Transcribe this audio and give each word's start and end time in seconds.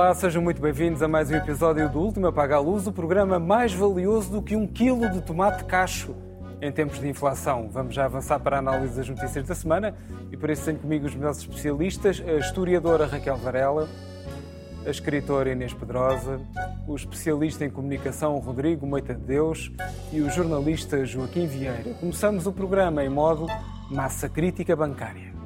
Olá, 0.00 0.14
sejam 0.14 0.40
muito 0.40 0.62
bem-vindos 0.62 1.02
a 1.02 1.06
mais 1.06 1.30
um 1.30 1.34
episódio 1.34 1.86
do 1.90 2.00
Último 2.00 2.26
Apaga 2.26 2.56
a 2.56 2.58
Luz, 2.58 2.86
o 2.86 2.92
programa 2.92 3.38
mais 3.38 3.74
valioso 3.74 4.30
do 4.30 4.40
que 4.40 4.56
um 4.56 4.66
quilo 4.66 5.10
de 5.10 5.20
tomate 5.20 5.62
cacho 5.64 6.16
em 6.58 6.72
tempos 6.72 6.98
de 6.98 7.06
inflação. 7.06 7.68
Vamos 7.70 7.94
já 7.94 8.06
avançar 8.06 8.40
para 8.40 8.56
a 8.56 8.58
análise 8.60 8.96
das 8.96 9.06
notícias 9.06 9.46
da 9.46 9.54
semana 9.54 9.94
e 10.32 10.38
por 10.38 10.48
isso 10.48 10.64
tenho 10.64 10.78
comigo 10.78 11.04
os 11.04 11.14
meus 11.14 11.40
especialistas, 11.40 12.24
a 12.26 12.38
historiadora 12.38 13.04
Raquel 13.04 13.36
Varela, 13.36 13.86
a 14.86 14.90
escritora 14.90 15.52
Inês 15.52 15.74
Pedrosa, 15.74 16.40
o 16.88 16.96
especialista 16.96 17.66
em 17.66 17.70
comunicação 17.70 18.38
Rodrigo 18.38 18.86
Moita 18.86 19.14
de 19.14 19.20
Deus 19.20 19.70
e 20.10 20.22
o 20.22 20.30
jornalista 20.30 21.04
Joaquim 21.04 21.46
Vieira. 21.46 21.92
Começamos 22.00 22.46
o 22.46 22.52
programa 22.54 23.04
em 23.04 23.10
modo 23.10 23.46
massa 23.90 24.30
crítica 24.30 24.74
bancária. 24.74 25.39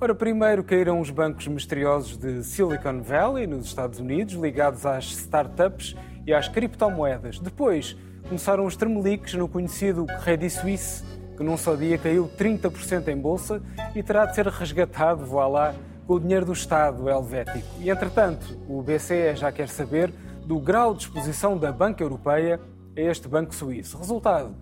Ora, 0.00 0.14
primeiro 0.14 0.62
caíram 0.62 1.00
os 1.00 1.10
bancos 1.10 1.48
misteriosos 1.48 2.16
de 2.16 2.44
Silicon 2.44 3.02
Valley, 3.02 3.48
nos 3.48 3.66
Estados 3.66 3.98
Unidos, 3.98 4.34
ligados 4.34 4.86
às 4.86 5.06
startups 5.06 5.96
e 6.24 6.32
às 6.32 6.46
criptomoedas. 6.46 7.40
Depois 7.40 7.96
começaram 8.28 8.64
os 8.64 8.76
tremeliques 8.76 9.34
no 9.34 9.48
conhecido 9.48 10.06
Credit 10.22 10.50
Suisse, 10.50 11.02
que 11.36 11.42
num 11.42 11.56
só 11.56 11.74
dia 11.74 11.98
caiu 11.98 12.30
30% 12.38 13.08
em 13.08 13.16
bolsa 13.16 13.60
e 13.92 14.00
terá 14.00 14.24
de 14.24 14.36
ser 14.36 14.46
resgatado, 14.46 15.26
vá 15.26 15.48
lá, 15.48 15.74
com 16.06 16.14
o 16.14 16.20
dinheiro 16.20 16.46
do 16.46 16.52
Estado 16.52 17.08
helvético. 17.08 17.66
E, 17.80 17.90
entretanto, 17.90 18.56
o 18.68 18.80
BCE 18.80 19.34
já 19.34 19.50
quer 19.50 19.68
saber 19.68 20.14
do 20.46 20.60
grau 20.60 20.94
de 20.94 21.02
exposição 21.02 21.58
da 21.58 21.72
Banca 21.72 22.04
Europeia 22.04 22.60
a 22.96 23.00
este 23.00 23.26
banco 23.26 23.52
suíço. 23.52 23.98
Resultado, 23.98 24.54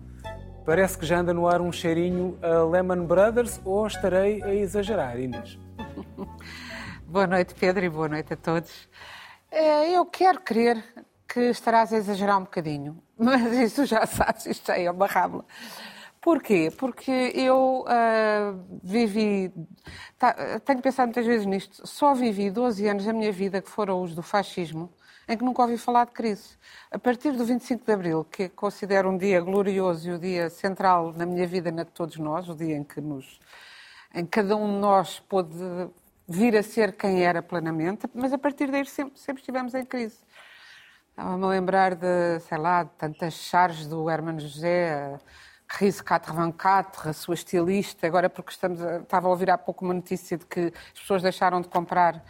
Parece 0.67 0.97
que 0.97 1.05
já 1.05 1.19
anda 1.19 1.33
no 1.33 1.47
ar 1.47 1.61
um 1.61 1.71
cheirinho 1.71 2.37
a 2.41 2.61
Lehman 2.61 3.05
Brothers 3.05 3.57
ou 3.63 3.87
estarei 3.87 4.43
a 4.43 4.53
exagerar, 4.53 5.17
Inês? 5.17 5.57
boa 7.07 7.25
noite, 7.25 7.55
Pedro, 7.55 7.85
e 7.85 7.89
boa 7.89 8.09
noite 8.09 8.33
a 8.33 8.35
todos. 8.35 8.89
É, 9.49 9.89
eu 9.89 10.03
quero 10.03 10.41
crer 10.41 10.83
que 11.25 11.39
estarás 11.39 11.93
a 11.93 11.95
exagerar 11.95 12.37
um 12.37 12.41
bocadinho, 12.41 13.01
mas 13.17 13.49
isso 13.53 13.85
já 13.85 14.05
sabes, 14.05 14.45
isto 14.45 14.69
é 14.73 14.91
uma 14.91 15.07
rábula. 15.07 15.45
Porquê? 16.21 16.71
Porque 16.77 17.11
eu 17.35 17.85
uh, 17.85 18.79
vivi, 18.83 19.53
tá, 20.17 20.59
tenho 20.65 20.81
pensado 20.81 21.07
muitas 21.07 21.25
vezes 21.25 21.45
nisto, 21.45 21.87
só 21.87 22.13
vivi 22.13 22.49
12 22.49 22.87
anos 22.87 23.05
da 23.05 23.13
minha 23.13 23.31
vida 23.31 23.61
que 23.61 23.69
foram 23.69 24.01
os 24.01 24.15
do 24.15 24.23
fascismo, 24.23 24.91
em 25.27 25.37
que 25.37 25.43
nunca 25.43 25.61
ouvi 25.61 25.77
falar 25.77 26.05
de 26.05 26.11
crise. 26.11 26.57
A 26.91 26.97
partir 26.97 27.31
do 27.33 27.45
25 27.45 27.85
de 27.85 27.91
Abril, 27.91 28.25
que 28.25 28.49
considero 28.49 29.09
um 29.09 29.17
dia 29.17 29.39
glorioso 29.41 30.09
e 30.09 30.13
o 30.13 30.19
dia 30.19 30.49
central 30.49 31.13
na 31.13 31.25
minha 31.25 31.45
vida, 31.45 31.71
na 31.71 31.83
de 31.83 31.91
todos 31.91 32.17
nós, 32.17 32.49
o 32.49 32.55
dia 32.55 32.75
em 32.75 32.83
que 32.83 32.99
nos, 32.99 33.39
em 34.13 34.25
cada 34.25 34.55
um 34.55 34.67
de 34.73 34.79
nós 34.79 35.19
pôde 35.19 35.55
vir 36.27 36.57
a 36.57 36.63
ser 36.63 36.93
quem 36.93 37.23
era 37.23 37.41
plenamente, 37.41 38.09
mas 38.13 38.33
a 38.33 38.37
partir 38.37 38.69
daí 38.69 38.85
sempre, 38.85 39.17
sempre 39.19 39.41
estivemos 39.41 39.73
em 39.73 39.85
crise. 39.85 40.17
Estava-me 41.09 41.45
a 41.45 41.47
lembrar 41.47 41.95
de, 41.95 42.39
sei 42.41 42.57
lá, 42.57 42.83
de 42.83 42.91
tantas 42.91 43.33
charges 43.33 43.87
do 43.87 44.09
Hermano 44.09 44.39
José, 44.39 45.17
Crise 45.67 46.01
424, 46.01 47.09
a 47.09 47.13
sua 47.13 47.33
estilista, 47.33 48.07
agora 48.07 48.29
porque 48.29 48.51
estamos 48.51 48.81
a, 48.81 48.97
estava 48.97 49.27
a 49.27 49.29
ouvir 49.29 49.49
há 49.51 49.57
pouco 49.57 49.83
uma 49.83 49.93
notícia 49.93 50.37
de 50.37 50.45
que 50.45 50.71
as 50.93 50.99
pessoas 51.01 51.21
deixaram 51.21 51.59
de 51.59 51.67
comprar 51.67 52.23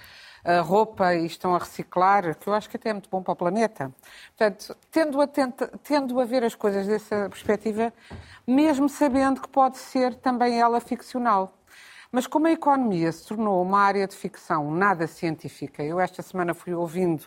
a 0.44 0.62
roupa 0.62 1.14
e 1.14 1.26
estão 1.26 1.54
a 1.56 1.60
reciclar, 1.60 2.36
que 2.36 2.48
eu 2.48 2.54
acho 2.54 2.70
que 2.70 2.78
até 2.78 2.90
é 2.90 2.94
muito 2.94 3.10
bom 3.10 3.22
para 3.22 3.34
o 3.34 3.36
planeta. 3.36 3.94
Portanto, 4.36 4.76
tendo 4.90 5.22
a, 5.22 5.28
tenta, 5.28 5.68
tendo 5.84 6.20
a 6.20 6.26
ver 6.26 6.44
as 6.44 6.56
coisas 6.56 6.88
dessa 6.88 7.30
perspectiva, 7.30 7.94
mesmo 8.46 8.90
sabendo 8.90 9.42
que 9.42 9.50
pode 9.50 9.78
ser 9.78 10.16
também 10.16 10.60
ela 10.60 10.80
ficcional. 10.80 11.54
Mas 12.12 12.26
como 12.26 12.48
a 12.48 12.52
economia 12.52 13.12
se 13.12 13.28
tornou 13.28 13.62
uma 13.62 13.82
área 13.82 14.08
de 14.08 14.16
ficção 14.16 14.72
nada 14.72 15.06
científica, 15.06 15.84
eu 15.84 16.00
esta 16.00 16.24
semana 16.24 16.54
fui 16.54 16.74
ouvindo 16.74 17.26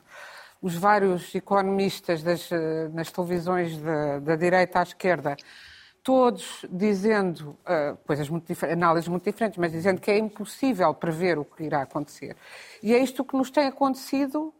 os 0.62 0.74
vários 0.74 1.34
economistas 1.34 2.22
das, 2.22 2.48
nas 2.92 3.10
televisões 3.10 3.78
da, 3.78 4.18
da 4.18 4.36
direita 4.36 4.80
à 4.80 4.82
esquerda 4.82 5.36
todos 6.02 6.64
dizendo 6.70 7.56
uh, 7.60 7.96
coisas 8.06 8.28
muito 8.28 8.52
análises 8.64 9.08
muito 9.08 9.24
diferentes, 9.24 9.58
mas 9.58 9.72
dizendo 9.72 10.00
que 10.00 10.10
é 10.10 10.18
impossível 10.18 10.92
prever 10.94 11.38
o 11.38 11.44
que 11.44 11.64
irá 11.64 11.82
acontecer. 11.82 12.36
E 12.82 12.94
é 12.94 12.98
isto 12.98 13.24
que 13.24 13.36
nos 13.36 13.50
tem 13.50 13.66
acontecido 13.66 14.54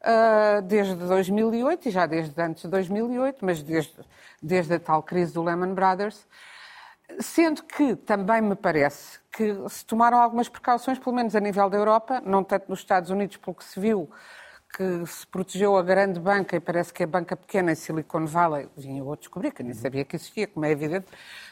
uh, 0.00 0.62
desde 0.62 0.94
2008, 0.94 1.88
e 1.88 1.90
já 1.90 2.06
desde 2.06 2.40
antes 2.42 2.62
de 2.62 2.68
2008, 2.68 3.44
mas 3.44 3.62
desde, 3.62 3.94
desde 4.42 4.74
a 4.74 4.80
tal 4.80 5.02
crise 5.02 5.32
do 5.32 5.42
Lehman 5.42 5.74
Brothers, 5.74 6.26
sendo 7.18 7.62
que 7.64 7.96
também 7.96 8.40
me 8.40 8.54
parece 8.54 9.18
que 9.32 9.56
se 9.68 9.84
tomaram 9.84 10.20
algumas 10.20 10.48
precauções, 10.48 10.98
pelo 10.98 11.14
menos 11.14 11.34
a 11.34 11.40
nível 11.40 11.68
da 11.68 11.76
Europa, 11.76 12.20
não 12.24 12.42
tanto 12.44 12.68
nos 12.68 12.80
Estados 12.80 13.10
Unidos, 13.10 13.36
pelo 13.36 13.54
que 13.54 13.64
se 13.64 13.78
viu, 13.78 14.10
que 14.72 15.06
se 15.06 15.26
protegeu 15.26 15.76
a 15.76 15.82
grande 15.82 16.20
banca, 16.20 16.56
e 16.56 16.60
parece 16.60 16.92
que 16.92 17.02
a 17.02 17.06
banca 17.06 17.36
pequena 17.36 17.72
em 17.72 17.74
Silicon 17.74 18.26
Valley, 18.26 18.68
vim 18.76 18.98
eu 18.98 19.12
a 19.12 19.16
descobrir, 19.16 19.52
que 19.52 19.62
nem 19.62 19.74
sabia 19.74 20.04
que 20.04 20.16
existia, 20.16 20.46
como 20.46 20.64
é 20.64 20.70
evidente, 20.70 21.06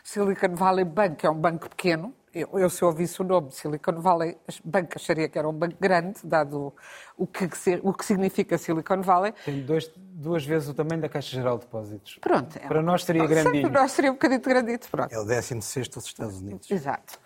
Silicon 0.05 0.55
Valley 0.55 0.85
Bank 0.85 1.27
é 1.27 1.31
um 1.31 1.39
banco 1.39 1.69
pequeno, 1.69 2.15
eu, 2.35 2.49
eu 2.59 2.71
se 2.71 2.85
ouvisse 2.85 3.21
o 3.21 3.25
nome 3.25 3.51
Silicon 3.51 4.01
Valley 4.01 4.37
Bank 4.65 4.93
acharia 4.95 5.29
que 5.29 5.39
era 5.39 5.49
um 5.49 5.53
banco 5.53 5.77
grande, 5.81 6.21
dado 6.23 6.75
o 7.17 7.27
que, 7.27 7.49
o 7.83 7.93
que 7.93 8.05
significa 8.05 8.59
Silicon 8.59 9.03
Valley. 9.03 9.33
Tem 9.45 9.63
dois, 9.63 9.91
duas 9.97 10.45
vezes 10.45 10.69
o 10.69 10.75
tamanho 10.75 11.01
da 11.01 11.09
Caixa 11.09 11.35
Geral 11.35 11.59
de 11.59 11.65
Depósitos. 11.65 12.19
Pronto. 12.21 12.57
É 12.57 12.69
Para 12.69 12.83
nós 12.83 13.05
seria 13.05 13.25
grandinho. 13.27 13.71
Para 13.71 13.81
nós 13.81 13.93
seria 13.93 14.11
um 14.11 14.15
bocadinho 14.15 14.41
grandito, 14.41 14.89
pronto. 14.91 15.13
É 15.13 15.19
o 15.19 15.25
16 15.25 15.89
dos 15.89 16.05
Estados 16.05 16.41
Unidos. 16.41 16.71
Exato. 16.71 17.19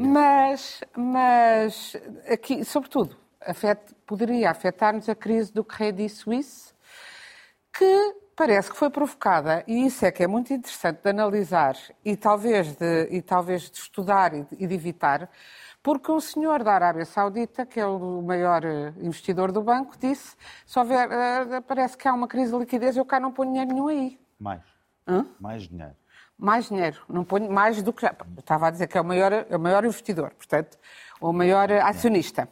Mas, 0.00 0.80
mas 0.96 1.96
aqui, 2.28 2.64
sobretudo, 2.64 3.16
afet, 3.40 3.94
poderia 4.06 4.50
afetar-nos 4.50 5.08
a 5.08 5.14
crise 5.14 5.52
do 5.52 5.64
Credit 5.64 6.08
Suisse, 6.08 6.72
que 7.72 8.14
parece 8.36 8.70
que 8.70 8.76
foi 8.76 8.88
provocada, 8.90 9.64
e 9.66 9.86
isso 9.86 10.04
é 10.06 10.12
que 10.12 10.22
é 10.22 10.26
muito 10.26 10.52
interessante 10.52 11.02
de 11.02 11.10
analisar 11.10 11.76
e 12.04 12.16
talvez 12.16 12.74
de, 12.76 13.08
e 13.10 13.20
talvez 13.20 13.70
de 13.70 13.78
estudar 13.78 14.32
e 14.32 14.42
de, 14.42 14.48
e 14.60 14.66
de 14.66 14.74
evitar, 14.74 15.28
porque 15.82 16.12
um 16.12 16.20
senhor 16.20 16.62
da 16.62 16.74
Arábia 16.74 17.04
Saudita, 17.04 17.64
que 17.64 17.80
é 17.80 17.86
o 17.86 18.20
maior 18.22 18.64
eh, 18.64 18.92
investidor 19.00 19.50
do 19.52 19.62
banco, 19.62 19.96
disse: 19.98 20.36
se 20.66 20.78
houver, 20.78 21.08
uh, 21.08 21.62
parece 21.62 21.96
que 21.96 22.06
há 22.06 22.12
uma 22.12 22.28
crise 22.28 22.52
de 22.52 22.58
liquidez, 22.58 22.96
eu 22.96 23.04
cá 23.04 23.18
não 23.18 23.32
ponho 23.32 23.52
dinheiro 23.52 23.72
nenhum 23.72 23.88
aí. 23.88 24.20
Mais. 24.38 24.62
Hã? 25.06 25.26
Mais 25.40 25.62
dinheiro. 25.62 25.96
Mais 26.36 26.68
dinheiro. 26.68 27.00
Não 27.08 27.24
ponho 27.24 27.50
mais 27.50 27.80
do 27.82 27.92
que. 27.92 28.06
Estava 28.38 28.68
a 28.68 28.70
dizer 28.70 28.86
que 28.86 28.98
é 28.98 29.00
o 29.00 29.04
maior, 29.04 29.32
é 29.32 29.56
o 29.56 29.60
maior 29.60 29.84
investidor, 29.84 30.30
portanto, 30.34 30.78
o 31.20 31.32
maior 31.32 31.70
acionista. 31.72 32.48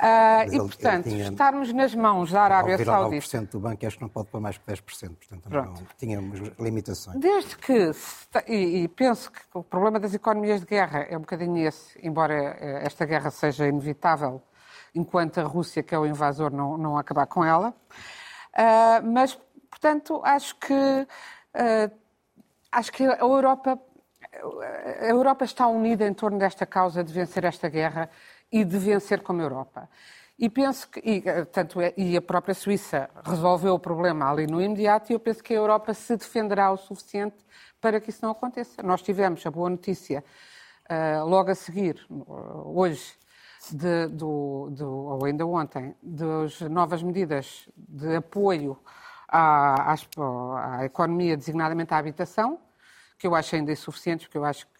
Uh, 0.00 0.54
e, 0.54 0.56
portanto, 0.56 1.10
tinha, 1.10 1.28
estarmos 1.28 1.70
nas 1.74 1.94
mãos 1.94 2.32
da 2.32 2.40
Arábia 2.40 2.78
Saudita... 2.82 3.36
Ao 3.36 3.44
do 3.44 3.60
banco, 3.60 3.86
acho 3.86 3.96
que 3.96 4.02
não 4.02 4.08
pode 4.08 4.28
pôr 4.28 4.40
mais 4.40 4.56
que 4.56 4.64
10%, 4.64 4.82
portanto, 5.14 5.50
não, 5.50 5.74
tinha 5.98 6.18
limitações. 6.58 7.18
Desde 7.18 7.54
que, 7.58 7.90
e, 8.48 8.84
e, 8.84 8.88
penso 8.88 9.30
que 9.30 9.40
o 9.52 9.62
problema 9.62 10.00
das 10.00 10.14
economias 10.14 10.60
de 10.60 10.66
guerra 10.66 11.00
é 11.00 11.14
um 11.18 11.20
bocadinho 11.20 11.68
esse, 11.68 11.98
embora 12.02 12.32
eh, 12.34 12.80
esta 12.86 13.04
guerra 13.04 13.30
seja 13.30 13.68
inevitável, 13.68 14.42
enquanto 14.94 15.38
a 15.38 15.42
Rússia, 15.42 15.82
que 15.82 15.94
é 15.94 15.98
o 15.98 16.06
invasor, 16.06 16.50
não, 16.50 16.78
não 16.78 16.96
acabar 16.96 17.26
com 17.26 17.44
ela. 17.44 17.74
Uh, 18.54 19.06
mas, 19.12 19.38
portanto, 19.68 20.22
acho 20.24 20.56
que, 20.56 20.72
uh, 20.72 21.96
acho 22.72 22.90
que 22.90 23.04
a 23.04 23.18
Europa, 23.18 23.78
a 25.02 25.06
Europa 25.06 25.44
está 25.44 25.66
unida 25.66 26.06
em 26.06 26.14
torno 26.14 26.38
desta 26.38 26.64
causa 26.64 27.04
de 27.04 27.12
vencer 27.12 27.44
esta 27.44 27.68
guerra 27.68 28.08
e 28.50 28.64
de 28.64 28.78
vencer 28.78 29.22
como 29.22 29.40
Europa. 29.40 29.88
E 30.38 30.48
penso 30.48 30.88
que, 30.88 31.00
e, 31.00 31.22
eh, 31.26 31.44
tanto 31.44 31.80
é, 31.80 31.92
e 31.98 32.16
a 32.16 32.22
própria 32.22 32.54
Suíça 32.54 33.10
resolveu 33.24 33.74
o 33.74 33.78
problema 33.78 34.30
ali 34.30 34.46
no 34.46 34.60
imediato, 34.60 35.12
e 35.12 35.14
eu 35.14 35.20
penso 35.20 35.42
que 35.42 35.52
a 35.52 35.56
Europa 35.56 35.92
se 35.92 36.16
defenderá 36.16 36.72
o 36.72 36.78
suficiente 36.78 37.36
para 37.78 38.00
que 38.00 38.08
isso 38.08 38.20
não 38.22 38.30
aconteça. 38.30 38.82
Nós 38.82 39.02
tivemos 39.02 39.44
a 39.44 39.50
boa 39.50 39.68
notícia 39.68 40.24
uh, 40.88 41.26
logo 41.26 41.50
a 41.50 41.54
seguir, 41.54 42.06
hoje, 42.64 43.12
de, 43.70 44.06
do, 44.06 44.70
do, 44.70 44.90
ou 44.90 45.24
ainda 45.26 45.46
ontem, 45.46 45.94
das 46.02 46.60
novas 46.62 47.02
medidas 47.02 47.68
de 47.76 48.16
apoio 48.16 48.78
à, 49.28 49.92
à, 49.92 49.96
à 50.78 50.84
economia, 50.86 51.36
designadamente 51.36 51.92
à 51.92 51.98
habitação, 51.98 52.58
que 53.18 53.26
eu 53.26 53.34
acho 53.34 53.54
ainda 53.54 53.70
insuficientes, 53.70 54.26
porque 54.26 54.38
eu 54.38 54.44
acho 54.44 54.66
que 54.66 54.79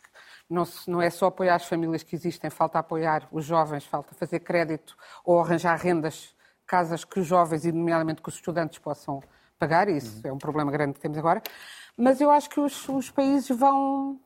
não, 0.50 0.64
se, 0.64 0.90
não, 0.90 1.00
é 1.00 1.08
só 1.08 1.26
apoiar 1.26 1.54
as 1.54 1.64
famílias 1.64 2.02
que 2.02 2.16
existem, 2.16 2.50
falta 2.50 2.78
apoiar 2.78 3.28
os 3.30 3.44
jovens, 3.44 3.84
falta 3.84 4.14
fazer 4.14 4.40
crédito 4.40 4.96
ou 5.24 5.40
arranjar 5.40 5.78
rendas, 5.78 6.34
casas 6.66 7.04
que 7.04 7.20
os 7.20 7.26
jovens, 7.26 7.64
e 7.64 7.72
nomeadamente 7.72 8.20
que 8.20 8.28
os 8.28 8.34
estudantes, 8.34 8.78
possam 8.78 9.22
pagar, 9.58 9.88
isso 9.88 10.20
uhum. 10.24 10.30
é 10.30 10.32
um 10.32 10.38
problema 10.38 10.70
grande 10.72 10.94
que 10.94 11.00
temos 11.00 11.16
agora. 11.18 11.42
Mas 11.96 12.20
eu 12.20 12.30
acho 12.30 12.48
que 12.50 12.58
os, 12.58 12.88
os 12.88 13.10
países 13.10 13.56
vão. 13.56 14.18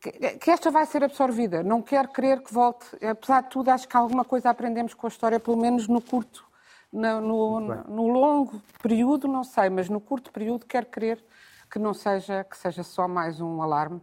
Que, 0.00 0.12
que 0.38 0.50
esta 0.50 0.70
vai 0.70 0.86
ser 0.86 1.02
absorvida. 1.02 1.62
Não 1.62 1.82
quero 1.82 2.08
crer 2.08 2.42
que 2.42 2.52
volte. 2.52 2.86
Apesar 3.04 3.42
de 3.42 3.50
tudo, 3.50 3.70
acho 3.70 3.88
que 3.88 3.96
alguma 3.96 4.24
coisa 4.24 4.50
aprendemos 4.50 4.94
com 4.94 5.06
a 5.06 5.08
história, 5.08 5.40
pelo 5.40 5.56
menos 5.56 5.88
no 5.88 6.00
curto. 6.00 6.44
No, 6.92 7.20
no, 7.20 7.60
no 7.60 8.08
longo 8.08 8.62
período, 8.82 9.26
não 9.26 9.42
sei, 9.42 9.68
mas 9.68 9.88
no 9.88 10.00
curto 10.00 10.30
período 10.32 10.66
quero 10.66 10.86
crer 10.86 11.22
que 11.70 11.78
não 11.78 11.92
seja, 11.92 12.44
que 12.44 12.56
seja 12.56 12.82
só 12.82 13.08
mais 13.08 13.40
um 13.40 13.60
alarme 13.60 14.00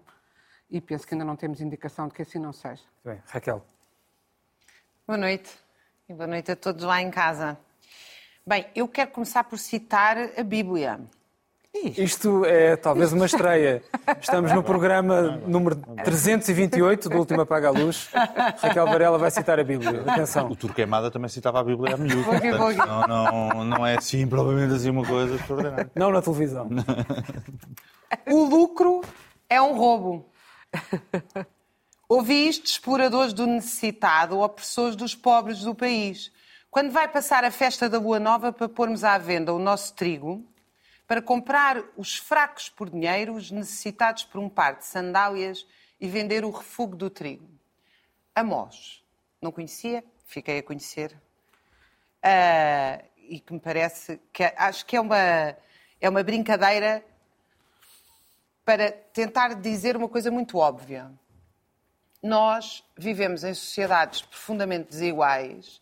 e 0.73 0.81
penso 0.81 1.05
que 1.05 1.13
ainda 1.13 1.23
não 1.23 1.35
temos 1.35 1.61
indicação 1.61 2.07
de 2.07 2.15
que 2.15 2.23
assim 2.23 2.39
não 2.39 2.51
seja. 2.51 2.81
Bem, 3.05 3.21
Raquel. 3.27 3.63
Boa 5.05 5.17
noite 5.17 5.51
e 6.09 6.13
boa 6.13 6.25
noite 6.25 6.51
a 6.51 6.55
todos 6.55 6.83
lá 6.83 6.99
em 6.99 7.11
casa. 7.11 7.55
Bem, 8.45 8.65
eu 8.75 8.87
quero 8.87 9.11
começar 9.11 9.43
por 9.43 9.59
citar 9.59 10.17
a 10.35 10.43
Bíblia. 10.43 10.99
Isto 11.73 12.43
é 12.45 12.75
talvez 12.75 13.13
uma 13.13 13.25
estreia. 13.25 13.83
Estamos 14.19 14.51
no 14.51 14.63
programa 14.63 15.39
número 15.45 15.75
328 16.03 17.07
do 17.07 17.17
Última 17.17 17.43
Apaga 17.43 17.67
a 17.67 17.71
Luz. 17.71 18.09
Raquel 18.57 18.85
Varela 18.85 19.17
vai 19.19 19.29
citar 19.29 19.59
a 19.59 19.63
Bíblia. 19.63 20.01
Atenção. 20.07 20.49
O 20.49 20.55
Turquemada 20.55 21.11
também 21.11 21.29
citava 21.29 21.59
a 21.59 21.63
Bíblia 21.63 21.95
a 21.95 21.97
miúdo. 21.97 22.31
Não, 22.75 23.07
não, 23.07 23.63
não 23.63 23.85
é 23.85 23.97
assim, 23.97 24.27
provavelmente 24.27 24.73
assim, 24.73 24.89
uma 24.89 25.05
coisa 25.05 25.35
extraordinária. 25.35 25.91
Não 25.95 26.11
na 26.11 26.21
televisão. 26.21 26.67
O 28.27 28.43
lucro 28.43 29.01
é 29.49 29.61
um 29.61 29.75
roubo. 29.75 30.32
Ouviste 32.07 32.65
exploradores 32.65 33.33
do 33.33 33.47
necessitado, 33.47 34.39
opressores 34.39 34.95
dos 34.95 35.15
pobres 35.15 35.61
do 35.61 35.73
país. 35.73 36.31
Quando 36.69 36.91
vai 36.91 37.07
passar 37.07 37.43
a 37.43 37.51
festa 37.51 37.89
da 37.89 37.99
Lua 37.99 38.19
Nova 38.19 38.51
para 38.51 38.67
pormos 38.67 39.03
à 39.03 39.17
venda 39.17 39.53
o 39.53 39.59
nosso 39.59 39.93
trigo, 39.93 40.45
para 41.07 41.21
comprar 41.21 41.83
os 41.97 42.15
fracos 42.15 42.69
por 42.69 42.89
dinheiro, 42.89 43.33
os 43.33 43.51
necessitados 43.51 44.23
por 44.23 44.39
um 44.39 44.49
par 44.49 44.77
de 44.77 44.85
sandálias 44.85 45.65
e 45.99 46.07
vender 46.07 46.43
o 46.43 46.51
refúgio 46.51 46.95
do 46.95 47.09
trigo. 47.09 47.47
Amós. 48.35 49.03
Não 49.41 49.51
conhecia, 49.51 50.03
fiquei 50.25 50.59
a 50.59 50.63
conhecer. 50.63 51.15
Ah, 52.21 53.03
e 53.17 53.39
que 53.39 53.53
me 53.53 53.59
parece 53.59 54.19
que 54.31 54.43
acho 54.43 54.85
que 54.85 54.95
é 54.95 55.01
uma, 55.01 55.55
é 55.99 56.09
uma 56.09 56.23
brincadeira 56.23 57.03
para 58.65 58.91
tentar 58.91 59.55
dizer 59.55 59.95
uma 59.95 60.07
coisa 60.07 60.31
muito 60.31 60.57
óbvia. 60.57 61.11
Nós 62.21 62.83
vivemos 62.97 63.43
em 63.43 63.53
sociedades 63.53 64.21
profundamente 64.21 64.89
desiguais 64.89 65.81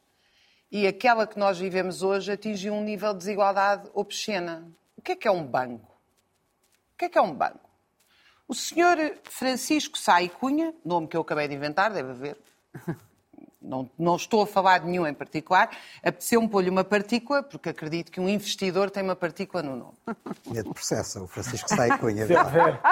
e 0.71 0.87
aquela 0.87 1.27
que 1.27 1.37
nós 1.37 1.59
vivemos 1.59 2.01
hoje 2.01 2.31
atingiu 2.31 2.73
um 2.73 2.83
nível 2.83 3.13
de 3.13 3.19
desigualdade 3.19 3.89
obscena. 3.93 4.67
O 4.95 5.01
que 5.01 5.11
é 5.11 5.15
que 5.15 5.27
é 5.27 5.31
um 5.31 5.45
banco? 5.45 5.91
O 6.93 6.97
que 6.97 7.05
é 7.05 7.09
que 7.09 7.17
é 7.17 7.21
um 7.21 7.33
banco? 7.33 7.69
O 8.47 8.55
senhor 8.55 8.97
Francisco 9.23 9.97
Sai 9.97 10.29
Cunha, 10.29 10.73
nome 10.83 11.07
que 11.07 11.15
eu 11.15 11.21
acabei 11.21 11.47
de 11.47 11.55
inventar, 11.55 11.91
deve 11.91 12.11
haver, 12.11 12.37
não, 13.61 13.89
não 13.97 14.15
estou 14.15 14.41
a 14.41 14.47
falar 14.47 14.79
de 14.79 14.87
nenhum 14.87 15.05
em 15.05 15.13
particular, 15.13 15.69
apeteceu-me 16.03 16.47
pôr-lhe 16.49 16.69
uma 16.69 16.83
partícula, 16.83 17.43
porque 17.43 17.69
acredito 17.69 18.11
que 18.11 18.19
um 18.19 18.27
investidor 18.27 18.89
tem 18.89 19.03
uma 19.03 19.15
partícula 19.15 19.61
no 19.61 19.75
nome. 19.75 19.93
É 20.55 20.63
de 20.63 20.69
processo. 20.69 21.23
O 21.23 21.27
Francisco 21.27 21.69
sai 21.69 21.97
cunha. 21.99 22.25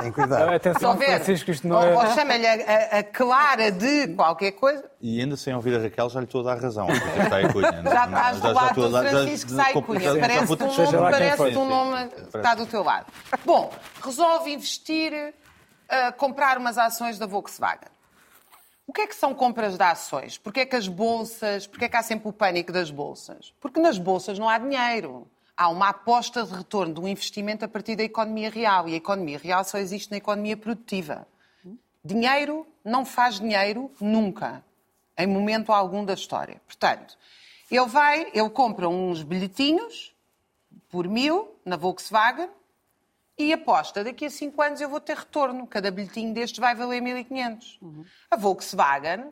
Tem 0.02 0.12
cuidado. 0.12 0.50
Atenção, 0.54 0.80
Se 0.80 0.86
houver, 0.86 1.16
Francisco, 1.24 1.52
isto 1.52 1.68
não 1.68 1.78
ou, 1.78 1.96
ou 1.96 2.04
é. 2.04 2.14
chama-lhe 2.14 2.46
a, 2.46 2.54
a- 2.54 3.00
a 3.00 3.04
Clara 3.04 3.72
de 3.72 4.08
qualquer 4.10 4.52
coisa, 4.52 4.84
E 5.02 5.20
ainda 5.20 5.36
sem 5.36 5.54
ouvir 5.56 5.76
a 5.76 5.82
Raquel, 5.82 6.10
já 6.10 6.20
lhe 6.20 6.26
estou 6.26 6.42
a 6.42 6.54
dar 6.54 6.62
razão. 6.62 6.86
porque 6.88 7.20
está 7.20 7.36
aí 7.38 7.52
Cunha. 7.52 7.72
já 7.84 8.06
estás 8.06 8.40
do 8.40 8.54
lado 8.54 8.90
do 8.90 9.10
Francisco 9.10 9.50
Sai 9.52 9.74
Cunha. 9.74 10.46
vou- 10.46 10.58
um 10.58 10.92
nome, 10.92 11.12
parece 11.12 11.58
um 11.58 11.66
nome 11.68 12.08
que 12.10 12.38
está 12.38 12.54
do 12.56 12.66
teu 12.66 12.84
lado. 12.84 13.06
Bom, 13.46 13.72
resolve 14.04 14.52
investir, 14.54 15.34
ah, 15.90 16.12
comprar 16.12 16.58
umas 16.58 16.78
ações 16.78 17.18
da 17.18 17.26
Volkswagen. 17.26 17.88
O 18.90 18.92
que 18.92 19.02
é 19.02 19.08
que 19.08 19.16
são 19.16 19.36
compras 19.36 19.78
de 19.78 19.84
ações? 19.84 20.40
Porquê 20.40 20.62
é 20.62 20.66
que 20.66 20.76
as 20.76 20.88
bolsas, 20.88 21.68
porquê 21.68 21.86
é 21.86 21.90
que 21.90 21.96
há 21.96 22.02
sempre 22.02 22.28
o 22.28 22.34
pânico 22.34 22.72
das 22.72 22.90
bolsas? 22.90 23.54
Porque 23.62 23.80
nas 23.80 24.00
bolsas 24.00 24.40
não 24.40 24.50
há 24.50 24.58
dinheiro. 24.58 25.28
Há 25.56 25.70
uma 25.70 25.90
aposta 25.90 26.44
de 26.44 26.52
retorno 26.52 26.96
de 26.96 27.00
um 27.00 27.08
investimento 27.08 27.64
a 27.64 27.68
partir 27.68 27.96
da 27.96 28.04
economia 28.04 28.50
real. 28.50 28.90
E 28.90 28.96
a 28.96 28.98
economia 28.98 29.38
real 29.38 29.64
só 29.64 29.78
existe 29.78 30.10
na 30.10 30.18
economia 30.18 30.58
produtiva. 30.58 31.28
Dinheiro 32.04 32.66
não 32.84 33.06
faz 33.06 33.40
dinheiro 33.40 33.92
nunca, 34.02 34.66
em 35.16 35.28
momento 35.28 35.72
algum 35.72 36.04
da 36.04 36.16
história. 36.16 36.60
Portanto, 36.66 37.16
ele 37.70 37.86
vai, 37.86 38.32
ele 38.34 38.50
compra 38.50 38.90
uns 38.90 39.22
bilhetinhos 39.22 40.16
por 40.90 41.08
mil 41.08 41.56
na 41.64 41.78
Volkswagen 41.78 42.50
e 43.40 43.54
aposta, 43.54 44.04
daqui 44.04 44.26
a 44.26 44.30
cinco 44.30 44.62
anos 44.62 44.82
eu 44.82 44.90
vou 44.90 45.00
ter 45.00 45.16
retorno. 45.16 45.66
Cada 45.66 45.90
bilhetinho 45.90 46.34
destes 46.34 46.60
vai 46.60 46.76
valer 46.76 47.02
1.500. 47.02 47.80
A 48.30 48.36
Volkswagen 48.36 49.32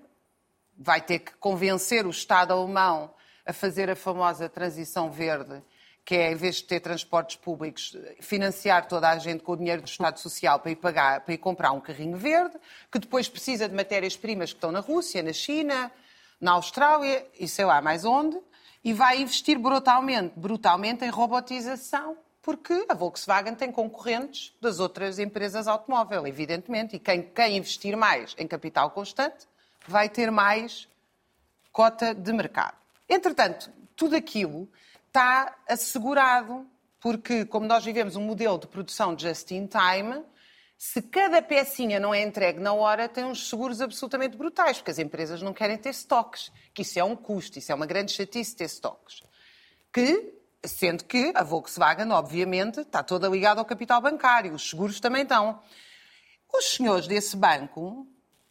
vai 0.77 1.01
ter 1.01 1.19
que 1.19 1.35
convencer 1.35 2.07
o 2.07 2.09
Estado 2.09 2.53
alemão 2.53 3.13
a 3.45 3.51
fazer 3.51 3.89
a 3.89 3.95
famosa 3.97 4.47
transição 4.47 5.11
verde, 5.11 5.61
que 6.05 6.15
é, 6.15 6.31
em 6.31 6.35
vez 6.35 6.55
de 6.55 6.63
ter 6.63 6.79
transportes 6.79 7.35
públicos, 7.35 7.97
financiar 8.21 8.87
toda 8.87 9.09
a 9.09 9.17
gente 9.17 9.43
com 9.43 9.51
o 9.51 9.57
dinheiro 9.57 9.81
do 9.81 9.87
Estado 9.87 10.17
Social 10.19 10.57
para 10.59 10.71
ir, 10.71 10.77
pagar, 10.77 11.21
para 11.21 11.33
ir 11.33 11.37
comprar 11.37 11.73
um 11.73 11.81
carrinho 11.81 12.15
verde, 12.15 12.55
que 12.89 12.99
depois 12.99 13.27
precisa 13.27 13.67
de 13.67 13.75
matérias-primas 13.75 14.53
que 14.53 14.57
estão 14.57 14.71
na 14.71 14.79
Rússia, 14.79 15.21
na 15.21 15.33
China, 15.33 15.91
na 16.39 16.51
Austrália 16.51 17.27
e 17.37 17.45
sei 17.45 17.65
lá 17.65 17.81
mais 17.81 18.05
onde, 18.05 18.37
e 18.85 18.93
vai 18.93 19.21
investir 19.21 19.59
brutalmente, 19.59 20.31
brutalmente 20.37 21.03
em 21.03 21.09
robotização, 21.09 22.17
porque 22.47 22.85
a 22.87 22.93
Volkswagen 22.93 23.55
tem 23.55 23.69
concorrentes 23.73 24.55
das 24.61 24.79
outras 24.79 25.19
empresas 25.19 25.67
automóvel, 25.67 26.25
evidentemente, 26.25 26.95
e 26.95 26.99
quem, 26.99 27.21
quem 27.21 27.57
investir 27.57 27.97
mais 27.97 28.33
em 28.37 28.47
capital 28.47 28.91
constante 28.91 29.45
vai 29.85 30.07
ter 30.07 30.31
mais 30.31 30.87
cota 31.73 32.15
de 32.15 32.31
mercado. 32.31 32.77
Entretanto, 33.09 33.69
tudo 33.97 34.15
aquilo 34.15 34.65
está 35.07 35.57
assegurado, 35.67 36.65
porque 37.01 37.43
como 37.43 37.65
nós 37.65 37.83
vivemos 37.83 38.15
um 38.15 38.21
modelo 38.21 38.57
de 38.57 38.67
produção 38.67 39.19
just 39.19 39.51
in 39.51 39.67
time, 39.67 40.23
se 40.77 41.01
cada 41.01 41.41
pecinha 41.41 41.99
não 41.99 42.13
é 42.13 42.21
entregue 42.21 42.61
na 42.61 42.71
hora, 42.71 43.09
tem 43.09 43.25
uns 43.25 43.49
seguros 43.49 43.81
absolutamente 43.81 44.37
brutais, 44.37 44.77
porque 44.77 44.91
as 44.91 44.99
empresas 44.99 45.41
não 45.41 45.51
querem 45.51 45.77
ter 45.77 45.89
estoques, 45.89 46.49
que 46.73 46.83
isso 46.83 46.97
é 46.97 47.03
um 47.03 47.13
custo, 47.13 47.59
isso 47.59 47.73
é 47.73 47.75
uma 47.75 47.85
grande 47.85 48.13
chatice 48.13 48.55
ter 48.55 48.63
estoques. 48.63 49.21
Que, 49.91 50.36
sendo 50.65 51.03
que 51.03 51.31
a 51.35 51.43
Volkswagen, 51.43 52.11
obviamente, 52.11 52.81
está 52.81 53.03
toda 53.03 53.27
ligada 53.27 53.61
ao 53.61 53.65
capital 53.65 54.01
bancário, 54.01 54.53
os 54.53 54.69
seguros 54.69 54.99
também 54.99 55.23
estão. 55.23 55.61
Os 56.53 56.65
senhores 56.65 57.07
desse 57.07 57.35
banco 57.35 58.07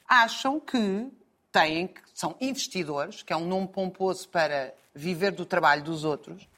acham 0.08 0.60
que 0.60 1.10
têm, 1.50 1.92
são 2.14 2.36
investidores, 2.40 3.22
que 3.22 3.32
é 3.32 3.36
um 3.36 3.46
nome 3.46 3.68
pomposo 3.68 4.28
para 4.28 4.72
viver 4.94 5.32
do 5.32 5.44
trabalho 5.44 5.82
dos 5.82 6.04
outros, 6.04 6.48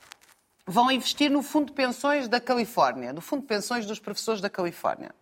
vão 0.67 0.91
investir 0.91 1.31
no 1.31 1.43
Fundo 1.43 1.67
de 1.67 1.73
Pensões 1.73 2.29
da 2.29 2.41
Califórnia, 2.41 3.13
no 3.13 3.21
Fundo 3.21 3.43
de 3.43 3.49
Pensões 3.49 3.87
dos 3.87 3.99
Professores 3.99 4.41
da 4.41 4.51
Califórnia. 4.51 5.15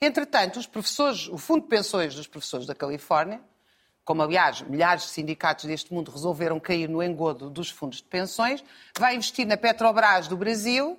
Entretanto, 0.00 0.58
os 0.58 0.66
professores, 0.66 1.28
o 1.28 1.38
Fundo 1.38 1.62
de 1.62 1.68
Pensões 1.68 2.14
dos 2.14 2.26
Professores 2.26 2.66
da 2.66 2.74
Califórnia, 2.74 3.40
como 4.06 4.22
aliás 4.22 4.62
milhares 4.62 5.02
de 5.02 5.08
sindicatos 5.10 5.64
deste 5.66 5.92
mundo 5.92 6.10
resolveram 6.12 6.58
cair 6.60 6.88
no 6.88 7.02
engodo 7.02 7.50
dos 7.50 7.68
fundos 7.68 7.98
de 7.98 8.04
pensões, 8.04 8.64
vai 8.96 9.16
investir 9.16 9.44
na 9.46 9.56
Petrobras 9.56 10.28
do 10.28 10.36
Brasil, 10.36 10.98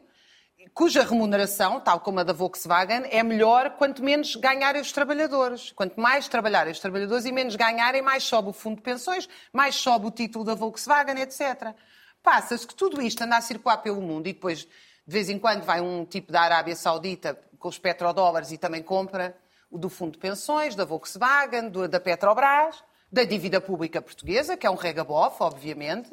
cuja 0.73 1.03
remuneração, 1.03 1.79
tal 1.79 2.01
como 2.01 2.19
a 2.19 2.23
da 2.23 2.33
Volkswagen, 2.33 3.03
é 3.09 3.23
melhor 3.23 3.71
quanto 3.77 4.03
menos 4.03 4.35
ganharem 4.35 4.81
os 4.81 4.91
trabalhadores. 4.91 5.71
Quanto 5.71 5.99
mais 5.99 6.27
trabalharem 6.27 6.73
os 6.73 6.79
trabalhadores 6.79 7.23
e 7.25 7.31
menos 7.31 7.55
ganharem, 7.55 8.01
mais 8.01 8.23
sobe 8.23 8.49
o 8.49 8.53
fundo 8.53 8.75
de 8.75 8.81
pensões, 8.81 9.29
mais 9.53 9.75
sobe 9.75 10.07
o 10.07 10.11
título 10.11 10.43
da 10.43 10.53
Volkswagen, 10.53 11.19
etc. 11.21 11.73
Passa-se 12.21 12.67
que 12.67 12.75
tudo 12.75 13.01
isto 13.01 13.21
anda 13.23 13.37
a 13.37 13.41
circular 13.41 13.77
pelo 13.77 14.01
mundo 14.01 14.27
e 14.27 14.33
depois, 14.33 14.59
de 14.59 14.67
vez 15.07 15.29
em 15.29 15.39
quando, 15.39 15.63
vai 15.63 15.79
um 15.79 16.03
tipo 16.03 16.29
da 16.31 16.41
Arábia 16.41 16.75
Saudita 16.75 17.39
com 17.57 17.69
os 17.69 17.79
petrodólares 17.79 18.51
e 18.51 18.57
também 18.57 18.83
compra 18.83 19.35
o 19.71 19.77
do 19.77 19.89
fundo 19.89 20.11
de 20.13 20.17
pensões, 20.17 20.75
da 20.75 20.83
Volkswagen, 20.83 21.69
do- 21.69 21.87
da 21.87 21.99
Petrobras, 21.99 22.83
da 23.11 23.23
dívida 23.23 23.61
pública 23.61 24.01
portuguesa, 24.01 24.57
que 24.57 24.67
é 24.67 24.69
um 24.69 24.75
regabof, 24.75 25.41
obviamente. 25.41 26.11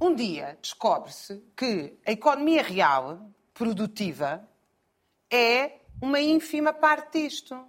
Um 0.00 0.14
dia 0.14 0.58
descobre-se 0.60 1.42
que 1.56 1.98
a 2.04 2.12
economia 2.12 2.62
real, 2.62 3.30
produtiva, 3.54 4.46
é 5.30 5.78
uma 6.02 6.20
ínfima 6.20 6.72
parte 6.72 7.18
disto. 7.18 7.64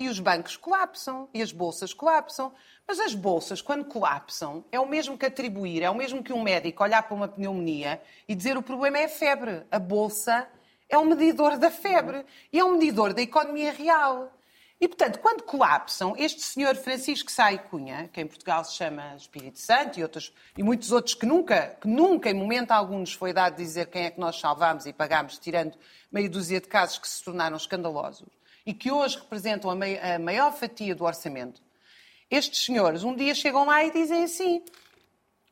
E 0.00 0.08
os 0.08 0.20
bancos 0.20 0.56
colapsam, 0.56 1.28
e 1.34 1.42
as 1.42 1.50
bolsas 1.50 1.92
colapsam. 1.92 2.54
Mas 2.86 3.00
as 3.00 3.14
bolsas, 3.14 3.60
quando 3.60 3.84
colapsam, 3.84 4.64
é 4.70 4.78
o 4.78 4.88
mesmo 4.88 5.18
que 5.18 5.26
atribuir, 5.26 5.82
é 5.82 5.90
o 5.90 5.94
mesmo 5.94 6.22
que 6.22 6.32
um 6.32 6.40
médico 6.40 6.84
olhar 6.84 7.02
para 7.02 7.16
uma 7.16 7.26
pneumonia 7.26 8.00
e 8.28 8.34
dizer 8.34 8.56
o 8.56 8.62
problema 8.62 8.98
é 8.98 9.06
a 9.06 9.08
febre. 9.08 9.64
A 9.70 9.78
bolsa 9.78 10.48
é 10.88 10.96
um 10.96 11.04
medidor 11.04 11.58
da 11.58 11.70
febre 11.70 12.24
e 12.52 12.60
é 12.60 12.64
um 12.64 12.78
medidor 12.78 13.12
da 13.12 13.20
economia 13.20 13.72
real. 13.72 14.32
E, 14.80 14.86
portanto, 14.86 15.18
quando 15.18 15.42
colapsam, 15.42 16.14
este 16.16 16.40
senhor 16.40 16.76
Francisco 16.76 17.32
Sai 17.32 17.58
Cunha, 17.58 18.08
que 18.12 18.20
em 18.20 18.26
Portugal 18.26 18.64
se 18.64 18.74
chama 18.74 19.16
Espírito 19.16 19.58
Santo, 19.58 19.98
e, 19.98 20.02
outros, 20.04 20.32
e 20.56 20.62
muitos 20.62 20.92
outros 20.92 21.14
que 21.14 21.26
nunca, 21.26 21.76
que 21.80 21.88
nunca, 21.88 22.30
em 22.30 22.34
momento 22.34 22.70
algum, 22.70 23.00
nos 23.00 23.12
foi 23.12 23.32
dado 23.32 23.56
dizer 23.56 23.86
quem 23.86 24.04
é 24.04 24.10
que 24.10 24.20
nós 24.20 24.38
salvámos 24.38 24.86
e 24.86 24.92
pagámos, 24.92 25.36
tirando 25.38 25.76
meia 26.12 26.30
dúzia 26.30 26.60
de 26.60 26.68
casos 26.68 26.98
que 26.98 27.08
se 27.08 27.24
tornaram 27.24 27.56
escandalosos, 27.56 28.28
e 28.64 28.72
que 28.72 28.92
hoje 28.92 29.18
representam 29.18 29.68
a, 29.68 30.18
maior 30.18 30.52
fatia 30.52 30.94
do 30.94 31.04
orçamento, 31.04 31.60
estes 32.30 32.64
senhores 32.64 33.02
um 33.02 33.16
dia 33.16 33.34
chegam 33.34 33.66
lá 33.66 33.82
e 33.82 33.90
dizem 33.90 34.22
assim: 34.22 34.62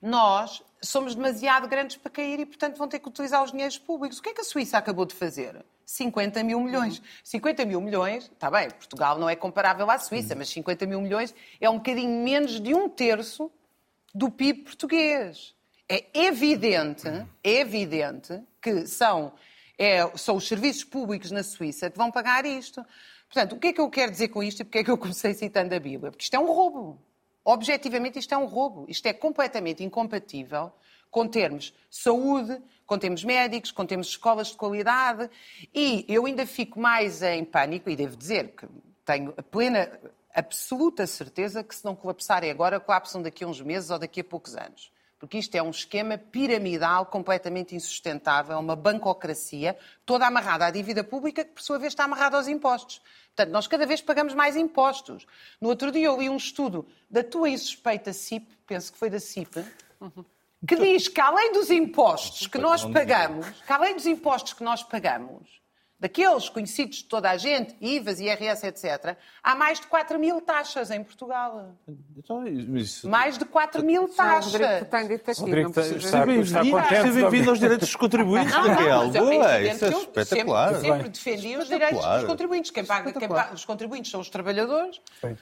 nós 0.00 0.62
somos 0.80 1.14
demasiado 1.14 1.66
grandes 1.66 1.96
para 1.96 2.12
cair 2.12 2.38
e, 2.38 2.46
portanto, 2.46 2.76
vão 2.76 2.86
ter 2.86 3.00
que 3.00 3.08
utilizar 3.08 3.42
os 3.42 3.50
dinheiros 3.50 3.78
públicos. 3.78 4.18
O 4.18 4.22
que 4.22 4.28
é 4.28 4.34
que 4.34 4.42
a 4.42 4.44
Suíça 4.44 4.78
acabou 4.78 5.04
de 5.04 5.14
fazer? 5.14 5.64
50 5.86 6.42
mil 6.42 6.60
milhões. 6.60 7.00
50 7.22 7.64
mil 7.64 7.80
milhões, 7.80 8.24
está 8.24 8.50
bem, 8.50 8.68
Portugal 8.68 9.16
não 9.18 9.30
é 9.30 9.36
comparável 9.36 9.88
à 9.88 9.96
Suíça, 9.98 10.34
mas 10.34 10.48
50 10.48 10.84
mil 10.84 11.00
milhões 11.00 11.32
é 11.60 11.70
um 11.70 11.76
bocadinho 11.76 12.24
menos 12.24 12.60
de 12.60 12.74
um 12.74 12.88
terço 12.88 13.50
do 14.12 14.28
PIB 14.28 14.64
português. 14.64 15.54
É 15.88 16.04
evidente, 16.12 17.08
é 17.44 17.60
evidente 17.60 18.42
que 18.60 18.84
são, 18.88 19.32
é, 19.78 20.04
são 20.16 20.36
os 20.36 20.48
serviços 20.48 20.82
públicos 20.82 21.30
na 21.30 21.44
Suíça 21.44 21.88
que 21.88 21.96
vão 21.96 22.10
pagar 22.10 22.44
isto. 22.44 22.84
Portanto, 23.28 23.54
o 23.54 23.58
que 23.58 23.68
é 23.68 23.72
que 23.72 23.80
eu 23.80 23.88
quero 23.88 24.10
dizer 24.10 24.28
com 24.28 24.42
isto 24.42 24.62
e 24.62 24.64
porque 24.64 24.78
é 24.78 24.84
que 24.84 24.90
eu 24.90 24.98
comecei 24.98 25.34
citando 25.34 25.72
a 25.72 25.78
Bíblia? 25.78 26.10
Porque 26.10 26.24
isto 26.24 26.34
é 26.34 26.38
um 26.40 26.52
roubo. 26.52 27.00
Objetivamente, 27.44 28.18
isto 28.18 28.34
é 28.34 28.36
um 28.36 28.46
roubo. 28.46 28.86
Isto 28.88 29.06
é 29.06 29.12
completamente 29.12 29.84
incompatível 29.84 30.72
com 31.10 31.26
termos 31.26 31.72
saúde, 31.90 32.60
com 32.86 32.98
termos 32.98 33.24
médicos, 33.24 33.70
com 33.70 33.84
termos 33.84 34.08
escolas 34.08 34.48
de 34.48 34.56
qualidade. 34.56 35.28
E 35.74 36.04
eu 36.08 36.26
ainda 36.26 36.46
fico 36.46 36.78
mais 36.78 37.22
em 37.22 37.44
pânico, 37.44 37.90
e 37.90 37.96
devo 37.96 38.16
dizer 38.16 38.54
que 38.56 38.66
tenho 39.04 39.34
a 39.36 39.42
plena, 39.42 39.90
absoluta 40.34 41.06
certeza 41.06 41.64
que 41.64 41.74
se 41.74 41.84
não 41.84 41.96
colapsarem 41.96 42.50
agora, 42.50 42.78
colapsam 42.78 43.22
daqui 43.22 43.44
a 43.44 43.48
uns 43.48 43.60
meses 43.60 43.90
ou 43.90 43.98
daqui 43.98 44.20
a 44.20 44.24
poucos 44.24 44.54
anos. 44.54 44.92
Porque 45.18 45.38
isto 45.38 45.54
é 45.54 45.62
um 45.62 45.70
esquema 45.70 46.18
piramidal 46.18 47.06
completamente 47.06 47.74
insustentável, 47.74 48.58
uma 48.58 48.76
bancocracia 48.76 49.76
toda 50.04 50.26
amarrada 50.26 50.66
à 50.66 50.70
dívida 50.70 51.02
pública 51.02 51.42
que, 51.42 51.52
por 51.52 51.62
sua 51.62 51.78
vez, 51.78 51.92
está 51.92 52.04
amarrada 52.04 52.36
aos 52.36 52.48
impostos. 52.48 53.00
Portanto, 53.34 53.50
nós 53.50 53.66
cada 53.66 53.86
vez 53.86 54.02
pagamos 54.02 54.34
mais 54.34 54.56
impostos. 54.56 55.26
No 55.58 55.70
outro 55.70 55.90
dia 55.90 56.06
eu 56.06 56.20
li 56.20 56.28
um 56.28 56.36
estudo 56.36 56.86
da 57.08 57.24
tua 57.24 57.48
insuspeita 57.48 58.12
CIP, 58.12 58.46
penso 58.66 58.92
que 58.92 58.98
foi 58.98 59.08
da 59.08 59.18
CIP, 59.18 59.64
que 60.66 60.76
diz 60.76 61.08
que 61.08 61.20
além 61.20 61.52
dos 61.52 61.70
impostos 61.70 62.46
que 62.46 62.58
nós 62.58 62.84
pagamos, 62.84 63.46
que 63.66 63.72
além 63.72 63.94
dos 63.94 64.06
impostos 64.06 64.52
que 64.52 64.62
nós 64.64 64.82
pagamos, 64.82 65.56
daqueles 65.98 66.50
conhecidos 66.50 66.98
de 66.98 67.04
toda 67.04 67.30
a 67.30 67.38
gente, 67.38 67.74
IVAs, 67.80 68.20
IRS, 68.20 68.66
etc., 68.66 69.16
há 69.42 69.54
mais 69.54 69.80
de 69.80 69.86
4 69.86 70.18
mil 70.18 70.42
taxas 70.42 70.90
em 70.90 71.02
Portugal. 71.02 71.74
Então, 72.16 72.46
isso... 72.46 73.08
Mais 73.08 73.38
de 73.38 73.46
4 73.46 73.82
mil 73.82 74.06
taxas. 74.08 74.52
Rodrigo 74.52 74.84
tem 74.84 75.08
dito 75.08 75.30
aqui, 75.30 75.40
Rodrigo 75.40 75.68
não 75.68 75.72
tem- 75.72 75.82
precisa- 75.94 76.24
está- 76.26 76.88
Seja 76.88 77.12
bem-vindo 77.12 77.50
aos 77.50 77.58
direitos 77.58 77.88
dos 77.88 77.96
contribuintes, 77.96 78.52
Não, 78.52 78.62
Raquel. 78.68 79.08
Boa, 79.10 79.60
isso 79.62 79.84
é 79.84 79.88
que 79.88 79.94
eu 79.94 80.00
sempre, 80.00 80.22
espetacular. 80.22 80.74
sempre 80.80 81.08
defendi 81.08 81.56
os 81.56 81.66
direitos 81.68 82.04
dos 82.04 82.24
contribuintes. 82.24 82.70
Quem 82.70 82.84
paga, 82.84 83.12
quem 83.12 83.28
paga 83.28 83.54
os 83.54 83.64
contribuintes 83.64 84.10
são 84.10 84.20
os 84.20 84.28
trabalhadores. 84.28 85.00
Bem, 85.22 85.36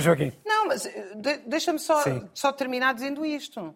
Joaquim. 0.00 0.32
Não, 0.44 0.66
mas 0.66 0.84
eh, 0.84 1.12
de- 1.16 1.38
deixa-me 1.46 1.78
só, 1.78 2.02
Sim. 2.02 2.28
só 2.34 2.52
terminar 2.52 2.92
dizendo 2.94 3.24
isto. 3.24 3.74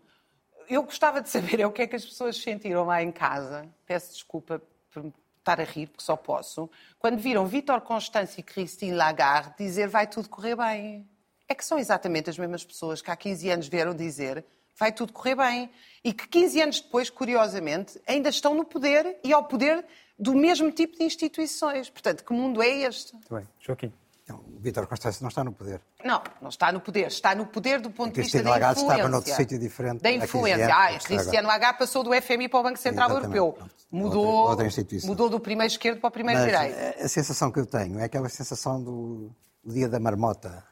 Eu 0.69 0.83
gostava 0.83 1.21
de 1.21 1.29
saber 1.29 1.61
é 1.61 1.67
o 1.67 1.73
que 1.73 1.83
é 1.83 1.87
que 1.87 1.97
as 1.97 2.05
pessoas 2.05 2.37
sentiram 2.37 2.85
lá 2.85 3.03
em 3.03 3.11
casa. 3.11 3.67
Peço 3.87 4.13
desculpa 4.13 4.61
por 4.91 5.13
estar 5.39 5.61
a 5.61 5.65
rir, 5.65 5.87
porque 5.87 6.05
só 6.05 6.17
posso. 6.17 6.69
Quando 6.99 7.19
viram 7.19 7.47
Vítor 7.47 7.81
Constâncio 7.81 8.41
e 8.41 8.43
Christine 8.43 8.93
Lagarde 8.93 9.55
dizer 9.59 9.89
vai 9.89 10.07
tudo 10.07 10.29
correr 10.29 10.57
bem. 10.57 11.09
É 11.49 11.55
que 11.55 11.65
são 11.65 11.79
exatamente 11.79 12.29
as 12.29 12.37
mesmas 12.37 12.65
pessoas 12.65 13.01
que 13.01 13.11
há 13.11 13.17
15 13.17 13.51
anos 13.51 13.69
vieram 13.69 13.95
dizer 13.95 14.45
vai 14.79 14.93
tudo 14.93 15.13
correr 15.13 15.35
bem. 15.35 15.71
E 16.05 16.13
que 16.13 16.29
15 16.29 16.63
anos 16.63 16.81
depois, 16.81 17.11
curiosamente, 17.11 18.01
ainda 18.07 18.29
estão 18.29 18.55
no 18.55 18.65
poder 18.65 19.19
e 19.25 19.33
ao 19.33 19.45
poder 19.45 19.85
do 20.19 20.35
mesmo 20.35 20.71
tipo 20.71 20.97
de 20.97 21.05
instituições. 21.05 21.91
Portanto, 21.91 22.25
que 22.25 22.33
mundo 22.33 22.63
é 22.63 22.69
este? 22.69 23.13
Muito 23.15 23.35
bem. 23.35 23.49
Joaquim. 23.61 23.93
Não, 24.28 24.37
o 24.37 24.58
Vítor 24.61 24.87
Constâncio 24.87 25.23
não 25.23 25.28
está 25.28 25.42
no 25.42 25.52
poder. 25.52 25.80
Não, 26.04 26.23
não 26.42 26.49
está 26.50 26.70
no 26.70 26.80
poder. 26.80 27.06
Está 27.06 27.35
no 27.35 27.47
poder 27.47 27.80
do 27.80 27.90
ponto 27.90 28.12
de 28.14 28.20
vista 28.23 28.42
da 28.42 28.50
Lagarde 28.50 28.80
influência. 28.80 28.97
estava 28.97 29.11
noutro 29.11 29.35
sítio 29.35 29.58
diferente 29.58 30.02
Da 30.02 30.08
há 30.08 30.12
15 30.12 30.25
influência. 30.26 30.64
anos, 30.66 30.76
Ah, 30.76 30.99
Cristiano 31.06 31.49
Lagarde 31.49 31.78
passou 31.78 32.04
do 32.04 32.12
FMI 32.12 32.49
para 32.49 32.61
o 32.61 32.62
Banco 32.62 32.78
Central 32.78 33.08
Exatamente. 33.11 33.37
Europeu. 33.38 33.68
Mudou, 33.90 34.25
Outra- 34.26 34.50
outra 34.50 34.66
instituição. 34.66 35.08
mudou 35.08 35.30
do 35.30 35.40
primeiro 35.40 35.73
esquerdo 35.73 35.99
para 36.00 36.08
o 36.08 36.11
primeiro 36.11 36.40
Mas 36.42 36.50
direito. 36.50 37.04
a- 37.04 37.08
sensação 37.08 37.50
que 37.50 37.58
eu 37.58 37.64
tenho 37.64 37.99
é 37.99 38.04
aquela 38.04 38.28
sensação 38.28 38.82
do, 38.82 39.30
do 39.64 39.73
dia 39.73 39.88
da 39.88 39.99
marmota, 39.99 40.62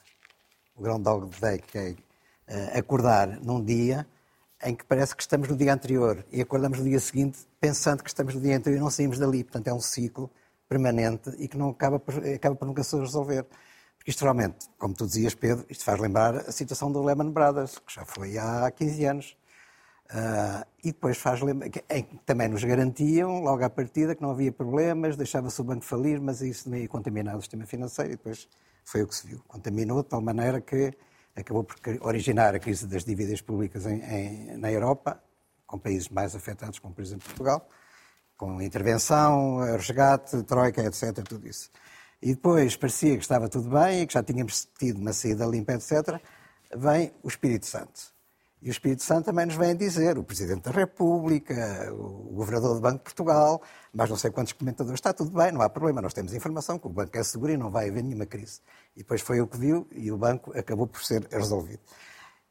o 0.74 0.82
Groundhog 0.82 1.30
Day, 1.40 1.58
que 1.58 1.78
é 1.78 1.94
eh, 2.48 2.78
acordar 2.78 3.26
num 3.40 3.64
dia 3.64 4.06
em 4.62 4.74
que 4.74 4.84
parece 4.84 5.16
que 5.16 5.22
estamos 5.22 5.48
no 5.48 5.56
dia 5.56 5.72
anterior 5.72 6.24
e 6.30 6.40
acordamos 6.42 6.78
no 6.78 6.84
dia 6.84 7.00
seguinte 7.00 7.38
pensando 7.58 8.02
que 8.02 8.08
estamos 8.10 8.34
no 8.34 8.40
dia 8.40 8.56
anterior 8.56 8.76
e 8.78 8.80
não 8.80 8.90
saímos 8.90 9.18
dali. 9.18 9.42
Portanto, 9.42 9.68
é 9.68 9.72
um 9.74 9.80
ciclo 9.80 10.30
permanente 10.68 11.30
e 11.38 11.48
que 11.48 11.56
não 11.56 11.70
acaba 11.70 11.98
por, 11.98 12.14
acaba 12.26 12.54
por 12.56 12.66
nunca 12.66 12.82
se 12.82 12.96
resolver. 12.98 13.44
Porque 13.98 14.10
isto 14.10 14.22
realmente, 14.22 14.68
como 14.78 14.94
tu 14.94 15.06
dizias, 15.06 15.34
Pedro, 15.34 15.64
isto 15.68 15.84
faz 15.84 15.98
lembrar 16.00 16.36
a 16.36 16.52
situação 16.52 16.92
do 16.92 17.02
Lehman 17.02 17.30
Brothers, 17.30 17.78
que 17.78 17.92
já 17.92 18.04
foi 18.04 18.38
há 18.38 18.70
15 18.70 19.04
anos. 19.04 19.36
Ah, 20.08 20.64
e 20.84 20.92
depois 20.92 21.18
faz 21.18 21.40
lembrar, 21.42 21.66
em 21.90 22.02
que 22.04 22.16
também 22.24 22.48
nos 22.48 22.62
garantiam, 22.62 23.40
logo 23.42 23.64
à 23.64 23.70
partida, 23.70 24.14
que 24.14 24.22
não 24.22 24.30
havia 24.30 24.52
problemas, 24.52 25.16
deixava-se 25.16 25.60
o 25.60 25.64
banco 25.64 25.84
falir, 25.84 26.20
mas 26.20 26.40
isso 26.42 26.64
também 26.64 26.82
ia 26.82 26.88
contaminar 26.88 27.36
o 27.36 27.40
sistema 27.40 27.66
financeiro 27.66 28.12
e 28.12 28.16
depois 28.16 28.48
foi 28.84 29.02
o 29.02 29.08
que 29.08 29.14
se 29.16 29.26
viu. 29.26 29.42
Contaminou 29.48 30.02
de 30.04 30.08
tal 30.08 30.20
maneira 30.20 30.60
que 30.60 30.92
acabou 31.34 31.64
por 31.64 31.76
originar 32.02 32.54
a 32.54 32.58
crise 32.60 32.86
das 32.86 33.04
dívidas 33.04 33.40
públicas 33.40 33.84
em- 33.84 34.00
em- 34.00 34.56
na 34.56 34.70
Europa, 34.70 35.20
com 35.66 35.76
países 35.78 36.08
mais 36.08 36.36
afetados, 36.36 36.78
como 36.78 36.94
por 36.94 37.02
exemplo 37.02 37.26
Portugal, 37.26 37.68
com 38.36 38.60
intervenção, 38.60 39.58
resgate, 39.76 40.42
troika, 40.42 40.82
etc., 40.82 41.22
tudo 41.26 41.46
isso. 41.48 41.70
E 42.20 42.34
depois 42.34 42.76
parecia 42.76 43.14
que 43.16 43.22
estava 43.22 43.48
tudo 43.48 43.68
bem 43.70 44.02
e 44.02 44.06
que 44.06 44.14
já 44.14 44.22
tínhamos 44.22 44.68
tido 44.78 44.98
uma 44.98 45.12
saída 45.12 45.44
limpa, 45.46 45.72
etc., 45.74 46.20
vem 46.74 47.12
o 47.22 47.28
Espírito 47.28 47.66
Santo. 47.66 48.14
E 48.62 48.68
o 48.68 48.72
Espírito 48.72 49.02
Santo 49.02 49.26
também 49.26 49.46
nos 49.46 49.54
vem 49.54 49.76
dizer, 49.76 50.18
o 50.18 50.24
Presidente 50.24 50.62
da 50.62 50.70
República, 50.70 51.92
o 51.92 52.32
Governador 52.34 52.74
do 52.74 52.80
Banco 52.80 52.98
de 52.98 53.04
Portugal, 53.04 53.62
mais 53.92 54.08
não 54.10 54.16
sei 54.16 54.30
quantos 54.30 54.54
comentadores, 54.54 54.98
está 54.98 55.12
tudo 55.12 55.30
bem, 55.30 55.52
não 55.52 55.60
há 55.60 55.68
problema, 55.68 56.00
nós 56.00 56.14
temos 56.14 56.32
informação 56.34 56.78
que 56.78 56.86
o 56.86 56.90
banco 56.90 57.16
é 57.16 57.22
seguro 57.22 57.52
e 57.52 57.56
não 57.56 57.70
vai 57.70 57.88
haver 57.90 58.02
nenhuma 58.02 58.26
crise. 58.26 58.60
E 58.96 59.00
depois 59.00 59.20
foi 59.20 59.40
o 59.40 59.46
que 59.46 59.58
viu 59.58 59.86
e 59.92 60.10
o 60.10 60.16
banco 60.16 60.58
acabou 60.58 60.86
por 60.86 61.04
ser 61.04 61.28
resolvido. 61.30 61.80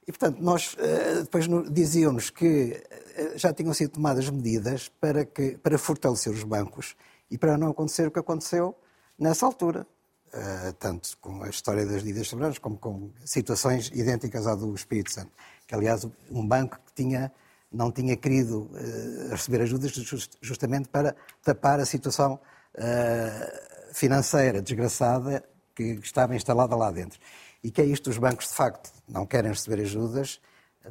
E, 0.08 0.12
portanto, 0.12 0.38
nós 0.40 0.76
eh, 0.80 1.22
depois 1.24 1.48
no- 1.48 1.68
diziam-nos 1.70 2.30
que 2.30 2.74
eh, 2.90 2.95
já 3.36 3.54
tinham 3.54 3.74
sido 3.74 3.92
tomadas 3.92 4.30
medidas 4.30 4.90
para, 5.00 5.26
que, 5.26 5.58
para 5.58 5.78
fortalecer 5.78 6.32
os 6.34 6.44
bancos 6.44 6.96
e 7.30 7.38
para 7.38 7.58
não 7.58 7.70
acontecer 7.70 8.08
o 8.08 8.12
que 8.12 8.20
aconteceu 8.20 8.76
nessa 9.18 9.46
altura. 9.46 9.86
Eh, 10.34 10.74
tanto 10.80 11.18
com 11.20 11.44
a 11.44 11.50
história 11.50 11.86
das 11.86 12.04
dívidas 12.04 12.28
soberanas 12.28 12.58
como 12.58 12.78
com 12.78 13.10
situações 13.24 13.90
idênticas 13.94 14.46
à 14.48 14.54
do 14.56 14.74
Espírito 14.76 15.12
Santo. 15.12 15.32
Que, 15.66 15.74
aliás, 15.74 16.06
um 16.30 16.46
banco 16.46 16.78
que 16.86 16.94
tinha, 16.94 17.32
não 17.72 17.90
tinha 17.90 18.18
querido 18.18 18.70
eh, 18.76 19.30
receber 19.32 19.62
ajudas 19.62 19.92
just- 19.92 20.34
justamente 20.42 20.90
para 20.90 21.16
tapar 21.42 21.80
a 21.80 21.86
situação 21.86 22.38
eh, 22.74 23.90
financeira 23.94 24.62
desgraçada 24.62 25.42
que 25.74 26.00
estava 26.04 26.36
instalada 26.36 26.76
lá 26.76 26.92
dentro. 26.92 27.18
E 27.64 27.72
que 27.72 27.82
é 27.82 27.86
isto, 27.86 28.10
os 28.10 28.18
bancos 28.18 28.50
de 28.50 28.54
facto 28.56 28.92
não 29.08 29.26
querem 29.26 29.52
receber 29.52 29.82
ajudas, 29.82 30.42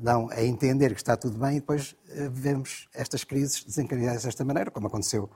dão 0.01 0.29
a 0.31 0.43
entender 0.43 0.91
que 0.95 1.01
está 1.01 1.17
tudo 1.17 1.39
bem 1.39 1.57
e 1.57 1.61
depois 1.61 1.95
eh, 2.11 2.29
vemos 2.33 2.89
estas 2.95 3.25
crises 3.25 3.63
desencadeadas 3.65 4.25
desta 4.25 4.45
maneira, 4.45 4.71
como 4.71 4.87
aconteceu 4.87 5.31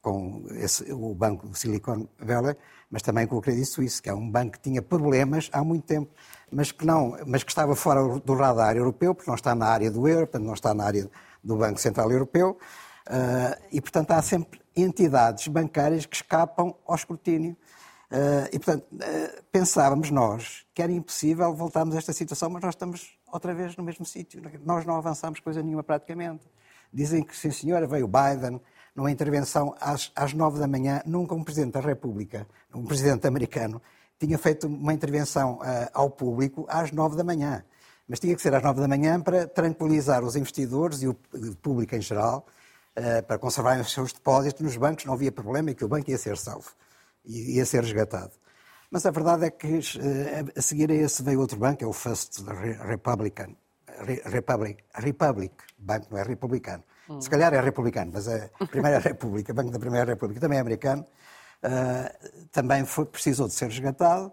com 0.00 0.44
esse- 0.56 0.92
o 0.92 1.14
banco 1.14 1.48
do 1.48 1.56
Silicon 1.56 2.06
Valley, 2.18 2.54
mas 2.90 3.00
também 3.02 3.26
com 3.26 3.36
o 3.36 3.40
Credit 3.40 3.64
Suisse, 3.66 4.02
que 4.02 4.10
é 4.10 4.14
um 4.14 4.30
banco 4.30 4.52
que 4.52 4.60
tinha 4.60 4.82
problemas 4.82 5.48
há 5.52 5.64
muito 5.64 5.84
tempo, 5.86 6.12
mas 6.52 6.70
que, 6.70 6.84
não, 6.84 7.16
mas 7.26 7.42
que 7.42 7.50
estava 7.50 7.74
fora 7.74 8.18
do 8.20 8.34
radar 8.34 8.76
europeu, 8.76 9.14
porque 9.14 9.30
não 9.30 9.34
está 9.34 9.54
na 9.54 9.66
área 9.66 9.90
do 9.90 10.06
euro, 10.06 10.26
portanto 10.26 10.44
não 10.46 10.54
está 10.54 10.74
na 10.74 10.84
área 10.84 11.10
do 11.42 11.56
Banco 11.56 11.80
Central 11.80 12.10
Europeu, 12.10 12.58
ah, 13.06 13.58
e 13.72 13.80
portanto 13.80 14.10
há 14.10 14.20
sempre 14.22 14.60
entidades 14.76 15.48
bancárias 15.48 16.04
que 16.06 16.16
escapam 16.16 16.74
ao 16.86 16.94
escrutínio. 16.94 17.56
Ah, 18.10 18.48
e, 18.52 18.58
portanto, 18.58 18.84
pensávamos 19.50 20.10
nós 20.10 20.64
que 20.74 20.82
era 20.82 20.92
impossível 20.92 21.52
voltarmos 21.54 21.94
a 21.94 21.98
esta 21.98 22.12
situação, 22.12 22.50
mas 22.50 22.62
nós 22.62 22.74
estamos 22.74 23.18
outra 23.34 23.52
vez 23.54 23.76
no 23.76 23.84
mesmo 23.84 24.04
sítio. 24.04 24.40
Nós 24.64 24.84
não 24.84 24.96
avançamos 24.96 25.40
coisa 25.40 25.62
nenhuma 25.62 25.82
praticamente. 25.82 26.44
Dizem 26.92 27.22
que, 27.22 27.36
sim 27.36 27.50
senhora, 27.50 27.86
veio 27.86 28.08
Biden 28.08 28.60
numa 28.94 29.10
intervenção 29.10 29.74
às, 29.80 30.12
às 30.14 30.32
nove 30.32 30.60
da 30.60 30.68
manhã, 30.68 31.02
nunca 31.04 31.34
um 31.34 31.42
Presidente 31.42 31.72
da 31.72 31.80
República, 31.80 32.46
um 32.72 32.84
Presidente 32.84 33.26
americano, 33.26 33.82
tinha 34.18 34.38
feito 34.38 34.68
uma 34.68 34.94
intervenção 34.94 35.58
ah, 35.62 35.90
ao 35.92 36.08
público 36.08 36.64
às 36.68 36.92
nove 36.92 37.16
da 37.16 37.24
manhã. 37.24 37.64
Mas 38.06 38.20
tinha 38.20 38.36
que 38.36 38.40
ser 38.40 38.54
às 38.54 38.62
nove 38.62 38.80
da 38.80 38.86
manhã 38.86 39.20
para 39.20 39.48
tranquilizar 39.48 40.22
os 40.22 40.36
investidores 40.36 41.02
e 41.02 41.08
o 41.08 41.14
público 41.60 41.96
em 41.96 42.00
geral, 42.00 42.46
ah, 42.94 43.22
para 43.22 43.38
conservarem 43.38 43.80
os 43.80 43.92
seus 43.92 44.12
depósitos 44.12 44.60
nos 44.60 44.76
bancos, 44.76 45.04
não 45.04 45.14
havia 45.14 45.32
problema 45.32 45.72
e 45.72 45.74
que 45.74 45.84
o 45.84 45.88
banco 45.88 46.08
ia 46.10 46.18
ser 46.18 46.36
salvo 46.36 46.70
ia 47.26 47.64
ser 47.64 47.82
resgatado. 47.82 48.32
Mas 48.94 49.04
a 49.06 49.10
verdade 49.10 49.46
é 49.46 49.50
que 49.50 49.66
eh, 49.76 50.44
a 50.56 50.62
seguir 50.62 50.88
a 50.88 50.94
esse 50.94 51.20
veio 51.20 51.40
outro 51.40 51.58
banco, 51.58 51.82
é 51.82 51.86
o 51.86 51.92
First 51.92 52.32
Re- 52.46 52.78
Republican, 52.92 53.56
Re- 54.06 54.22
Republic, 54.26 54.84
Republic, 54.94 55.52
banco 55.76 56.06
não 56.12 56.18
é 56.18 56.22
republicano. 56.22 56.84
Se 57.20 57.28
calhar 57.28 57.52
é 57.52 57.60
republicano, 57.60 58.12
mas 58.14 58.28
é 58.28 58.52
a 58.60 58.66
Primeira 58.66 59.00
República, 59.10 59.52
Banco 59.52 59.72
da 59.72 59.80
Primeira 59.80 60.06
República, 60.06 60.40
também 60.40 60.58
é 60.58 60.60
americano, 60.60 61.04
eh, 61.60 62.16
também 62.52 62.84
foi, 62.84 63.04
precisou 63.04 63.48
de 63.48 63.54
ser 63.54 63.66
resgatado 63.66 64.32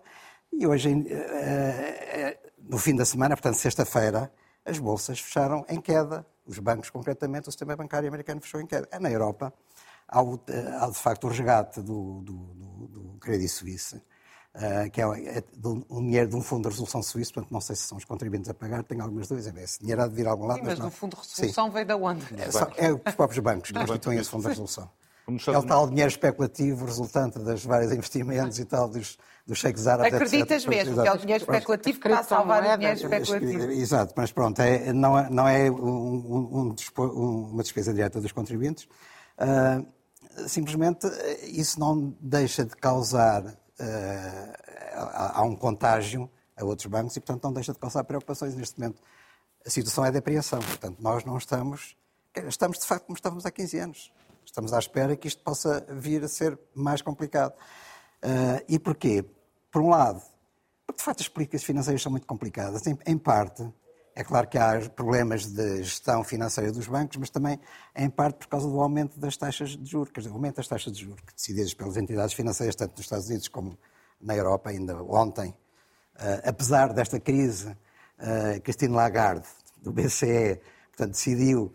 e 0.54 0.68
hoje, 0.68 0.90
eh, 1.10 2.38
no 2.60 2.78
fim 2.78 2.96
da 2.96 3.04
semana, 3.04 3.36
portanto 3.36 3.56
sexta-feira, 3.56 4.32
as 4.64 4.78
bolsas 4.78 5.20
fecharam 5.20 5.66
em 5.68 5.82
queda. 5.82 6.24
Os 6.46 6.60
bancos, 6.60 6.92
concretamente, 6.92 7.50
o 7.50 7.52
sistema 7.52 7.76
bancário 7.76 8.08
americano 8.08 8.40
fechou 8.42 8.62
em 8.62 8.68
queda. 8.68 8.88
É 8.92 9.00
na 9.00 9.10
Europa. 9.10 9.52
há 10.08 10.88
de 10.88 11.00
facto 11.00 11.24
o 11.26 11.30
resgate 11.30 11.82
do, 11.82 12.22
do, 12.22 12.34
do, 12.54 12.88
do 12.88 13.18
Credit 13.20 13.50
Suisse, 13.50 14.00
Uh, 14.54 14.92
que 14.92 15.02
é, 15.02 15.06
é 15.38 15.42
de 15.42 15.68
um 15.68 16.06
dinheiro 16.06 16.30
de 16.30 16.36
um 16.36 16.42
fundo 16.42 16.64
de 16.64 16.70
resolução 16.70 17.02
suíço, 17.02 17.34
portanto 17.34 17.54
não 17.54 17.62
sei 17.62 17.74
se 17.74 17.84
são 17.84 17.98
os 17.98 18.04
contribuintes 18.04 18.50
a 18.50 18.54
pagar, 18.54 18.84
tenho 18.84 19.02
algumas 19.02 19.30
dúvidas. 19.30 19.56
Esse 19.56 19.80
dinheiro 19.80 20.02
há 20.02 20.08
de 20.08 20.14
vir 20.14 20.28
a 20.28 20.32
algum 20.32 20.46
lado. 20.46 20.58
Sim, 20.58 20.66
mas, 20.66 20.78
mas 20.78 20.86
no 20.86 20.92
fundo 20.92 21.16
de 21.16 21.22
resolução 21.22 21.68
Sim. 21.68 21.72
veio 21.72 21.86
da 21.86 21.96
onde? 21.96 22.26
É, 22.38 22.52
só, 22.52 22.68
é 22.76 22.92
os 22.92 23.16
próprios 23.16 23.40
bancos 23.40 23.72
que 23.72 23.80
constituem 23.80 24.20
esse 24.20 24.30
fundo 24.30 24.42
de 24.42 24.50
resolução. 24.50 24.90
É 25.48 25.58
o 25.58 25.64
tal 25.64 25.88
dinheiro 25.88 26.10
especulativo 26.10 26.86
resultante 26.86 27.40
das 27.40 27.64
vários 27.64 27.92
investimentos 27.92 28.60
e 28.60 28.66
tal, 28.66 28.90
dos, 28.90 29.18
dos 29.46 29.60
cheques 29.60 29.88
árabes. 29.88 30.14
Acreditas 30.14 30.64
etc. 30.64 30.70
mesmo 30.70 31.02
que 31.02 31.08
é 31.08 31.14
o 31.14 31.18
dinheiro 31.18 31.44
especulativo 31.44 32.00
que 32.00 32.08
está 32.08 32.20
a 32.20 32.24
salvar 32.24 32.64
o 32.64 32.78
dinheiro 32.78 33.00
especulativo. 33.00 33.72
Exato, 33.72 34.14
mas 34.18 34.32
pronto, 34.32 34.60
é, 34.60 34.92
não, 34.92 35.18
é, 35.18 35.30
não 35.30 35.48
é 35.48 35.72
um, 35.72 36.76
um, 37.00 37.50
uma 37.52 37.64
despesa 37.64 37.94
direta 37.94 38.20
dos 38.20 38.32
contribuintes. 38.32 38.86
Uh, 39.38 39.86
simplesmente 40.48 41.08
isso 41.44 41.80
não 41.80 42.14
deixa 42.20 42.66
de 42.66 42.76
causar 42.76 43.44
há 44.94 45.42
um 45.44 45.56
contágio 45.56 46.30
a 46.56 46.64
outros 46.66 46.88
bancos 46.88 47.16
e, 47.16 47.20
portanto, 47.20 47.44
não 47.44 47.54
deixa 47.54 47.74
de 47.74 47.80
causar 47.80 48.04
preocupações. 48.04 48.56
Neste 48.56 48.80
momento, 48.80 49.02
a 49.66 49.70
situação 49.70 50.06
é 50.06 50.12
de 50.12 50.18
apreensão. 50.18 50.60
Portanto, 50.60 50.98
nós 51.00 51.24
não 51.26 51.38
estamos. 51.38 51.96
Estamos, 52.48 52.80
de 52.80 52.86
facto, 52.86 53.06
como 53.06 53.16
estávamos 53.16 53.46
há 53.46 53.52
15 53.52 53.80
anos. 53.80 54.14
Estamos 54.46 54.74
à 54.74 54.80
espera 54.80 55.16
que 55.16 55.28
isto 55.28 55.44
possa 55.44 55.86
vir 55.90 56.24
a 56.24 56.28
ser 56.28 56.58
mais 56.74 57.02
complicado. 57.02 57.54
Uh, 58.24 58.64
e 58.68 58.80
porquê? 58.80 59.26
Por 59.72 59.82
um 59.82 59.90
lado, 59.90 60.22
porque, 60.86 61.00
de 61.00 61.04
facto, 61.04 61.22
as 61.22 61.28
políticas 61.28 61.64
financeiras 61.64 62.02
são 62.02 62.12
muito 62.12 62.28
complicadas. 62.28 62.82
Em 63.06 63.18
parte, 63.18 63.64
é 64.16 64.24
claro 64.24 64.48
que 64.48 64.58
há 64.58 64.90
problemas 64.90 65.46
de 65.46 65.84
gestão 65.84 66.24
financeira 66.24 66.72
dos 66.72 66.88
bancos, 66.88 67.18
mas 67.18 67.30
também, 67.30 67.60
em 67.96 68.10
parte, 68.10 68.40
por 68.40 68.48
causa 68.48 68.68
do 68.68 68.80
aumento 68.82 69.20
das 69.20 69.38
taxas 69.38 69.70
de 69.70 69.90
juros, 69.90 70.12
quer 70.12 70.22
dizer, 70.22 70.32
o 70.32 70.36
aumento 70.36 70.58
das 70.58 70.68
taxas 70.68 70.94
de 70.94 71.04
juros, 71.04 71.22
que 71.22 71.34
decididas 71.34 71.74
pelas 71.74 71.98
entidades 71.98 72.34
financeiras, 72.34 72.76
tanto 72.76 72.92
nos 72.92 73.02
Estados 73.02 73.28
Unidos 73.28 73.48
como 73.48 73.78
na 74.20 74.36
Europa 74.36 74.70
ainda 74.70 75.02
ontem, 75.04 75.50
uh, 75.50 76.42
apesar 76.44 76.94
desta 76.94 77.20
crise, 77.20 77.70
uh, 77.70 78.62
Christine 78.64 78.94
Lagarde, 78.94 79.48
do 79.82 79.92
BCE, 79.92 80.60
portanto, 80.90 81.12
decidiu 81.12 81.74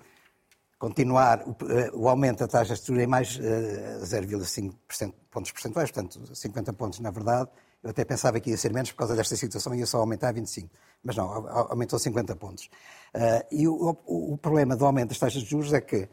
continuar 0.78 1.42
o, 1.46 1.50
uh, 1.50 1.56
o 1.94 2.08
aumento 2.08 2.40
da 2.40 2.48
taxa 2.48 2.74
de 2.74 2.86
juros 2.86 3.02
em 3.02 3.06
mais 3.06 3.36
uh, 3.36 4.04
0,5% 4.04 5.14
pontos 5.30 5.52
percentuais, 5.52 5.90
portanto, 5.90 6.34
50 6.34 6.72
pontos 6.72 7.00
na 7.00 7.10
verdade. 7.10 7.50
Eu 7.86 7.90
até 7.90 8.04
pensava 8.04 8.40
que 8.40 8.50
ia 8.50 8.56
ser 8.56 8.72
menos 8.72 8.90
por 8.90 8.98
causa 8.98 9.14
desta 9.14 9.36
situação, 9.36 9.74
ia 9.74 9.86
só 9.86 9.98
aumentar 9.98 10.32
25. 10.32 10.68
Mas 11.04 11.16
não, 11.16 11.48
aumentou 11.70 11.98
50 11.98 12.34
pontos. 12.36 12.68
Uh, 13.14 13.46
e 13.50 13.68
o, 13.68 13.96
o, 14.04 14.32
o, 14.32 14.38
problema 14.38 14.74
do 14.76 14.84
aumento 14.84 15.10
das 15.10 15.18
taxas 15.18 15.42
de 15.42 15.48
juros 15.48 15.72
é 15.72 15.80
que 15.80 16.08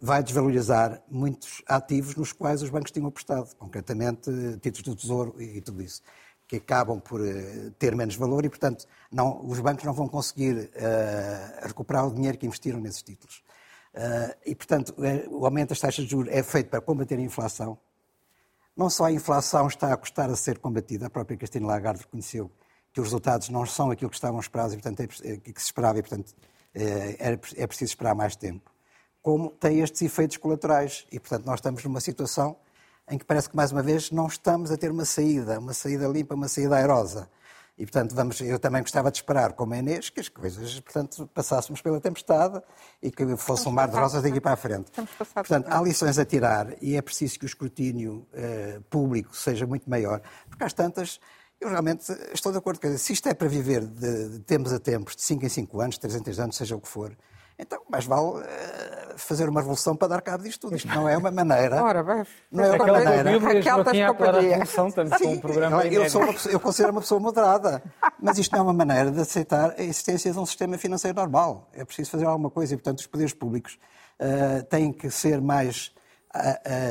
vai 0.00 0.20
desvalorizar 0.20 1.00
muitos 1.08 1.62
ativos 1.64 2.16
nos 2.16 2.32
quais 2.32 2.60
os 2.60 2.68
bancos 2.68 2.90
tinham 2.90 3.06
apostado, 3.06 3.48
concretamente 3.56 4.30
títulos 4.60 4.82
do 4.82 4.96
Tesouro 4.96 5.40
e 5.40 5.60
tudo 5.60 5.80
isso, 5.80 6.02
que 6.48 6.56
acabam 6.56 7.00
por 7.00 7.20
uh, 7.20 7.70
ter 7.78 7.94
menos 7.94 8.16
valor 8.16 8.44
e, 8.44 8.48
portanto, 8.48 8.86
não, 9.10 9.42
os 9.46 9.60
bancos 9.60 9.84
não 9.84 9.94
vão 9.94 10.08
conseguir 10.08 10.54
uh, 10.56 11.66
recuperar 11.66 12.06
o 12.06 12.12
dinheiro 12.12 12.36
que 12.36 12.46
investiram 12.46 12.80
nesses 12.80 13.02
títulos. 13.02 13.42
Uh, 13.94 14.34
e, 14.44 14.54
portanto, 14.54 14.94
o 15.30 15.46
aumento 15.46 15.70
das 15.70 15.80
taxas 15.80 16.04
de 16.04 16.10
juros 16.10 16.32
é 16.32 16.42
feito 16.42 16.68
para 16.68 16.80
combater 16.80 17.16
a 17.16 17.22
inflação. 17.22 17.78
Não 18.76 18.88
só 18.88 19.04
a 19.04 19.12
inflação 19.12 19.66
está 19.66 19.92
a 19.92 19.96
custar 19.96 20.30
a 20.30 20.36
ser 20.36 20.58
combatida, 20.58 21.06
a 21.06 21.10
própria 21.10 21.36
Cristina 21.36 21.66
Lagarde 21.66 22.02
reconheceu 22.02 22.50
que 22.92 23.00
os 23.00 23.06
resultados 23.06 23.48
não 23.48 23.66
são 23.66 23.90
aquilo 23.90 24.10
que 24.10 24.16
estavam 24.16 24.40
esperados 24.40 24.74
e, 24.74 24.76
portanto, 24.76 25.00
é, 25.00 25.36
que 25.36 25.60
se 25.60 25.66
esperava 25.66 25.98
e, 25.98 26.02
portanto, 26.02 26.34
é, 26.74 27.38
é 27.56 27.66
preciso 27.66 27.90
esperar 27.90 28.14
mais 28.14 28.36
tempo 28.36 28.72
como 29.22 29.50
tem 29.50 29.80
estes 29.80 30.02
efeitos 30.02 30.36
colaterais. 30.36 31.06
E, 31.10 31.20
portanto, 31.20 31.46
nós 31.46 31.60
estamos 31.60 31.82
numa 31.84 32.00
situação 32.00 32.56
em 33.08 33.16
que 33.16 33.24
parece 33.24 33.48
que, 33.48 33.56
mais 33.56 33.70
uma 33.72 33.82
vez, 33.82 34.10
não 34.10 34.26
estamos 34.26 34.70
a 34.70 34.76
ter 34.76 34.90
uma 34.90 35.04
saída, 35.04 35.58
uma 35.58 35.72
saída 35.72 36.06
limpa, 36.08 36.34
uma 36.34 36.48
saída 36.48 36.76
airosa. 36.76 37.30
E, 37.82 37.84
portanto, 37.84 38.14
vamos, 38.14 38.40
eu 38.40 38.60
também 38.60 38.80
gostava 38.80 39.10
de 39.10 39.16
esperar, 39.18 39.54
como 39.54 39.74
a 39.74 39.78
Inês, 39.78 40.08
que 40.08 40.20
as 40.20 40.28
coisas, 40.28 40.78
portanto, 40.78 41.28
passássemos 41.34 41.82
pela 41.82 42.00
tempestade 42.00 42.62
e 43.02 43.10
que 43.10 43.36
fosse 43.36 43.68
um 43.68 43.72
mar 43.72 43.88
de 43.88 43.96
rosas 43.96 44.22
daqui 44.22 44.40
para 44.40 44.52
a 44.52 44.56
frente. 44.56 44.92
Portanto, 45.34 45.66
há 45.68 45.82
lições 45.82 46.16
a 46.16 46.24
tirar 46.24 46.76
e 46.80 46.94
é 46.94 47.02
preciso 47.02 47.40
que 47.40 47.44
o 47.44 47.48
escrutínio 47.48 48.24
eh, 48.34 48.78
público 48.88 49.36
seja 49.36 49.66
muito 49.66 49.90
maior, 49.90 50.22
porque 50.48 50.62
às 50.62 50.72
tantas, 50.72 51.18
eu 51.60 51.70
realmente 51.70 52.04
estou 52.32 52.52
de 52.52 52.58
acordo. 52.58 52.80
Com 52.80 52.96
se 52.96 53.14
isto 53.14 53.28
é 53.28 53.34
para 53.34 53.48
viver 53.48 53.84
de, 53.84 54.28
de 54.28 54.38
tempos 54.38 54.72
a 54.72 54.78
tempos, 54.78 55.16
de 55.16 55.22
5 55.22 55.44
em 55.44 55.48
5 55.48 55.80
anos, 55.80 55.98
3 55.98 56.14
em 56.14 56.22
3 56.22 56.38
anos, 56.38 56.56
seja 56.56 56.76
o 56.76 56.80
que 56.80 56.86
for, 56.86 57.10
então, 57.62 57.80
mais 57.88 58.04
vale 58.04 58.40
uh, 58.40 58.42
fazer 59.16 59.48
uma 59.48 59.60
revolução 59.60 59.94
para 59.94 60.08
dar 60.08 60.20
cabo 60.20 60.42
disto 60.42 60.62
tudo. 60.62 60.76
Isto 60.76 60.88
não 60.88 61.08
é 61.08 61.16
uma 61.16 61.30
maneira. 61.30 61.82
Ora, 61.82 62.02
bem, 62.02 62.24
não 62.50 62.64
é 62.64 62.68
uma 62.68 62.74
Aquela 62.76 63.04
maneira. 63.04 63.38
Raquel 63.38 63.84
das 63.84 63.98
companhias. 63.98 64.78
Um 65.22 65.38
programa 65.38 65.86
eu, 65.86 66.10
sou 66.10 66.22
uma, 66.22 66.34
eu 66.50 66.60
considero 66.60 66.92
uma 66.92 67.00
pessoa 67.00 67.20
moderada, 67.20 67.82
mas 68.20 68.36
isto 68.38 68.52
não 68.52 68.58
é 68.58 68.62
uma 68.62 68.72
maneira 68.72 69.10
de 69.10 69.20
aceitar 69.20 69.74
a 69.78 69.82
existência 69.82 70.32
de 70.32 70.38
um 70.38 70.44
sistema 70.44 70.76
financeiro 70.76 71.16
normal. 71.16 71.68
É 71.72 71.84
preciso 71.84 72.10
fazer 72.10 72.26
alguma 72.26 72.50
coisa 72.50 72.74
e, 72.74 72.76
portanto, 72.76 72.98
os 72.98 73.06
poderes 73.06 73.32
públicos 73.32 73.78
uh, 74.18 74.64
têm 74.64 74.92
que 74.92 75.08
ser 75.08 75.40
mais 75.40 75.94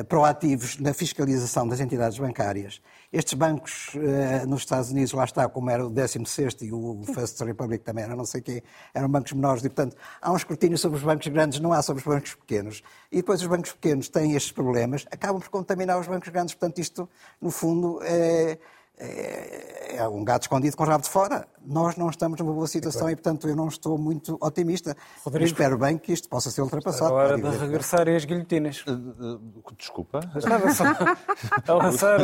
proativos 0.07 0.77
na 0.77 0.93
fiscalização 0.93 1.67
das 1.67 1.79
entidades 1.79 2.17
bancárias. 2.19 2.81
Estes 3.11 3.33
bancos 3.33 3.93
uh, 3.95 4.47
nos 4.47 4.61
Estados 4.61 4.89
Unidos, 4.89 5.11
lá 5.11 5.25
está, 5.25 5.49
como 5.49 5.69
era 5.69 5.85
o 5.85 5.89
16 5.89 6.55
e 6.61 6.71
o 6.71 7.01
First 7.13 7.41
Republic 7.41 7.83
também 7.83 8.05
era 8.05 8.15
não 8.15 8.23
sei 8.23 8.39
quê, 8.39 8.63
eram 8.93 9.09
bancos 9.09 9.33
menores 9.33 9.65
e, 9.65 9.69
portanto, 9.69 9.97
há 10.21 10.31
um 10.31 10.37
escrutínio 10.37 10.77
sobre 10.77 10.97
os 10.97 11.03
bancos 11.03 11.27
grandes, 11.27 11.59
não 11.59 11.73
há 11.73 11.81
sobre 11.81 11.99
os 11.99 12.07
bancos 12.07 12.35
pequenos. 12.35 12.81
E 13.11 13.17
depois 13.17 13.41
os 13.41 13.47
bancos 13.47 13.73
pequenos 13.73 14.07
têm 14.07 14.33
estes 14.33 14.53
problemas, 14.53 15.05
acabam 15.11 15.41
por 15.41 15.49
contaminar 15.49 15.99
os 15.99 16.07
bancos 16.07 16.29
grandes. 16.29 16.55
Portanto, 16.55 16.79
isto, 16.79 17.09
no 17.41 17.51
fundo, 17.51 17.99
é 18.03 18.57
é, 19.01 19.95
é 19.97 20.07
um 20.07 20.23
gato 20.23 20.43
escondido 20.43 20.77
com 20.77 20.83
o 20.83 20.87
rabo 20.87 21.03
de 21.03 21.09
fora. 21.09 21.45
Nós 21.63 21.95
não 21.95 22.09
estamos 22.09 22.39
numa 22.39 22.53
boa 22.53 22.67
situação 22.67 23.07
é 23.07 23.11
e, 23.11 23.15
portanto, 23.15 23.47
eu 23.47 23.55
não 23.55 23.67
estou 23.67 23.97
muito 23.97 24.37
otimista. 24.41 24.95
Rodrigo, 25.23 25.45
espero 25.45 25.77
bem 25.77 25.97
que 25.97 26.11
isto 26.11 26.27
possa 26.27 26.49
ser 26.49 26.61
ultrapassado. 26.61 27.15
Agora 27.15 27.37
de 27.37 27.57
regressarem 27.57 28.15
as 28.15 28.25
guilhotinas. 28.25 28.83
Uh, 28.87 28.91
uh, 28.91 29.75
desculpa. 29.77 30.19
Estava 30.35 30.71
só 30.71 30.85
a 31.67 31.73
lançar, 31.73 32.19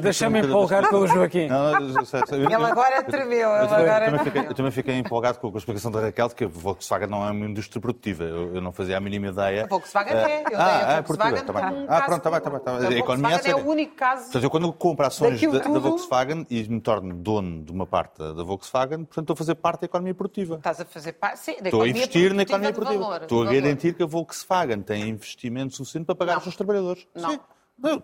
deixa-me 0.00 0.40
empolgar 0.40 0.88
pelo 0.88 1.06
Joaquim. 1.06 1.48
Não, 1.48 1.76
ele 1.76 2.54
agora 2.54 3.02
tremeu. 3.02 3.48
Eu, 3.48 3.74
agora... 3.74 4.06
também 4.06 4.24
fiquei, 4.24 4.42
eu 4.42 4.54
também 4.54 4.72
fiquei 4.72 4.94
empolgado 4.96 5.38
com 5.38 5.52
a 5.52 5.58
explicação 5.58 5.90
da 5.90 6.00
Raquel 6.00 6.28
de 6.28 6.34
que 6.34 6.44
a 6.44 6.48
Volkswagen 6.48 7.08
não 7.08 7.26
é 7.26 7.30
uma 7.30 7.46
indústria 7.46 7.80
produtiva. 7.80 8.24
Eu, 8.24 8.56
eu 8.56 8.60
não 8.60 8.72
fazia 8.72 8.96
a 8.96 9.00
mínima 9.00 9.28
ideia. 9.28 9.64
A 9.64 9.66
Volkswagen 9.66 10.14
uh, 10.14 10.18
é. 10.18 10.44
Eu 10.50 10.58
ah, 10.58 10.98
a 10.98 11.00
Volkswagen 11.00 11.44
ah, 11.88 12.02
pronto, 12.02 12.18
está 12.18 12.30
bem, 12.30 12.38
está 12.38 12.50
bem. 12.50 12.86
A, 12.86 12.90
a 12.90 12.98
economia 12.98 13.40
é, 13.44 13.50
é 13.50 13.56
o 13.56 13.66
único 13.66 13.96
caso. 13.96 14.24
Portanto, 14.24 14.44
eu 14.44 14.50
quando 14.50 14.72
compro 14.72 15.06
ações 15.06 15.40
da 15.40 15.48
Volkswagen 15.78 16.07
Volkswagen 16.08 16.46
e 16.48 16.68
me 16.68 16.80
torno 16.80 17.14
dono 17.14 17.62
de 17.62 17.70
uma 17.70 17.86
parte 17.86 18.18
da 18.18 18.42
Volkswagen, 18.42 19.04
portanto 19.04 19.24
estou 19.24 19.34
a 19.34 19.36
fazer 19.36 19.54
parte 19.56 19.80
da 19.80 19.86
economia 19.86 20.14
produtiva. 20.14 20.56
Estás 20.56 20.80
a 20.80 20.84
fazer 20.84 21.12
parte, 21.12 21.40
sim, 21.40 21.56
da 21.60 21.68
Estou 21.68 21.82
a 21.82 21.88
investir 21.88 22.34
na 22.34 22.42
economia 22.42 22.72
produtiva. 22.72 23.04
Valor, 23.04 23.22
estou 23.22 23.42
a 23.42 23.52
garantir 23.52 23.94
que 23.94 24.02
a 24.02 24.06
Volkswagen 24.06 24.82
tem 24.82 25.08
investimento 25.08 25.76
suficiente 25.76 26.06
para 26.06 26.14
pagar 26.14 26.32
não. 26.32 26.38
os 26.38 26.44
seus 26.44 26.56
trabalhadores. 26.56 27.06
Não. 27.14 27.30
Sim. 27.30 27.40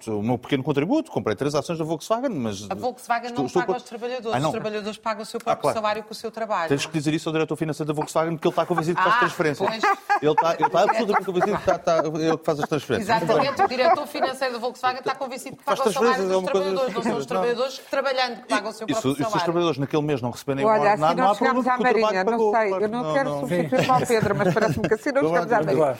O 0.06 0.22
meu 0.22 0.38
pequeno 0.38 0.62
contributo, 0.62 1.10
comprei 1.10 1.34
três 1.34 1.52
ações 1.52 1.76
da 1.76 1.84
Volkswagen, 1.84 2.30
mas. 2.30 2.70
A 2.70 2.76
Volkswagen 2.76 3.30
estou, 3.30 3.42
não 3.42 3.46
estou 3.46 3.62
paga 3.62 3.72
aos 3.72 3.82
trabalhadores, 3.82 4.36
ah, 4.36 4.38
não. 4.38 4.50
os 4.50 4.52
trabalhadores 4.52 4.98
pagam 4.98 5.22
o 5.24 5.26
seu 5.26 5.40
próprio 5.40 5.58
ah, 5.58 5.62
claro. 5.62 5.76
salário 5.76 6.04
com 6.04 6.12
o 6.12 6.14
seu 6.14 6.30
trabalho. 6.30 6.68
Tens 6.68 6.86
que 6.86 6.92
dizer 6.92 7.12
isso 7.12 7.28
ao 7.28 7.32
diretor 7.32 7.56
financeiro 7.56 7.88
da 7.88 7.92
Volkswagen, 7.92 8.36
porque 8.36 8.46
ele 8.46 8.52
está 8.52 8.64
convencido 8.64 8.96
que 8.96 9.02
faz 9.02 9.16
ah, 9.16 9.18
transferências. 9.18 9.68
Pois. 9.68 9.82
Ele 10.22 10.30
está, 10.30 10.54
ele 10.54 10.66
está 10.66 10.80
absolutamente 10.80 11.24
convencido 11.26 11.56
que 11.56 11.70
está, 11.70 11.74
está, 11.74 11.98
ele 12.06 12.38
que 12.38 12.44
faz 12.44 12.60
as 12.60 12.68
transferências. 12.68 13.16
Exatamente, 13.16 13.62
o 13.62 13.68
diretor 13.68 14.06
financeiro 14.06 14.54
da 14.54 14.60
Volkswagen 14.60 14.98
está 15.00 15.14
convencido 15.16 15.56
que 15.56 15.64
paga 15.64 15.88
o 15.88 15.92
salário 15.92 16.28
dos 16.28 16.42
é 16.42 16.46
trabalhadores, 16.46 16.94
não 16.94 17.02
são 17.02 17.16
os 17.16 17.26
trabalhadores 17.26 17.78
que 17.80 17.90
trabalhando 17.90 18.42
que 18.42 18.48
pagam 18.48 18.70
o 18.70 18.72
seu 18.72 18.86
próprio 18.86 19.02
salário. 19.02 19.26
E 19.26 19.30
se 19.30 19.36
os 19.36 19.42
trabalhadores 19.42 19.78
naquele 19.78 20.02
mês 20.02 20.22
não 20.22 20.30
receberem 20.30 20.64
o 20.64 20.68
ordenado, 20.68 21.20
não 21.20 21.30
há 21.32 21.34
problema 21.34 21.74
à 21.74 21.78
Marinha, 21.78 22.24
não 22.24 22.52
sei, 22.52 22.72
eu 22.72 22.88
não 22.88 23.12
quero 23.12 23.40
substituir 23.40 23.90
o 23.90 24.06
Pedro, 24.06 24.34
mas 24.36 24.54
parece-me 24.54 24.88
que 24.88 24.94
assim 24.94 25.10
não 25.10 25.22
chegamos 25.22 25.52
à 25.52 25.62
Marinha. 25.64 25.98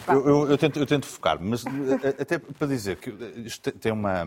Eu 0.78 0.86
tento 0.86 1.06
focar, 1.06 1.38
mas 1.40 1.64
até 2.20 2.38
para 2.38 2.68
dizer 2.68 2.96
que 2.98 3.10
isto 3.44 3.63
tem 3.72 3.92
uma 3.92 4.26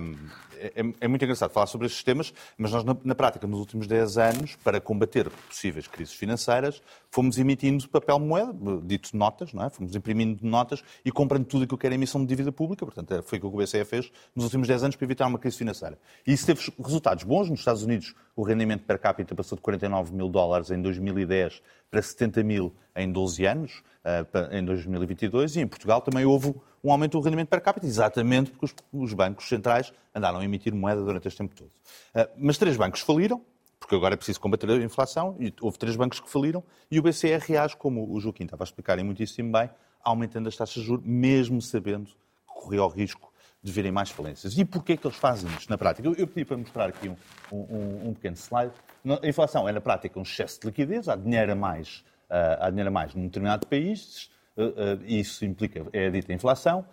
é, 0.60 0.84
é, 1.02 1.08
muito 1.08 1.24
engraçado 1.24 1.52
falar 1.52 1.68
sobre 1.68 1.88
estes 1.88 2.04
temas, 2.04 2.34
mas 2.58 2.72
nós, 2.72 2.84
na, 2.84 2.96
na, 3.04 3.16
prática, 3.16 3.46
nos 3.48 3.60
últimos 3.60 3.88
10 3.88 4.18
anos, 4.18 4.56
para 4.64 4.82
combater 4.82 5.30
possíveis 5.30 5.88
crises 5.88 6.14
financeiras, 6.14 6.82
fomos 7.12 7.38
emitindo 7.38 7.88
papel 7.88 8.20
moeda, 8.20 8.54
dito 8.84 9.16
notas, 9.16 9.54
não 9.54 9.64
é? 9.64 9.70
Fomos 9.70 9.96
imprimindo 9.96 10.46
notas 10.46 10.84
e 11.06 11.12
comprando 11.12 11.46
tudo 11.46 11.64
aquilo 11.64 11.78
que 11.78 11.86
era 11.86 11.96
emissão 11.96 12.22
de 12.22 12.28
dívida 12.28 12.52
pública. 12.52 12.86
Portanto, 12.86 13.14
é, 13.14 13.22
foi 13.22 13.38
o 13.38 13.42
que 13.42 13.48
o 13.48 13.58
BCE 13.58 13.86
fez 13.86 14.12
nos 14.36 14.46
últimos 14.46 14.68
10 14.68 14.84
anos 14.84 14.96
para 14.96 15.06
evitar 15.06 15.28
uma 15.28 15.40
crise 15.40 15.58
financeira. 15.58 15.98
E 16.26 16.34
isso 16.34 16.46
teve 16.46 16.72
resultados 16.84 17.24
bons. 17.24 17.50
Nos 17.50 17.60
Estados 17.60 17.84
Unidos, 17.84 18.14
o 18.38 18.44
rendimento 18.44 18.84
per 18.84 19.00
capita 19.00 19.34
passou 19.34 19.56
de 19.56 19.64
49 19.64 20.14
mil 20.14 20.30
dólares 20.30 20.70
em 20.70 20.80
2010 20.80 21.60
para 21.90 22.02
70 22.04 22.44
mil 22.44 22.74
em 22.96 23.12
12 23.12 23.46
anos, 23.46 23.84
eh, 24.06 24.26
em 24.52 24.64
2022, 24.64 25.56
e 25.56 25.62
em 25.62 25.68
Portugal 25.68 26.02
também 26.02 26.24
houve 26.24 26.54
um 26.84 26.92
aumento 26.92 27.18
do 27.18 27.24
rendimento 27.24 27.48
per 27.48 27.60
capita, 27.60 27.88
exatamente 27.88 28.52
porque 28.52 28.76
os 28.94 29.12
bancos 29.12 29.50
centrais 29.50 29.92
andaram 30.14 30.38
a 30.38 30.46
emitir 30.46 30.74
moeda 30.76 31.02
durante 31.04 31.28
este 31.28 31.40
tempo 31.40 31.56
todo. 31.56 31.72
Eh, 32.14 32.30
mas 32.38 32.60
três 32.60 32.78
bancos 32.78 33.02
faliram, 33.02 33.42
porque 33.80 33.96
agora 33.96 34.14
é 34.14 34.18
preciso 34.18 34.40
combater 34.40 34.70
a 34.70 34.76
inflação, 34.76 35.36
e 35.40 35.52
houve 35.60 35.80
três 35.80 35.96
bancos 35.96 36.20
que 36.20 36.30
faliram, 36.30 36.64
e 36.92 37.00
o 37.00 37.02
BCE 37.02 37.40
reage, 37.40 37.76
como 37.76 38.08
o 38.14 38.20
Joaquim 38.20 38.44
estava 38.44 38.62
a 38.62 38.66
explicar 38.66 39.00
e 39.00 39.04
muitíssimo 39.04 39.52
bem, 39.52 39.68
aumentando 40.04 40.48
as 40.48 40.56
taxas 40.56 40.84
de 40.84 40.88
juros, 40.88 41.04
mesmo 41.04 41.60
sabendo 41.60 42.06
que 42.06 42.14
corria 42.54 42.84
o 42.84 42.88
risco 42.88 43.27
de 43.62 43.72
virem 43.72 43.92
mais 43.92 44.10
falências. 44.10 44.58
E 44.58 44.64
porquê 44.64 44.96
que 44.96 45.06
eles 45.06 45.18
fazem 45.18 45.50
isto 45.58 45.70
na 45.70 45.78
prática? 45.78 46.08
Eu, 46.08 46.28
pedi 46.28 46.46
para 46.46 46.58
mostrar 46.58 46.90
aqui 46.90 47.10
um, 47.10 47.16
um, 47.52 48.10
um 48.10 48.14
pequeno 48.14 48.36
slide. 48.36 48.74
A 49.22 49.28
inflação 49.28 49.68
é, 49.68 49.72
na 49.72 49.82
prática, 49.82 50.20
um 50.20 50.24
excesso 50.24 50.60
de 50.62 50.68
liquidez, 50.68 51.08
há 51.10 51.16
dinheiro 51.16 51.52
a 51.52 51.56
mais, 51.56 52.04
uh, 52.30 52.62
há 52.62 52.70
dinheiro 52.70 52.90
a 52.90 52.92
mais 52.92 53.14
num 53.16 53.24
determinado 53.24 53.66
país, 53.68 54.30
uh, 54.56 54.64
uh, 54.64 55.06
isso 55.06 55.46
implica, 55.46 55.86
é 55.92 56.08
a 56.08 56.10
dita 56.10 56.34
inflação. 56.34 56.86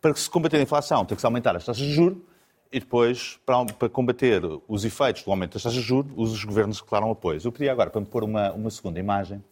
Para 0.00 0.14
se 0.14 0.28
combater 0.28 0.58
a 0.58 0.62
inflação, 0.62 1.04
tem 1.04 1.16
que 1.16 1.20
se 1.20 1.26
aumentar 1.26 1.56
as 1.56 1.64
taxas 1.64 1.84
de 1.84 1.92
juros, 1.92 2.18
e 2.72 2.80
depois, 2.80 3.38
para, 3.46 3.64
para, 3.64 3.88
combater 3.88 4.42
os 4.68 4.84
efeitos 4.84 5.22
do 5.22 5.30
aumento 5.30 5.54
das 5.54 5.62
taxas 5.62 5.80
de 5.80 5.86
juros, 5.86 6.12
os 6.16 6.44
governos 6.44 6.80
declaram 6.80 7.10
apoios. 7.10 7.44
Eu 7.44 7.52
pedi 7.52 7.68
agora 7.68 7.90
para 7.90 8.00
me 8.00 8.06
pôr 8.06 8.24
uma, 8.24 8.52
uma 8.52 8.70
segunda 8.70 8.98
imagem, 8.98 9.42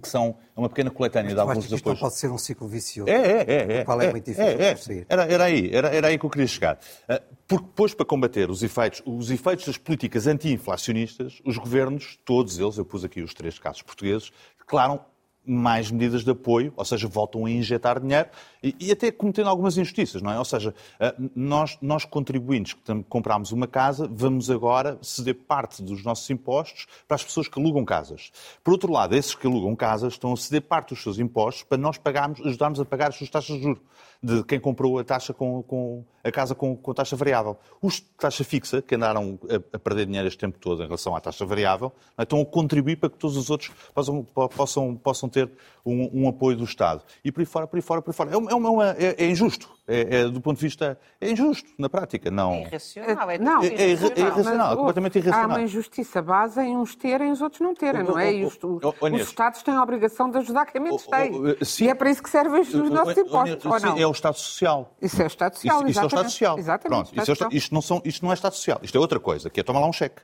que 0.00 0.08
são 0.08 0.36
uma 0.54 0.68
pequena 0.68 0.90
coletânea 0.90 1.34
de 1.34 1.40
alguns 1.40 1.66
dos 1.66 1.80
apoios. 1.80 1.98
pode 1.98 2.14
ser 2.16 2.30
um 2.30 2.36
ciclo 2.36 2.68
vicioso. 2.68 3.10
É, 3.10 3.14
é, 3.14 3.44
é. 3.48 3.76
é 3.78 3.84
qual 3.84 4.00
é, 4.02 4.06
é 4.06 4.10
muito 4.10 4.24
difícil 4.24 4.44
é, 4.44 4.72
é. 4.72 5.06
Era, 5.08 5.24
era, 5.24 5.44
aí, 5.44 5.70
era, 5.72 5.88
era 5.88 6.08
aí 6.08 6.18
que 6.18 6.26
eu 6.26 6.30
queria 6.30 6.46
chegar. 6.46 6.78
Ah, 7.08 7.22
porque 7.46 7.64
depois, 7.64 7.94
para 7.94 8.04
combater 8.04 8.50
os 8.50 8.62
efeitos, 8.62 9.02
os 9.06 9.30
efeitos 9.30 9.64
das 9.64 9.78
políticas 9.78 10.26
anti-inflacionistas, 10.26 11.40
os 11.44 11.56
governos, 11.56 12.18
todos 12.24 12.58
eles, 12.58 12.76
eu 12.76 12.84
pus 12.84 13.02
aqui 13.02 13.22
os 13.22 13.32
três 13.32 13.58
casos 13.58 13.80
portugueses, 13.80 14.30
declaram 14.58 15.00
mais 15.48 15.90
medidas 15.90 16.24
de 16.24 16.30
apoio, 16.30 16.72
ou 16.76 16.84
seja, 16.84 17.08
voltam 17.08 17.46
a 17.46 17.50
injetar 17.50 18.00
dinheiro 18.00 18.28
e, 18.62 18.74
e 18.78 18.92
até 18.92 19.10
cometendo 19.10 19.48
algumas 19.48 19.76
injustiças, 19.78 20.20
não 20.20 20.30
é? 20.30 20.38
Ou 20.38 20.44
seja, 20.44 20.74
eh, 21.00 21.14
nós, 21.34 21.78
nós 21.80 22.04
contribuintes 22.04 22.74
que 22.74 23.04
comprámos 23.08 23.52
uma 23.52 23.66
casa, 23.66 24.08
vamos 24.10 24.50
agora 24.50 24.98
ceder 25.00 25.34
parte 25.34 25.82
dos 25.82 26.04
nossos 26.04 26.28
impostos 26.30 26.86
para 27.06 27.14
as 27.14 27.24
pessoas 27.24 27.48
que 27.48 27.58
alugam 27.58 27.84
casas. 27.84 28.30
Por 28.62 28.72
outro 28.72 28.92
lado, 28.92 29.14
esses 29.16 29.34
que 29.34 29.46
alugam 29.46 29.74
casas 29.74 30.14
estão 30.14 30.32
a 30.32 30.36
ceder 30.36 30.62
parte 30.62 30.90
dos 30.90 31.02
seus 31.02 31.18
impostos 31.18 31.62
para 31.62 31.78
nós 31.78 31.96
pagarmos, 31.96 32.40
ajudarmos 32.40 32.80
a 32.80 32.84
pagar 32.84 33.08
as 33.08 33.16
suas 33.16 33.30
taxas 33.30 33.56
de 33.56 33.62
juros 33.62 33.82
de 34.22 34.42
quem 34.42 34.58
comprou 34.58 34.98
a 34.98 35.04
taxa 35.04 35.32
com, 35.32 35.62
com 35.62 36.04
a 36.24 36.30
casa 36.30 36.54
com, 36.54 36.76
com, 36.76 36.92
taxa 36.92 37.14
variável. 37.14 37.56
Os 37.80 37.94
de 37.94 38.02
taxa 38.18 38.42
fixa, 38.42 38.82
que 38.82 38.96
andaram 38.96 39.38
a, 39.48 39.76
a, 39.76 39.78
perder 39.78 40.06
dinheiro 40.06 40.26
este 40.26 40.38
tempo 40.38 40.58
todo 40.58 40.82
em 40.82 40.86
relação 40.86 41.14
à 41.14 41.20
taxa 41.20 41.46
variável, 41.46 41.92
é? 42.16 42.24
estão 42.24 42.40
a 42.40 42.44
contribuir 42.44 42.96
para 42.96 43.08
que 43.08 43.16
todos 43.16 43.36
os 43.36 43.48
outros 43.48 43.70
possam, 43.94 44.24
possam, 44.24 44.96
possam 44.96 45.28
ter 45.28 45.37
um, 45.84 46.24
um, 46.24 46.28
apoio 46.28 46.56
do 46.56 46.64
Estado. 46.64 47.02
E 47.24 47.32
por 47.32 47.40
aí 47.40 47.46
fora, 47.46 47.66
por 47.66 47.76
aí 47.76 47.82
fora, 47.82 48.02
por 48.02 48.10
aí 48.10 48.16
fora. 48.16 48.30
É, 48.30 48.34
é, 48.34 48.54
uma, 48.54 48.90
é, 48.90 49.14
é 49.18 49.30
injusto. 49.30 49.68
É, 49.86 50.20
é, 50.20 50.28
do 50.28 50.40
ponto 50.40 50.56
de 50.56 50.62
vista. 50.62 50.98
É 51.20 51.30
injusto, 51.30 51.70
na 51.78 51.88
prática. 51.88 52.30
Não... 52.30 52.54
É 52.54 52.62
irracional. 52.62 53.30
É, 53.30 53.38
não, 53.38 53.62
é, 53.62 53.66
é 53.68 53.90
irracional, 53.90 54.72
é 54.72 54.76
completamente 54.76 55.18
irracional. 55.18 55.50
Há 55.50 55.54
uma 55.54 55.62
injustiça 55.62 56.20
base 56.20 56.60
em 56.60 56.76
uns 56.76 56.94
terem 56.94 57.30
e 57.30 57.32
os 57.32 57.40
outros 57.40 57.60
não 57.60 57.74
terem, 57.74 58.02
não 58.02 58.18
é? 58.18 58.32
Isto, 58.32 58.80
os 59.00 59.20
Estados 59.20 59.62
têm 59.62 59.74
a 59.74 59.82
obrigação 59.82 60.30
de 60.30 60.38
ajudar 60.38 60.66
quem 60.66 60.80
menos 60.80 61.06
tem. 61.06 61.32
Sim. 61.64 61.84
E 61.84 61.88
é 61.88 61.94
para 61.94 62.10
isso 62.10 62.22
que 62.22 62.30
servem 62.30 62.60
os 62.60 62.72
nossos 62.72 63.16
impostos, 63.16 63.64
ou 63.64 63.80
não? 63.80 63.98
É 63.98 64.06
o 64.06 64.12
Estado 64.12 64.36
Social. 64.36 64.94
Isso 65.00 65.20
é 65.20 65.24
o 65.24 65.28
Estado 65.28 65.54
Social, 65.54 65.80
Isso, 65.80 65.90
isso 65.90 66.00
é 66.00 66.02
o 66.02 66.06
Estado 66.06 66.30
Social. 66.30 66.58
Exatamente. 66.58 67.14
Pronto, 67.14 67.32
isto, 67.32 67.48
isto, 67.52 67.74
não 67.74 67.82
são, 67.82 68.02
isto 68.04 68.24
não 68.24 68.30
é 68.30 68.34
Estado 68.34 68.54
Social. 68.54 68.80
Isto 68.82 68.98
é 68.98 69.00
outra 69.00 69.18
coisa, 69.18 69.48
que 69.48 69.60
é 69.60 69.62
tomar 69.62 69.80
lá 69.80 69.86
um 69.86 69.92
cheque 69.92 70.20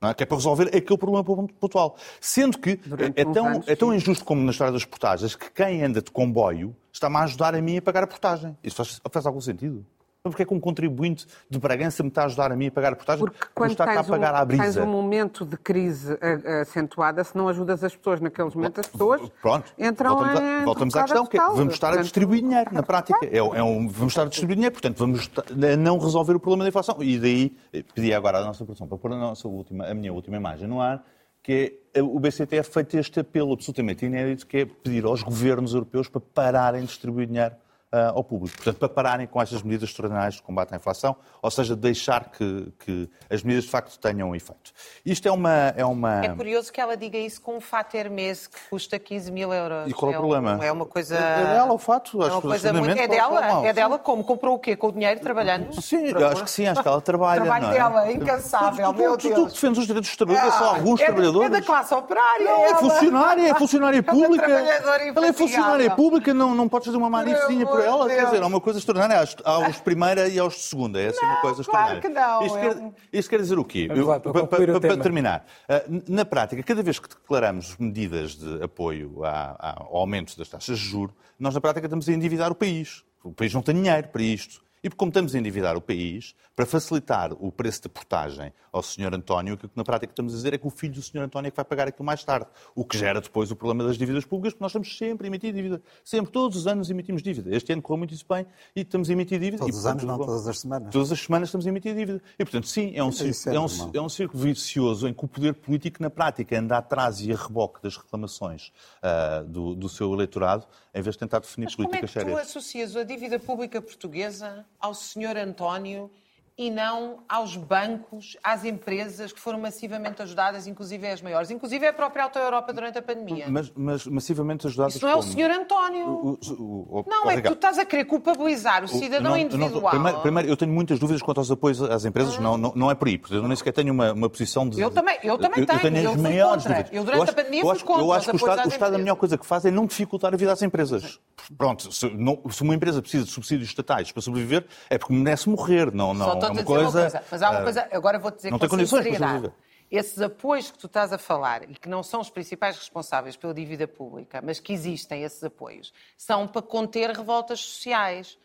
é? 0.00 0.14
que 0.14 0.22
é 0.22 0.26
para 0.26 0.36
resolver 0.36 0.68
aquele 0.68 0.98
problema 0.98 1.24
pontual. 1.24 1.96
Sendo 2.20 2.58
que 2.58 2.80
é 3.16 3.24
tão, 3.24 3.64
é 3.66 3.76
tão, 3.76 3.94
injusto 3.94 4.24
como 4.24 4.42
na 4.42 4.52
história 4.52 4.72
das 4.72 4.84
portagens 4.84 5.34
que 5.34 5.50
quem 5.50 5.82
anda 5.82 6.00
de 6.00 6.10
comboio 6.10 6.74
está-me 6.92 7.16
a 7.16 7.24
ajudar 7.24 7.54
a 7.54 7.60
mim 7.60 7.78
a 7.78 7.82
pagar 7.82 8.04
a 8.04 8.06
portagem. 8.06 8.56
Isso 8.62 8.76
faz, 8.76 9.00
faz 9.10 9.26
algum 9.26 9.40
sentido? 9.40 9.84
Então, 10.28 10.30
porque 10.30 10.42
é 10.42 10.46
que 10.46 10.54
um 10.54 10.60
contribuinte 10.60 11.26
de 11.48 11.58
Bragança 11.58 12.02
me 12.02 12.08
está 12.08 12.22
a 12.22 12.24
ajudar 12.26 12.52
a 12.52 12.56
mim 12.56 12.66
a 12.66 12.70
pagar 12.70 12.92
a 12.92 12.96
portagem? 12.96 13.24
Porque 13.24 13.46
quando 13.54 13.70
está 13.70 13.84
a 13.84 14.04
pagar 14.04 14.34
um, 14.34 14.36
à 14.36 14.44
brisa. 14.44 14.62
tens 14.62 14.76
um 14.76 14.86
momento 14.86 15.44
de 15.44 15.56
crise 15.56 16.18
acentuada, 16.60 17.24
se 17.24 17.36
não 17.36 17.48
ajudas 17.48 17.82
as 17.82 17.96
pessoas 17.96 18.20
naqueles 18.20 18.54
momentos, 18.54 18.80
as 18.80 18.86
pessoas 18.86 19.22
Pronto. 19.40 19.72
entram 19.78 20.16
voltamos, 20.16 20.40
a, 20.40 20.64
voltamos 20.64 20.96
à 20.96 21.02
questão, 21.02 21.26
que 21.26 21.38
é, 21.38 21.40
vamos 21.40 21.74
estar 21.74 21.94
a 21.94 22.02
distribuir 22.02 22.42
dinheiro, 22.42 22.72
na 22.72 22.82
prática. 22.82 23.18
É, 23.22 23.38
é 23.38 23.62
um, 23.62 23.88
vamos 23.88 24.12
estar 24.12 24.22
a 24.22 24.26
distribuir 24.26 24.56
dinheiro, 24.56 24.72
portanto, 24.72 24.98
vamos 24.98 25.30
não 25.78 25.98
resolver 25.98 26.34
o 26.34 26.40
problema 26.40 26.64
da 26.64 26.68
inflação. 26.68 27.02
E 27.02 27.18
daí, 27.18 27.56
pedi 27.94 28.12
agora 28.12 28.38
à 28.38 28.44
nossa 28.44 28.64
produção 28.64 28.86
para 28.86 28.98
pôr 28.98 29.12
a, 29.12 29.16
nossa 29.16 29.48
última, 29.48 29.86
a 29.86 29.94
minha 29.94 30.12
última 30.12 30.36
imagem 30.36 30.68
no 30.68 30.80
ar, 30.80 31.02
que 31.42 31.80
é 31.94 32.02
o 32.02 32.18
BCT 32.18 32.56
é 32.56 32.62
feito 32.62 32.96
este 32.98 33.20
apelo 33.20 33.52
absolutamente 33.52 34.04
inédito, 34.04 34.46
que 34.46 34.58
é 34.58 34.66
pedir 34.66 35.04
aos 35.04 35.22
governos 35.22 35.72
europeus 35.72 36.08
para 36.08 36.20
pararem 36.20 36.82
de 36.82 36.88
distribuir 36.88 37.26
dinheiro 37.26 37.54
uh, 37.92 38.16
ao 38.16 38.24
público. 38.24 38.56
Portanto, 38.56 38.78
para 38.78 38.88
pararem 38.88 39.26
com 39.26 39.40
estas 39.40 39.62
medidas 39.62 39.88
extraordinárias 39.90 40.34
de 40.34 40.42
combate 40.42 40.72
à 40.72 40.76
inflação, 40.76 41.16
ou 41.42 41.50
seja, 41.50 41.74
deixar 41.74 42.30
que, 42.30 42.72
que 42.78 43.10
as 43.30 43.42
medidas 43.42 43.64
de 43.64 43.70
facto 43.70 43.98
tenham 43.98 44.30
um 44.30 44.34
efeito. 44.34 44.72
Isto 45.04 45.28
é 45.28 45.30
uma, 45.30 45.74
é 45.76 45.84
uma. 45.84 46.24
É 46.24 46.28
curioso 46.34 46.72
que 46.72 46.80
ela 46.80 46.96
diga 46.96 47.18
isso 47.18 47.40
com 47.40 47.56
um 47.56 47.60
fato 47.60 47.94
Hermes 47.94 48.46
que 48.46 48.58
custa 48.70 48.98
15 48.98 49.30
mil 49.32 49.52
euros. 49.52 49.88
E 49.90 49.92
qual 49.92 50.12
é 50.12 50.16
o 50.16 50.20
problema? 50.20 50.56
Um, 50.56 50.62
é 50.62 50.72
uma 50.72 50.86
coisa. 50.86 51.16
É, 51.16 51.40
é 51.40 51.44
dela 51.44 51.72
o 51.72 51.78
fato. 51.78 52.22
É 52.22 52.30
uma 52.30 52.42
coisa 52.42 52.72
muito. 52.72 52.98
É 52.98 53.08
dela? 53.08 53.66
É 53.66 53.72
dela 53.72 53.98
como? 53.98 54.24
Comprou 54.24 54.56
o 54.56 54.58
quê? 54.58 54.76
Com 54.76 54.88
o 54.88 54.92
dinheiro 54.92 55.20
trabalhando? 55.20 55.80
Sim, 55.80 56.12
acho 56.14 56.44
que 56.44 56.50
sim, 56.50 56.66
acho 56.66 56.82
que 56.82 56.88
ela 56.88 57.00
trabalha. 57.00 57.42
Trabalho 57.42 57.64
não 57.64 57.72
é? 57.72 57.74
dela, 57.74 58.12
incansável. 58.12 58.92
Meu 58.92 59.16
tu, 59.16 59.28
Deus. 59.28 59.34
tu 59.34 59.54
defendes 59.54 59.78
os 59.78 59.86
direitos 59.86 60.10
dos 60.10 60.16
trabalhadores, 60.16 60.54
é 60.54 60.58
só 60.58 60.74
alguns 60.74 61.00
é, 61.00 61.06
trabalhadores. 61.06 61.46
É 61.46 61.50
da 61.50 61.62
classe 61.62 61.94
operária. 61.94 62.44
Não, 62.44 62.64
é 62.64 62.74
funcionária, 62.74 63.50
é 63.50 63.54
funcionária 63.54 64.02
pública. 64.02 64.50
É 64.50 64.78
ela 65.16 65.26
é 65.26 65.32
funcionária 65.32 65.90
pública, 65.90 66.34
não, 66.34 66.54
não 66.54 66.68
podes 66.68 66.86
fazer 66.86 66.98
uma 66.98 67.10
manifezinha 67.10 67.66
por 67.66 67.77
ela. 67.80 68.08
Quer 68.08 68.24
dizer, 68.24 68.42
é 68.42 68.46
uma 68.46 68.60
coisa 68.60 68.78
extraordinária. 68.78 69.28
Aos 69.44 69.76
de 69.76 69.82
primeira 69.82 70.28
e 70.28 70.38
aos 70.38 70.54
de 70.54 70.60
segunda. 70.60 71.00
É 71.00 71.08
assim 71.08 71.24
uma 71.24 71.40
coisa 71.40 71.60
extraordinária. 71.62 72.00
Claro 72.00 72.14
que 72.14 72.20
não. 72.20 72.46
Isto, 72.46 72.58
quer, 72.58 73.18
isto 73.18 73.30
quer 73.30 73.40
dizer 73.40 73.58
o 73.58 73.64
quê? 73.64 73.88
Eu, 73.94 74.06
lá, 74.06 74.20
para, 74.20 74.46
para, 74.46 74.80
para, 74.80 74.96
terminar, 74.96 75.46
ah, 75.68 75.82
na 76.08 76.24
prática, 76.24 76.62
cada 76.62 76.82
vez 76.82 76.98
que 76.98 77.08
declaramos 77.08 77.76
medidas 77.78 78.34
de 78.34 78.62
apoio 78.62 79.24
ao 79.24 79.96
aumento 79.96 80.36
das 80.36 80.48
taxas 80.48 80.78
de 80.78 80.84
juros, 80.84 81.14
nós 81.38 81.54
na 81.54 81.60
prática 81.60 81.86
estamos 81.86 82.08
a 82.08 82.12
endividar 82.12 82.50
o 82.50 82.54
país. 82.54 83.04
O 83.22 83.32
país 83.32 83.52
não 83.52 83.62
tem 83.62 83.74
dinheiro 83.74 84.08
para 84.08 84.22
isto. 84.22 84.67
E 84.82 84.90
como 84.90 85.10
estamos 85.10 85.34
a 85.34 85.38
endividar 85.38 85.76
o 85.76 85.80
país, 85.80 86.34
para 86.54 86.66
facilitar 86.66 87.32
o 87.32 87.52
preço 87.52 87.82
de 87.82 87.88
portagem 87.88 88.52
ao 88.72 88.82
Sr. 88.82 89.14
António, 89.14 89.54
o 89.54 89.56
que 89.56 89.68
na 89.76 89.84
prática 89.84 90.12
estamos 90.12 90.32
a 90.32 90.36
dizer 90.36 90.54
é 90.54 90.58
que 90.58 90.66
o 90.66 90.70
filho 90.70 90.94
do 90.94 91.02
Sr. 91.02 91.20
António 91.20 91.48
é 91.48 91.50
que 91.50 91.56
vai 91.56 91.64
pagar 91.64 91.88
aquilo 91.88 92.04
mais 92.04 92.24
tarde. 92.24 92.46
O 92.74 92.84
que 92.84 92.98
gera 92.98 93.20
depois 93.20 93.50
o 93.50 93.56
problema 93.56 93.84
das 93.84 93.96
dívidas 93.96 94.24
públicas, 94.24 94.54
porque 94.54 94.64
nós 94.64 94.70
estamos 94.70 94.96
sempre 94.96 95.26
a 95.26 95.28
emitir 95.28 95.52
dívida. 95.52 95.80
Sempre, 96.04 96.32
todos 96.32 96.56
os 96.58 96.66
anos 96.66 96.90
emitimos 96.90 97.22
dívida. 97.22 97.54
Este 97.54 97.72
ano 97.72 97.82
correu 97.82 97.98
muito 97.98 98.14
isso 98.14 98.24
bem 98.28 98.46
e 98.74 98.80
estamos 98.80 99.08
a 99.08 99.12
emitir 99.12 99.38
dívida. 99.38 99.58
Todos 99.58 99.76
e, 99.76 99.78
os 99.78 99.86
anos, 99.86 100.04
não 100.04 100.18
todas 100.18 100.48
as 100.48 100.58
semanas. 100.60 100.92
Todas 100.92 101.12
as 101.12 101.20
semanas 101.20 101.48
estamos 101.48 101.66
a 101.66 101.70
emitir 101.70 101.94
dívida. 101.94 102.22
E, 102.38 102.44
portanto, 102.44 102.66
sim, 102.66 102.92
é 102.94 103.02
um, 103.02 103.12
círculo, 103.12 103.54
é, 103.54 103.60
um, 103.60 103.90
é 103.94 104.00
um 104.00 104.08
círculo 104.08 104.42
vicioso 104.42 105.08
em 105.08 105.14
que 105.14 105.24
o 105.24 105.28
poder 105.28 105.54
político, 105.54 106.02
na 106.02 106.10
prática, 106.10 106.58
anda 106.58 106.76
atrás 106.76 107.20
e 107.20 107.32
a 107.32 107.36
reboque 107.36 107.82
das 107.82 107.96
reclamações 107.96 108.72
uh, 109.02 109.44
do, 109.44 109.74
do 109.74 109.88
seu 109.88 110.12
eleitorado, 110.12 110.66
em 110.94 111.02
vez 111.02 111.14
de 111.14 111.20
tentar 111.20 111.38
definir 111.38 111.66
Mas 111.66 111.76
políticas 111.76 112.10
sérias. 112.10 112.30
Como 112.30 112.40
é 112.40 112.44
que 112.44 112.52
tu 112.52 112.58
associas 112.58 112.96
a 112.96 113.04
dívida 113.04 113.38
pública 113.38 113.80
portuguesa 113.80 114.66
ao 114.80 114.94
Sr. 114.94 115.36
António 115.36 116.10
e 116.58 116.72
não 116.72 117.20
aos 117.28 117.56
bancos, 117.56 118.36
às 118.42 118.64
empresas 118.64 119.32
que 119.32 119.38
foram 119.38 119.60
massivamente 119.60 120.20
ajudadas, 120.20 120.66
inclusive 120.66 121.06
as 121.06 121.22
maiores, 121.22 121.52
inclusive 121.52 121.86
a 121.86 121.92
própria 121.92 122.24
Alta 122.24 122.40
Europa 122.40 122.72
durante 122.72 122.98
a 122.98 123.02
pandemia. 123.02 123.46
Mas, 123.48 123.70
mas 123.76 124.04
massivamente 124.08 124.66
ajudadas 124.66 124.96
Isso 124.96 125.06
não 125.06 125.12
é 125.12 125.16
o 125.16 125.22
Sr. 125.22 125.52
António. 125.52 126.08
O, 126.08 126.38
o, 126.50 126.98
o, 126.98 127.04
não, 127.06 127.30
é 127.30 127.40
que 127.40 127.46
tu 127.46 127.52
estás 127.52 127.78
a 127.78 127.84
querer 127.84 128.06
culpabilizar 128.06 128.82
o 128.82 128.88
cidadão 128.88 129.30
não, 129.30 129.38
individual. 129.38 129.82
Não, 129.82 129.90
primeiro, 129.90 130.20
primeiro, 130.20 130.48
eu 130.48 130.56
tenho 130.56 130.72
muitas 130.72 130.98
dúvidas 130.98 131.22
quanto 131.22 131.38
aos 131.38 131.48
apoios 131.48 131.80
às 131.80 132.04
empresas, 132.04 132.34
ah. 132.36 132.40
não, 132.40 132.58
não, 132.58 132.72
não 132.74 132.90
é 132.90 132.94
por 132.96 133.06
aí, 133.06 133.18
porque 133.18 133.36
eu 133.36 133.46
nem 133.46 133.54
sequer 133.54 133.72
tenho 133.72 133.92
uma, 133.92 134.12
uma 134.12 134.28
posição 134.28 134.68
de... 134.68 134.80
Eu 134.80 134.90
também, 134.90 135.16
eu 135.22 135.38
também 135.38 135.60
eu, 135.60 135.66
tenho, 135.66 135.78
eu 135.78 135.92
tenho 135.92 136.02
eu 136.02 136.10
as 136.10 136.16
maiores 136.20 136.64
contra. 136.64 136.82
dúvidas. 136.82 136.98
Eu 136.98 137.04
durante 137.04 137.22
acho, 137.22 137.30
a 137.30 137.34
pandemia 137.34 137.60
eu 137.60 137.66
fui 137.68 137.84
contra 137.84 138.02
Eu 138.02 138.12
acho 138.12 138.30
que 138.30 138.34
o 138.34 138.36
Estado, 138.36 138.64
o 138.64 138.68
Estado 138.68 138.94
a 138.96 138.98
melhor 138.98 139.14
coisa 139.14 139.38
que 139.38 139.46
faz 139.46 139.64
é 139.64 139.70
não 139.70 139.86
dificultar 139.86 140.34
a 140.34 140.36
vida 140.36 140.52
às 140.52 140.60
empresas. 140.60 141.20
Pronto, 141.56 141.92
se, 141.92 142.10
não, 142.10 142.40
se 142.50 142.62
uma 142.62 142.74
empresa 142.74 143.00
precisa 143.00 143.24
de 143.24 143.30
subsídios 143.30 143.68
estatais 143.68 144.10
para 144.10 144.20
sobreviver, 144.20 144.66
é 144.90 144.98
porque 144.98 145.14
merece 145.14 145.48
morrer, 145.48 145.94
não, 145.94 146.12
não 146.12 146.47
é 146.48 146.52
uma 146.52 146.64
coisa... 146.64 146.82
Uma 146.88 147.10
coisa 147.10 147.24
mas 147.30 147.42
há 147.42 147.50
uma 147.50 147.62
coisa, 147.62 147.88
agora 147.92 148.18
vou 148.18 148.30
dizer 148.30 148.50
não 148.50 148.58
com 148.58 148.68
tem 148.68 148.86
sinceridade. 148.86 149.52
Esses 149.90 150.20
apoios 150.20 150.70
que 150.70 150.78
tu 150.78 150.86
estás 150.86 151.12
a 151.12 151.18
falar 151.18 151.62
e 151.62 151.74
que 151.74 151.88
não 151.88 152.02
são 152.02 152.20
os 152.20 152.28
principais 152.28 152.76
responsáveis 152.76 153.36
pela 153.36 153.54
dívida 153.54 153.88
pública, 153.88 154.42
mas 154.44 154.60
que 154.60 154.72
existem 154.72 155.22
esses 155.22 155.42
apoios, 155.42 155.94
são 156.16 156.46
para 156.46 156.60
conter 156.60 157.10
revoltas 157.10 157.60
sociais 157.60 158.36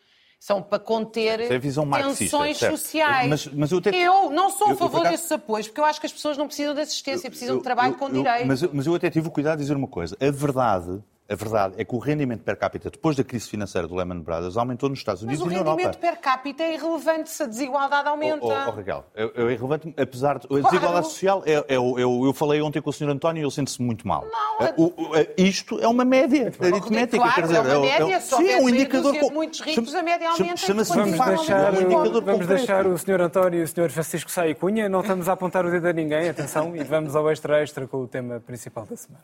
são 0.44 0.62
para 0.62 0.78
conter 0.78 1.40
é 1.40 1.58
tensões 1.58 2.58
sociais. 2.58 3.30
Mas, 3.30 3.48
mas 3.48 3.72
eu, 3.72 3.78
até... 3.78 3.96
eu, 3.96 4.30
não 4.30 4.50
sou 4.50 4.72
a 4.72 4.76
favor 4.76 5.00
eu, 5.00 5.06
eu, 5.06 5.12
desses 5.12 5.32
apoios, 5.32 5.70
porque 5.70 5.80
eu 5.80 5.86
acho 5.86 6.02
que 6.02 6.06
as 6.06 6.12
pessoas 6.12 6.38
não 6.38 6.48
precisam 6.48 6.74
de 6.74 6.82
assistência, 6.82 7.30
precisam 7.30 7.56
de 7.60 7.64
trabalho 7.64 7.94
com 7.94 8.10
direito. 8.10 8.46
Mas, 8.46 8.62
mas 8.62 8.86
eu 8.86 8.94
até 8.94 9.10
tive 9.10 9.30
o 9.30 9.32
cuidado 9.32 9.60
de 9.60 9.64
dizer 9.64 9.78
uma 9.78 9.88
coisa. 9.88 10.18
A 10.20 10.32
verdade 10.32 11.02
a 11.30 11.36
verdade 11.36 11.76
é 11.78 11.86
que 11.86 11.96
o 11.96 12.00
rendimento 12.00 12.42
per 12.42 12.58
capita, 12.58 12.90
depois 12.90 13.16
da 13.16 13.24
crise 13.24 13.48
financeira 13.48 13.88
do 13.88 13.96
Lehman 13.96 14.20
Brothers, 14.20 14.58
aumentou 14.58 14.90
nos 14.90 15.00
Estados 15.00 15.24
Unidos 15.24 15.42
e 15.42 15.46
na 15.46 15.54
Europa. 15.54 15.70
Mas 15.70 15.76
o 15.76 15.78
rendimento 15.78 16.00
per 16.00 16.22
capita 16.22 16.64
é 16.64 16.74
irrelevante 16.74 17.30
se 17.30 17.44
a 17.44 17.46
desigualdade 17.46 18.08
aumenta. 18.10 18.46
Oh, 18.46 18.50
oh, 18.50 18.70
oh 18.70 18.72
Raquel, 18.72 19.06
é, 19.16 19.24
é, 19.24 19.42
irrelevante, 19.54 19.94
apesar 19.98 20.40
de... 20.40 20.48
A 20.48 20.50
desigualdade 20.50 20.82
claro. 20.82 21.06
social, 21.06 21.44
é, 21.46 21.54
é, 21.54 21.76
eu, 21.76 21.98
eu 21.98 22.34
falei 22.34 22.62
ontem 22.62 22.82
com 22.82 22.90
o 22.90 22.94
Sr. 22.94 23.10
António 23.10 23.42
e 23.42 23.44
ele 23.44 23.52
sente-se 23.52 23.82
muito 23.82 24.08
mal. 24.08 24.26
Não, 24.26 24.68
é... 24.68 24.74
o, 24.78 24.94
isto 25.38 25.80
é 25.80 25.88
uma 25.88 26.04
média 26.04 26.52
aritmética, 26.60 27.18
claro, 27.18 27.34
quer 27.34 27.42
dizer... 27.44 27.56
É 27.56 27.78
uma 27.78 27.80
média, 27.80 28.16
é, 28.16 28.20
só 28.20 28.38
sim, 28.38 28.50
é 28.50 28.62
um 28.62 28.70
indicador... 28.70 29.18
Com... 29.18 29.32
muitos 29.32 29.62
ricos, 29.62 29.96
a 29.96 30.04
média 30.04 30.30
aumenta. 30.30 30.58
Chama-se 30.58 30.94
vamos 30.94 31.20
deixar, 31.26 31.74
um 31.74 32.22
vamos 32.22 32.48
deixar 32.48 32.86
o 32.86 32.98
Sr. 32.98 33.22
António 33.22 33.62
e 33.62 33.64
o 33.64 33.68
Sr. 33.68 33.90
Francisco 33.90 34.30
Saia 34.30 34.54
Cunha, 34.54 34.90
não 34.90 35.00
estamos 35.00 35.30
a 35.30 35.34
apontar 35.34 35.66
o 35.66 35.72
dedo 35.72 35.88
a 35.88 35.94
ninguém, 35.94 36.28
atenção, 36.28 36.76
e 36.76 36.84
vamos 36.84 37.16
ao 37.16 37.32
extra-extra 37.32 37.88
com 37.88 37.98
o 37.98 38.08
tema 38.08 38.42
principal 38.42 38.86
da 38.86 38.98
semana. 38.98 39.22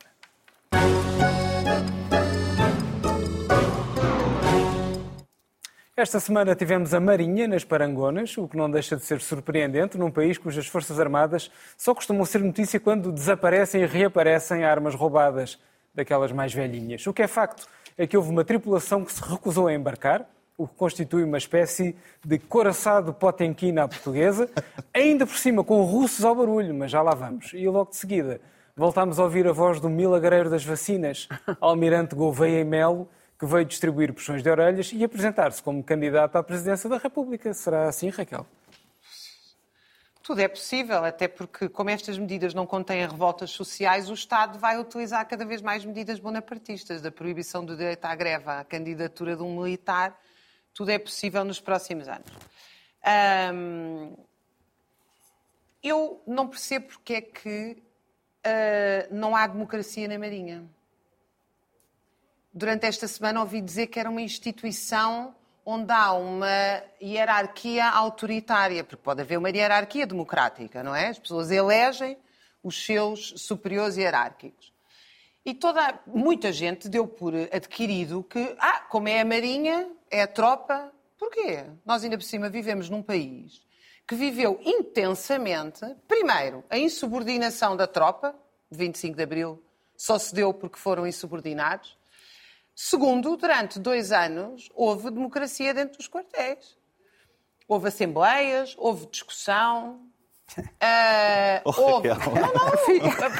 Esta 6.00 6.18
semana 6.18 6.54
tivemos 6.54 6.94
a 6.94 6.98
Marinha 6.98 7.46
nas 7.46 7.62
Parangonas, 7.62 8.34
o 8.38 8.48
que 8.48 8.56
não 8.56 8.70
deixa 8.70 8.96
de 8.96 9.04
ser 9.04 9.20
surpreendente 9.20 9.98
num 9.98 10.10
país 10.10 10.38
cujas 10.38 10.66
Forças 10.66 10.98
Armadas 10.98 11.50
só 11.76 11.94
costumam 11.94 12.24
ser 12.24 12.40
notícia 12.40 12.80
quando 12.80 13.12
desaparecem 13.12 13.82
e 13.82 13.86
reaparecem 13.86 14.64
armas 14.64 14.94
roubadas, 14.94 15.58
daquelas 15.94 16.32
mais 16.32 16.54
velhinhas. 16.54 17.06
O 17.06 17.12
que 17.12 17.20
é 17.20 17.26
facto 17.26 17.68
é 17.98 18.06
que 18.06 18.16
houve 18.16 18.30
uma 18.30 18.42
tripulação 18.44 19.04
que 19.04 19.12
se 19.12 19.22
recusou 19.22 19.66
a 19.66 19.74
embarcar, 19.74 20.24
o 20.56 20.66
que 20.66 20.74
constitui 20.74 21.22
uma 21.22 21.36
espécie 21.36 21.94
de 22.24 22.38
coraçado 22.38 23.12
potenquina 23.12 23.82
à 23.82 23.88
portuguesa, 23.88 24.48
ainda 24.94 25.26
por 25.26 25.36
cima 25.36 25.62
com 25.62 25.82
russos 25.82 26.24
ao 26.24 26.34
barulho, 26.34 26.74
mas 26.74 26.90
já 26.90 27.02
lá 27.02 27.14
vamos. 27.14 27.52
E 27.52 27.68
logo 27.68 27.90
de 27.90 27.96
seguida 27.96 28.40
voltámos 28.80 29.18
a 29.18 29.24
ouvir 29.24 29.46
a 29.46 29.52
voz 29.52 29.78
do 29.78 29.90
milagreiro 29.90 30.48
das 30.48 30.64
vacinas, 30.64 31.28
Almirante 31.60 32.14
Gouveia 32.14 32.60
e 32.60 32.64
Melo, 32.64 33.06
que 33.38 33.44
veio 33.44 33.66
distribuir 33.66 34.10
puxões 34.14 34.42
de 34.42 34.48
orelhas 34.48 34.90
e 34.94 35.04
apresentar-se 35.04 35.62
como 35.62 35.84
candidato 35.84 36.36
à 36.36 36.42
presidência 36.42 36.88
da 36.88 36.96
República. 36.96 37.52
Será 37.52 37.88
assim, 37.88 38.08
Raquel? 38.08 38.46
Tudo 40.22 40.40
é 40.40 40.48
possível, 40.48 41.04
até 41.04 41.28
porque, 41.28 41.68
como 41.68 41.90
estas 41.90 42.16
medidas 42.16 42.54
não 42.54 42.64
contêm 42.64 43.06
revoltas 43.06 43.50
sociais, 43.50 44.08
o 44.08 44.14
Estado 44.14 44.58
vai 44.58 44.78
utilizar 44.78 45.28
cada 45.28 45.44
vez 45.44 45.60
mais 45.60 45.84
medidas 45.84 46.18
bonapartistas, 46.18 47.02
da 47.02 47.10
proibição 47.10 47.62
do 47.62 47.76
direito 47.76 48.06
à 48.06 48.14
greve 48.14 48.48
à 48.48 48.64
candidatura 48.64 49.36
de 49.36 49.42
um 49.42 49.60
militar. 49.60 50.18
Tudo 50.72 50.90
é 50.90 50.98
possível 50.98 51.44
nos 51.44 51.60
próximos 51.60 52.08
anos. 52.08 52.32
Hum, 53.54 54.16
eu 55.82 56.22
não 56.26 56.48
percebo 56.48 56.86
porque 56.86 57.12
é 57.12 57.20
que 57.20 57.89
uh, 58.46 59.14
não 59.14 59.34
há 59.36 59.46
democracia 59.46 60.08
na 60.08 60.18
Marinha. 60.18 60.64
Durante 62.52 62.86
esta 62.86 63.06
semana 63.06 63.40
ouvi 63.40 63.60
dizer 63.60 63.86
que 63.86 64.00
era 64.00 64.10
uma 64.10 64.20
instituição 64.20 65.34
onde 65.64 65.92
há 65.92 66.12
uma 66.12 66.82
hierarquia 67.00 67.88
autoritária, 67.88 68.82
porque 68.82 68.96
pode 68.96 69.20
haver 69.20 69.38
uma 69.38 69.50
hierarquia 69.50 70.06
democrática, 70.06 70.82
não 70.82 70.94
é? 70.94 71.08
As 71.08 71.18
pessoas 71.18 71.50
elegem 71.50 72.16
os 72.62 72.84
seus 72.84 73.34
superiores 73.36 73.96
hierárquicos. 73.96 74.72
E 75.44 75.54
toda, 75.54 75.98
muita 76.06 76.52
gente 76.52 76.88
deu 76.88 77.06
por 77.06 77.34
adquirido 77.34 78.22
que, 78.22 78.54
ah, 78.58 78.80
como 78.80 79.08
é 79.08 79.20
a 79.20 79.24
Marinha, 79.24 79.88
é 80.10 80.22
a 80.22 80.26
tropa. 80.26 80.92
Porquê? 81.18 81.64
Nós 81.84 82.02
ainda 82.02 82.18
por 82.18 82.24
cima 82.24 82.50
vivemos 82.50 82.90
num 82.90 83.02
país 83.02 83.62
que 84.06 84.14
viveu 84.14 84.60
intensamente, 84.64 85.80
primeiro, 86.08 86.64
a 86.68 86.76
insubordinação 86.76 87.76
da 87.76 87.86
tropa, 87.86 88.34
25 88.70 89.16
de 89.16 89.22
Abril, 89.22 89.62
só 89.96 90.18
se 90.18 90.34
deu 90.34 90.52
porque 90.52 90.78
foram 90.78 91.06
insubordinados. 91.06 91.98
Segundo, 92.74 93.36
durante 93.36 93.78
dois 93.78 94.10
anos 94.10 94.70
houve 94.74 95.10
democracia 95.10 95.74
dentro 95.74 95.98
dos 95.98 96.08
quartéis. 96.08 96.76
Houve 97.68 97.88
assembleias, 97.88 98.74
houve 98.78 99.06
discussão. 99.06 100.09
Uh, 100.58 101.60
oh, 101.64 101.80
houve... 101.80 102.08
Raquel. 102.08 102.34
Não, 102.34 102.52
não. 102.52 102.70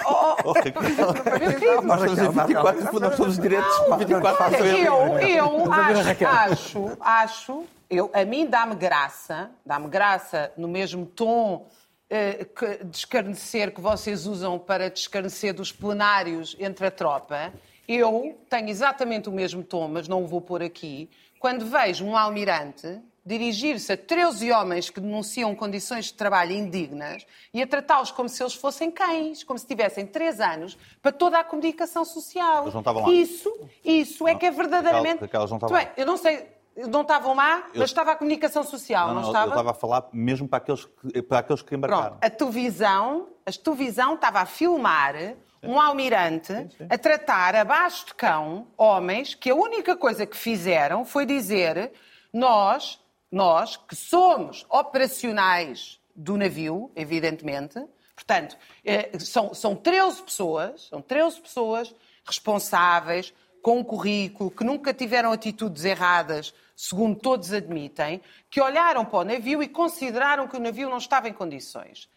Oh, 0.06 0.36
oh, 0.44 0.52
Raquel. 0.52 1.82
Nós 1.82 2.00
somos 2.00 2.34
24, 2.34 3.00
nós 3.00 3.14
somos 3.16 3.38
diretos. 3.38 3.88
não, 3.88 3.98
24 3.98 4.66
Eu, 4.66 5.18
eu 5.18 5.72
acho, 5.72 6.26
acho, 6.26 6.96
acho, 7.00 7.64
eu, 7.88 8.10
a 8.14 8.24
mim 8.24 8.46
dá-me 8.46 8.74
graça, 8.74 9.50
dá-me 9.64 9.88
graça 9.88 10.52
no 10.56 10.68
mesmo 10.68 11.04
tom 11.04 11.66
uh, 12.10 12.84
de 12.84 12.96
escarnecer 12.96 13.74
que 13.74 13.80
vocês 13.80 14.26
usam 14.26 14.58
para 14.58 14.88
descarnecer 14.88 15.52
dos 15.52 15.72
plenários 15.72 16.56
entre 16.58 16.86
a 16.86 16.90
tropa. 16.90 17.52
Eu 17.88 18.38
tenho 18.48 18.68
exatamente 18.68 19.28
o 19.28 19.32
mesmo 19.32 19.64
tom, 19.64 19.88
mas 19.88 20.06
não 20.06 20.22
o 20.22 20.26
vou 20.26 20.40
pôr 20.40 20.62
aqui, 20.62 21.10
quando 21.40 21.66
vejo 21.66 22.04
um 22.04 22.16
almirante 22.16 23.00
dirigir-se 23.24 23.92
a 23.92 23.96
13 23.96 24.50
homens 24.52 24.90
que 24.90 25.00
denunciam 25.00 25.54
condições 25.54 26.06
de 26.06 26.14
trabalho 26.14 26.52
indignas 26.52 27.26
e 27.52 27.62
a 27.62 27.66
tratá-los 27.66 28.10
como 28.10 28.28
se 28.28 28.42
eles 28.42 28.54
fossem 28.54 28.90
cães, 28.90 29.44
como 29.44 29.58
se 29.58 29.66
tivessem 29.66 30.06
3 30.06 30.40
anos, 30.40 30.78
para 31.02 31.12
toda 31.12 31.38
a 31.38 31.44
comunicação 31.44 32.04
social. 32.04 32.62
Eles 32.62 32.74
não 32.74 32.80
estavam 32.80 33.02
lá. 33.06 33.12
Isso, 33.12 33.68
isso 33.84 34.26
é 34.26 34.34
que 34.34 34.46
é 34.46 34.50
verdadeiramente... 34.50 35.20
Raquel, 35.20 35.46
não 35.46 35.56
estavam 35.56 35.76
Bem, 35.76 35.88
eu 35.96 36.06
não 36.06 36.16
sei, 36.16 36.48
não 36.88 37.02
estavam 37.02 37.34
lá, 37.34 37.68
eu... 37.74 37.80
mas 37.80 37.90
estava 37.90 38.12
a 38.12 38.16
comunicação 38.16 38.62
social, 38.62 39.08
não, 39.08 39.14
não, 39.14 39.22
não, 39.22 39.28
estava? 39.28 39.46
Eu 39.46 39.50
estava 39.50 39.70
a 39.70 39.74
falar 39.74 40.08
mesmo 40.12 40.48
para 40.48 40.58
aqueles 40.58 40.84
que, 40.84 41.22
para 41.22 41.38
aqueles 41.40 41.62
que 41.62 41.74
embarcaram. 41.74 42.02
Pronto, 42.10 42.24
a 42.24 42.30
televisão, 42.30 43.28
a 43.44 43.52
televisão 43.52 44.14
estava 44.14 44.40
a 44.40 44.46
filmar 44.46 45.14
um 45.62 45.78
almirante 45.78 46.54
sim, 46.54 46.68
sim. 46.70 46.86
a 46.88 46.96
tratar 46.96 47.54
abaixo 47.54 48.06
de 48.06 48.14
cão 48.14 48.68
homens 48.78 49.34
que 49.34 49.50
a 49.50 49.54
única 49.54 49.94
coisa 49.94 50.24
que 50.24 50.36
fizeram 50.36 51.04
foi 51.04 51.26
dizer 51.26 51.92
nós, 52.32 53.00
nós 53.30 53.76
que 53.76 53.94
somos 53.94 54.66
operacionais 54.68 56.00
do 56.14 56.36
navio, 56.36 56.90
evidentemente, 56.96 57.82
portanto, 58.14 58.56
eh, 58.84 59.18
são, 59.18 59.54
são 59.54 59.74
13 59.74 60.22
pessoas, 60.22 60.88
são 60.88 61.00
13 61.00 61.40
pessoas 61.40 61.94
responsáveis, 62.24 63.32
com 63.62 63.78
um 63.78 63.84
currículo, 63.84 64.50
que 64.50 64.64
nunca 64.64 64.92
tiveram 64.92 65.32
atitudes 65.32 65.84
erradas, 65.84 66.54
segundo 66.74 67.18
todos 67.18 67.52
admitem, 67.52 68.22
que 68.48 68.60
olharam 68.60 69.04
para 69.04 69.18
o 69.18 69.24
navio 69.24 69.62
e 69.62 69.68
consideraram 69.68 70.48
que 70.48 70.56
o 70.56 70.60
navio 70.60 70.88
não 70.88 70.96
estava 70.96 71.28
em 71.28 71.32
condições 71.32 72.08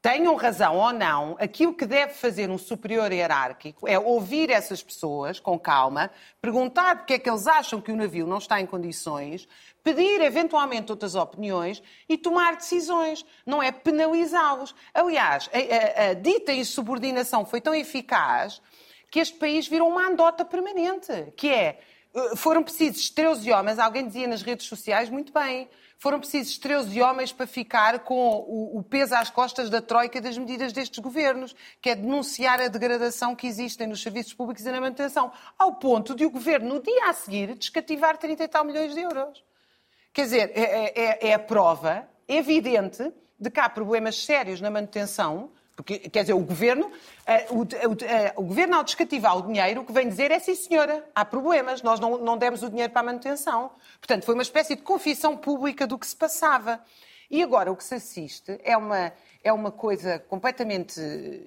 tenham 0.00 0.36
razão 0.36 0.76
ou 0.76 0.92
não, 0.92 1.36
aquilo 1.40 1.74
que 1.74 1.84
deve 1.84 2.14
fazer 2.14 2.48
um 2.50 2.58
superior 2.58 3.10
hierárquico 3.12 3.88
é 3.88 3.98
ouvir 3.98 4.50
essas 4.50 4.82
pessoas 4.82 5.40
com 5.40 5.58
calma, 5.58 6.10
perguntar 6.40 6.96
porque 6.96 7.14
é 7.14 7.18
que 7.18 7.28
eles 7.28 7.46
acham 7.46 7.80
que 7.80 7.90
o 7.90 7.96
navio 7.96 8.26
não 8.26 8.38
está 8.38 8.60
em 8.60 8.66
condições, 8.66 9.48
pedir 9.82 10.20
eventualmente 10.20 10.92
outras 10.92 11.14
opiniões 11.14 11.82
e 12.08 12.16
tomar 12.16 12.56
decisões, 12.56 13.26
não 13.44 13.62
é 13.62 13.72
penalizá-los. 13.72 14.74
Aliás, 14.94 15.50
a, 15.52 16.06
a, 16.06 16.10
a 16.10 16.14
dita 16.14 16.52
insubordinação 16.52 17.44
foi 17.44 17.60
tão 17.60 17.74
eficaz 17.74 18.62
que 19.10 19.18
este 19.18 19.36
país 19.36 19.66
virou 19.66 19.88
uma 19.88 20.06
andota 20.06 20.44
permanente, 20.44 21.32
que 21.36 21.48
é, 21.48 21.80
foram 22.36 22.62
precisos 22.62 23.10
13 23.10 23.52
homens, 23.52 23.78
alguém 23.78 24.06
dizia 24.06 24.26
nas 24.26 24.42
redes 24.42 24.66
sociais, 24.66 25.10
muito 25.10 25.32
bem, 25.32 25.68
foram 25.98 26.20
precisos 26.20 26.56
13 26.58 27.02
homens 27.02 27.32
para 27.32 27.46
ficar 27.46 27.98
com 28.00 28.14
o, 28.14 28.78
o 28.78 28.82
peso 28.82 29.14
às 29.16 29.30
costas 29.30 29.68
da 29.68 29.82
troika 29.82 30.20
das 30.20 30.38
medidas 30.38 30.72
destes 30.72 30.98
governos, 31.00 31.56
que 31.80 31.90
é 31.90 31.96
denunciar 31.96 32.60
a 32.60 32.68
degradação 32.68 33.34
que 33.34 33.46
existem 33.46 33.86
nos 33.86 34.00
serviços 34.00 34.32
públicos 34.32 34.64
e 34.64 34.70
na 34.70 34.80
manutenção, 34.80 35.32
ao 35.58 35.74
ponto 35.74 36.14
de 36.14 36.24
o 36.24 36.30
governo, 36.30 36.74
no 36.74 36.82
dia 36.82 37.10
a 37.10 37.12
seguir, 37.12 37.54
descativar 37.54 38.16
30 38.16 38.44
e 38.44 38.48
tal 38.48 38.64
milhões 38.64 38.94
de 38.94 39.00
euros. 39.00 39.42
Quer 40.12 40.22
dizer, 40.22 40.52
é, 40.54 40.62
é, 40.62 40.92
é, 40.94 41.28
é 41.30 41.34
a 41.34 41.38
prova 41.38 42.08
evidente 42.28 43.12
de 43.38 43.50
que 43.50 43.60
há 43.60 43.68
problemas 43.68 44.24
sérios 44.24 44.60
na 44.60 44.70
manutenção 44.70 45.50
porque, 45.78 45.96
quer 46.10 46.22
dizer, 46.22 46.32
o 46.32 46.40
governo, 46.40 46.90
eh, 47.24 47.46
o, 47.50 47.62
eh, 48.02 48.32
o, 48.34 48.42
governo 48.42 48.78
ao 48.78 48.82
descativar 48.82 49.38
o 49.38 49.42
dinheiro, 49.42 49.82
o 49.82 49.84
que 49.84 49.92
vem 49.92 50.08
dizer 50.08 50.32
é 50.32 50.40
sim, 50.40 50.56
senhora, 50.56 51.08
há 51.14 51.24
problemas, 51.24 51.82
nós 51.82 52.00
não, 52.00 52.18
não 52.18 52.36
demos 52.36 52.64
o 52.64 52.68
dinheiro 52.68 52.92
para 52.92 53.02
a 53.02 53.04
manutenção. 53.04 53.70
Portanto, 54.00 54.24
foi 54.24 54.34
uma 54.34 54.42
espécie 54.42 54.74
de 54.74 54.82
confissão 54.82 55.36
pública 55.36 55.86
do 55.86 55.96
que 55.96 56.04
se 56.04 56.16
passava. 56.16 56.82
E 57.30 57.40
agora 57.44 57.70
o 57.70 57.76
que 57.76 57.84
se 57.84 57.94
assiste 57.94 58.58
é 58.64 58.76
uma, 58.76 59.12
é 59.44 59.52
uma 59.52 59.70
coisa 59.70 60.18
completamente 60.18 61.00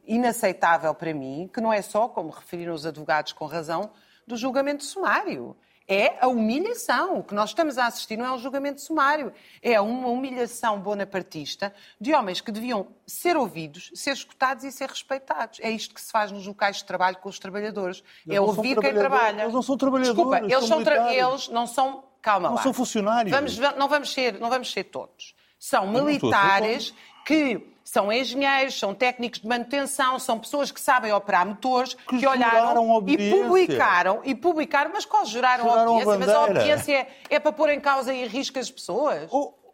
inaceitável 0.06 0.96
para 0.96 1.14
mim, 1.14 1.50
que 1.54 1.60
não 1.60 1.74
é 1.74 1.82
só, 1.82 2.08
como 2.08 2.30
referiram 2.30 2.74
os 2.74 2.86
advogados 2.86 3.34
com 3.34 3.46
razão, 3.46 3.92
do 4.26 4.38
julgamento 4.38 4.86
sumário 4.86 5.58
é 5.88 6.18
a 6.22 6.28
humilhação. 6.28 7.20
O 7.20 7.24
que 7.24 7.34
nós 7.34 7.50
estamos 7.50 7.78
a 7.78 7.88
assistir 7.88 8.18
não 8.18 8.26
é 8.26 8.32
um 8.32 8.38
julgamento 8.38 8.82
sumário, 8.82 9.34
é 9.62 9.80
uma 9.80 10.08
humilhação 10.08 10.80
bonapartista 10.80 11.74
de 12.00 12.14
homens 12.14 12.42
que 12.42 12.52
deviam 12.52 12.88
ser 13.06 13.36
ouvidos, 13.36 13.92
ser 13.94 14.12
escutados 14.12 14.64
e 14.64 14.72
ser 14.72 14.90
respeitados. 14.90 15.60
É 15.62 15.70
isto 15.70 15.94
que 15.94 16.02
se 16.02 16.12
faz 16.12 16.32
nos 16.32 16.46
locais 16.46 16.78
de 16.78 16.86
trabalho 16.86 17.18
com 17.18 17.30
os 17.30 17.40
trabalhadores. 17.40 18.04
Eles 18.26 18.38
é 18.38 18.42
ouvir 18.42 18.80
quem 18.80 18.94
trabalha. 18.94 19.42
Eles 19.42 19.54
não 19.54 19.62
são 19.62 19.78
trabalhadores. 19.78 20.16
Desculpa, 20.16 20.40
eles, 20.40 20.68
são, 20.68 20.84
tra... 20.84 21.14
eles 21.14 21.48
não 21.50 21.68
são. 21.68 22.04
Calma 22.22 22.50
não 22.50 22.56
lá. 22.56 22.62
são 22.62 22.72
funcionários. 22.72 23.32
Vamos, 23.36 23.58
não, 23.58 23.88
vamos 23.88 24.14
ser, 24.14 24.40
não 24.40 24.50
vamos 24.50 24.72
ser 24.72 24.84
todos. 24.86 25.34
São 25.58 25.88
militares 25.88 26.94
que 27.26 27.72
são 27.84 28.12
engenheiros, 28.12 28.80
são 28.80 28.94
técnicos 28.94 29.42
de 29.42 29.48
manutenção, 29.48 30.18
são 30.18 30.40
pessoas 30.40 30.72
que 30.72 30.80
sabem 30.80 31.12
operar 31.12 31.46
motores, 31.46 31.94
que, 31.94 32.20
que 32.20 32.26
olharam 32.26 33.04
e 33.06 33.32
publicaram, 33.32 34.22
e 34.24 34.34
publicaram, 34.34 34.92
mas 34.94 35.04
qual 35.04 35.26
juraram, 35.26 35.66
juraram 35.66 35.98
obediência? 35.98 36.14
A 36.14 36.18
mas 36.20 36.30
a 36.30 36.44
obediência 36.44 36.94
é, 36.94 37.08
é, 37.30 37.40
para 37.40 37.52
pôr 37.52 37.70
em 37.70 37.82
causa 37.82 38.14
e 38.14 38.26
risco 38.28 38.58
as 38.58 38.72
pessoas? 38.72 39.30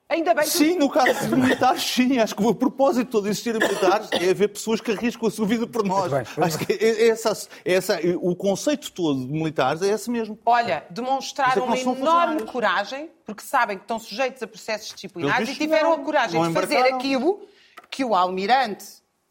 Ainda 0.10 0.34
bem 0.34 0.46
que... 0.46 0.50
Sim, 0.52 0.78
no 0.78 0.90
caso 0.90 1.28
de 1.28 1.36
militares, 1.36 1.84
sim. 1.84 2.18
Acho 2.18 2.34
que 2.34 2.42
o 2.42 2.56
propósito 2.56 3.12
todo 3.12 3.24
de 3.24 3.30
existir 3.30 3.54
militares 3.54 4.10
é 4.14 4.30
haver 4.30 4.48
pessoas 4.48 4.80
que 4.80 4.92
arriscam 4.92 5.28
a 5.28 5.32
sua 5.32 5.46
vida 5.46 5.68
por 5.68 5.84
nós. 5.84 6.12
Bem, 6.12 6.24
Acho 6.38 6.60
que 6.60 6.74
é 6.74 7.10
essa, 7.10 7.50
é 7.66 7.74
essa, 7.74 8.00
o 8.22 8.34
conceito 8.36 8.92
todo 8.92 9.26
de 9.26 9.32
militares 9.32 9.82
é 9.82 9.90
esse 9.90 10.10
mesmo. 10.10 10.40
Olha, 10.46 10.86
demonstraram 10.90 11.64
é 11.64 11.66
uma 11.66 11.78
enorme 11.78 12.44
coragem, 12.44 13.12
porque 13.26 13.44
sabem 13.44 13.78
que 13.78 13.84
estão 13.84 14.00
sujeitos 14.00 14.42
a 14.42 14.48
processos 14.48 14.94
disciplinares 14.94 15.50
e 15.50 15.56
tiveram 15.56 15.92
a 15.92 16.00
coragem 16.00 16.42
de 16.42 16.54
fazer 16.54 16.94
aquilo 16.94 17.46
que 17.90 18.06
o 18.06 18.16
almirante 18.16 18.86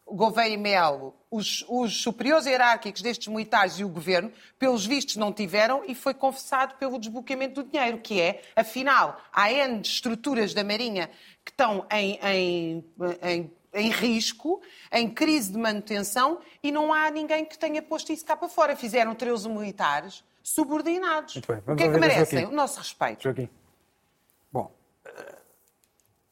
Gouveia 0.08 0.54
e 0.54 0.56
Melo, 0.56 1.14
os, 1.28 1.64
os 1.68 2.00
superiores 2.00 2.46
hierárquicos 2.46 3.02
destes 3.02 3.26
militares 3.26 3.74
e 3.74 3.84
o 3.84 3.88
governo, 3.88 4.32
pelos 4.58 4.86
vistos, 4.86 5.16
não 5.16 5.32
tiveram 5.32 5.82
e 5.84 5.94
foi 5.94 6.14
confessado 6.14 6.76
pelo 6.76 6.98
desbloqueamento 6.98 7.62
do 7.62 7.68
dinheiro, 7.68 7.98
que 7.98 8.20
é, 8.20 8.42
afinal, 8.54 9.20
há 9.32 9.50
N 9.50 9.80
estruturas 9.80 10.54
da 10.54 10.62
Marinha 10.62 11.10
que 11.44 11.50
estão 11.50 11.84
em, 11.90 12.18
em, 12.22 12.84
em, 13.22 13.52
em 13.74 13.90
risco, 13.90 14.62
em 14.92 15.10
crise 15.10 15.50
de 15.50 15.58
manutenção 15.58 16.38
e 16.62 16.70
não 16.70 16.92
há 16.92 17.10
ninguém 17.10 17.44
que 17.44 17.58
tenha 17.58 17.82
posto 17.82 18.12
isso 18.12 18.24
cá 18.24 18.36
para 18.36 18.48
fora. 18.48 18.76
Fizeram 18.76 19.14
13 19.14 19.48
militares 19.48 20.24
subordinados. 20.40 21.34
Muito 21.34 21.52
bem, 21.52 21.74
O 21.74 21.76
que 21.76 21.82
é 21.82 21.92
que 21.92 21.98
merecem? 21.98 22.46
O 22.46 22.52
nosso 22.52 22.78
respeito. 22.78 23.24
Joaquim. 23.24 23.50
Bom, 24.52 24.72
eh, 25.04 25.34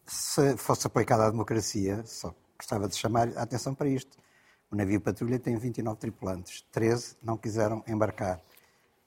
se 0.07 0.57
fosse 0.57 0.87
aplicada 0.87 1.27
a 1.27 1.31
democracia, 1.31 2.05
só 2.07 2.33
gostava 2.65 2.89
de 2.89 2.97
chamar 2.97 3.29
a 3.37 3.43
atenção 3.43 3.75
para 3.75 3.89
isto. 3.89 4.17
O 4.71 4.77
navio 4.77 5.01
patrulha 5.01 5.39
tem 5.39 5.57
29 5.57 5.99
tripulantes, 5.99 6.65
13 6.73 7.17
não 7.23 7.37
quiseram 7.37 7.85
embarcar. 7.87 8.41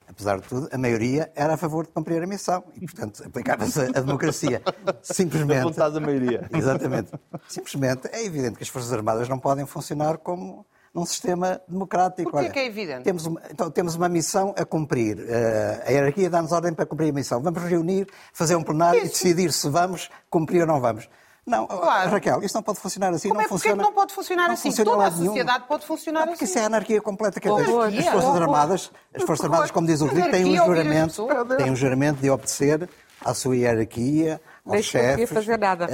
Apesar 0.08 0.40
de 0.40 0.48
tudo, 0.48 0.70
a 0.72 0.78
maioria 0.78 1.30
era 1.36 1.56
a 1.56 1.58
favor 1.58 1.86
de 1.86 1.92
cumprir 1.92 2.24
a 2.24 2.28
missão 2.28 2.64
e, 2.76 2.86
portanto, 2.86 3.22
aplicava-se 3.26 3.82
a 3.82 4.00
democracia. 4.00 4.62
Simplesmente. 5.02 5.64
vontade 5.64 5.96
da 5.96 6.00
maioria. 6.00 6.48
Exatamente. 6.56 7.12
Simplesmente 7.50 8.08
é 8.14 8.24
evidente 8.24 8.56
que 8.56 8.64
as 8.64 8.70
Forças 8.70 8.94
Armadas 8.94 9.28
não 9.28 9.38
podem 9.38 9.66
funcionar 9.66 10.20
como 10.20 10.66
num 10.94 11.06
sistema 11.06 11.60
democrático. 11.68 12.32
Porquê 12.32 12.50
que 12.50 12.60
é 12.60 12.66
evidente? 12.68 13.04
Temos 13.04 13.26
uma, 13.26 13.42
então, 13.52 13.70
temos 13.70 13.96
uma 13.96 14.08
missão 14.08 14.56
a 14.58 14.64
cumprir. 14.64 15.20
Eh, 15.28 15.84
a 15.86 15.92
hierarquia 15.92 16.30
dá-nos 16.30 16.54
ordem 16.54 16.74
para 16.74 16.86
cumprir 16.86 17.10
a 17.10 17.14
missão. 17.14 17.42
Vamos 17.42 17.62
reunir, 17.64 18.08
fazer 18.32 18.56
um 18.56 18.64
plenário 18.64 19.02
e 19.02 19.10
decidir 19.10 19.52
se 19.52 19.68
vamos 19.70 20.10
cumprir 20.30 20.62
ou 20.62 20.68
não 20.68 20.80
vamos. 20.80 21.10
Não, 21.48 21.66
Claro. 21.66 22.10
Raquel, 22.12 22.44
isso 22.44 22.54
não 22.56 22.62
pode 22.62 22.80
funcionar 22.80 23.10
assim. 23.14 23.30
Como 23.30 23.40
não 23.40 23.46
é, 23.46 23.50
funciona, 23.50 23.78
que 23.78 23.84
não 23.84 23.94
pode 23.94 24.14
funcionar 24.14 24.48
não 24.48 24.54
assim? 24.54 24.70
funciona 24.70 24.92
Toda 24.92 25.06
a 25.06 25.10
nenhum. 25.10 25.26
sociedade 25.28 25.64
pode 25.68 25.86
funcionar 25.86 26.20
Não, 26.20 26.28
porque 26.28 26.44
assim. 26.44 26.52
isso 26.54 26.60
é 26.60 26.66
anarquia 26.66 27.02
completa. 27.02 27.40
Dizer, 27.40 27.54
Anarquia? 27.54 28.00
as 28.00 28.06
Forças 28.08 28.24
Horror. 28.30 28.42
Armadas, 28.42 28.92
as 29.16 29.24
Forças 29.24 29.46
Armadas, 29.46 29.72
como 29.72 29.88
diz 29.88 30.02
o 30.02 30.08
Rodrigo, 30.08 30.30
têm 30.30 30.46
um 30.46 30.60
as 30.62 30.66
juramento, 30.68 31.28
têm 31.58 31.72
um 31.72 31.76
juramento 31.76 32.22
de 32.22 32.30
obedecer 32.30 32.90
à 33.24 33.34
sua 33.34 33.56
hierarquia, 33.56 34.42
aos 34.74 34.86
chefes. 34.86 35.30
fazer 35.30 35.58
nada, 35.58 35.88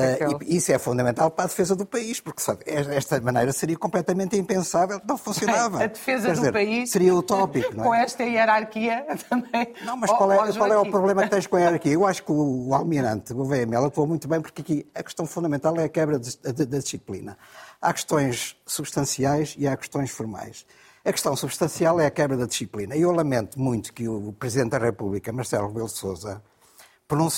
e 0.45 0.57
isso 0.57 0.71
é 0.71 0.79
fundamental 0.79 1.29
para 1.31 1.45
a 1.45 1.47
defesa 1.47 1.75
do 1.75 1.85
país, 1.85 2.19
porque 2.19 2.41
sabe, 2.41 2.63
esta 2.65 3.19
maneira 3.21 3.51
seria 3.51 3.77
completamente 3.77 4.37
impensável, 4.37 5.01
não 5.07 5.17
funcionava. 5.17 5.83
A 5.83 5.87
defesa 5.87 6.27
Quer 6.27 6.33
do 6.33 6.39
dizer, 6.39 6.51
país. 6.53 6.89
Seria 6.91 7.15
utópico, 7.15 7.75
não 7.75 7.83
é? 7.83 7.87
Com 7.87 7.93
esta 7.93 8.23
hierarquia 8.23 9.05
também. 9.29 9.73
Não, 9.83 9.97
mas 9.97 10.11
qual 10.11 10.31
é, 10.31 10.53
qual 10.53 10.71
é 10.71 10.77
o 10.77 10.89
problema 10.89 11.23
que 11.23 11.29
tens 11.29 11.47
com 11.47 11.55
a 11.55 11.59
hierarquia? 11.61 11.93
Eu 11.93 12.05
acho 12.05 12.23
que 12.23 12.31
o, 12.31 12.69
o 12.69 12.73
almirante 12.73 13.33
Gouveia 13.33 13.65
Melo 13.65 13.87
atuou 13.87 14.07
muito 14.07 14.27
bem, 14.27 14.41
porque 14.41 14.61
aqui 14.61 14.85
a 14.93 15.03
questão 15.03 15.25
fundamental 15.25 15.75
é 15.77 15.85
a 15.85 15.89
quebra 15.89 16.19
da 16.19 16.77
disciplina. 16.79 17.37
Há 17.81 17.93
questões 17.93 18.55
substanciais 18.65 19.55
e 19.57 19.67
há 19.67 19.75
questões 19.75 20.11
formais. 20.11 20.65
A 21.05 21.11
questão 21.11 21.35
substancial 21.35 21.99
é 21.99 22.05
a 22.05 22.11
quebra 22.11 22.37
da 22.37 22.45
disciplina. 22.45 22.95
E 22.95 23.01
eu 23.01 23.11
lamento 23.11 23.59
muito 23.59 23.93
que 23.93 24.07
o 24.07 24.31
Presidente 24.31 24.71
da 24.71 24.77
República, 24.77 25.33
Marcelo 25.33 25.67
Rebelo 25.67 25.87
de 25.87 25.93
Sousa, 25.93 26.41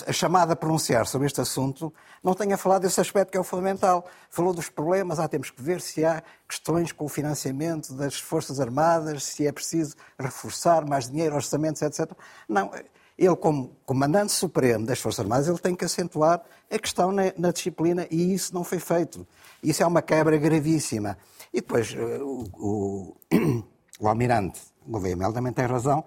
a 0.07 0.13
chamada 0.13 0.53
a 0.53 0.55
pronunciar 0.55 1.05
sobre 1.07 1.27
este 1.27 1.41
assunto, 1.41 1.93
não 2.23 2.33
tenha 2.33 2.57
falado 2.57 2.83
desse 2.83 2.99
aspecto 2.99 3.31
que 3.31 3.37
é 3.37 3.39
o 3.39 3.43
fundamental. 3.43 4.05
Falou 4.29 4.53
dos 4.53 4.69
problemas, 4.69 5.19
ah, 5.19 5.27
temos 5.27 5.49
que 5.49 5.61
ver 5.61 5.81
se 5.81 6.03
há 6.03 6.23
questões 6.47 6.91
com 6.91 7.05
o 7.05 7.09
financiamento 7.09 7.93
das 7.93 8.19
Forças 8.19 8.59
Armadas, 8.59 9.23
se 9.23 9.45
é 9.45 9.51
preciso 9.51 9.95
reforçar 10.19 10.85
mais 10.85 11.09
dinheiro, 11.09 11.35
orçamentos, 11.35 11.81
etc. 11.81 12.11
Não, 12.47 12.71
ele, 13.17 13.35
como 13.35 13.75
Comandante 13.85 14.31
Supremo 14.31 14.85
das 14.85 14.99
Forças 14.99 15.21
Armadas, 15.21 15.47
ele 15.47 15.59
tem 15.59 15.75
que 15.75 15.85
acentuar 15.85 16.41
a 16.69 16.79
questão 16.79 17.11
na, 17.11 17.33
na 17.37 17.51
disciplina 17.51 18.07
e 18.11 18.33
isso 18.33 18.53
não 18.53 18.63
foi 18.63 18.79
feito. 18.79 19.25
Isso 19.63 19.81
é 19.83 19.85
uma 19.85 20.01
quebra 20.01 20.37
gravíssima. 20.37 21.17
E 21.53 21.61
depois, 21.61 21.95
eh, 21.97 22.19
o, 22.21 22.43
o, 22.53 23.17
o 23.99 24.07
Almirante 24.07 24.59
Gouveia 24.85 25.15
Melo 25.15 25.33
também 25.33 25.53
tem 25.53 25.65
razão, 25.65 26.03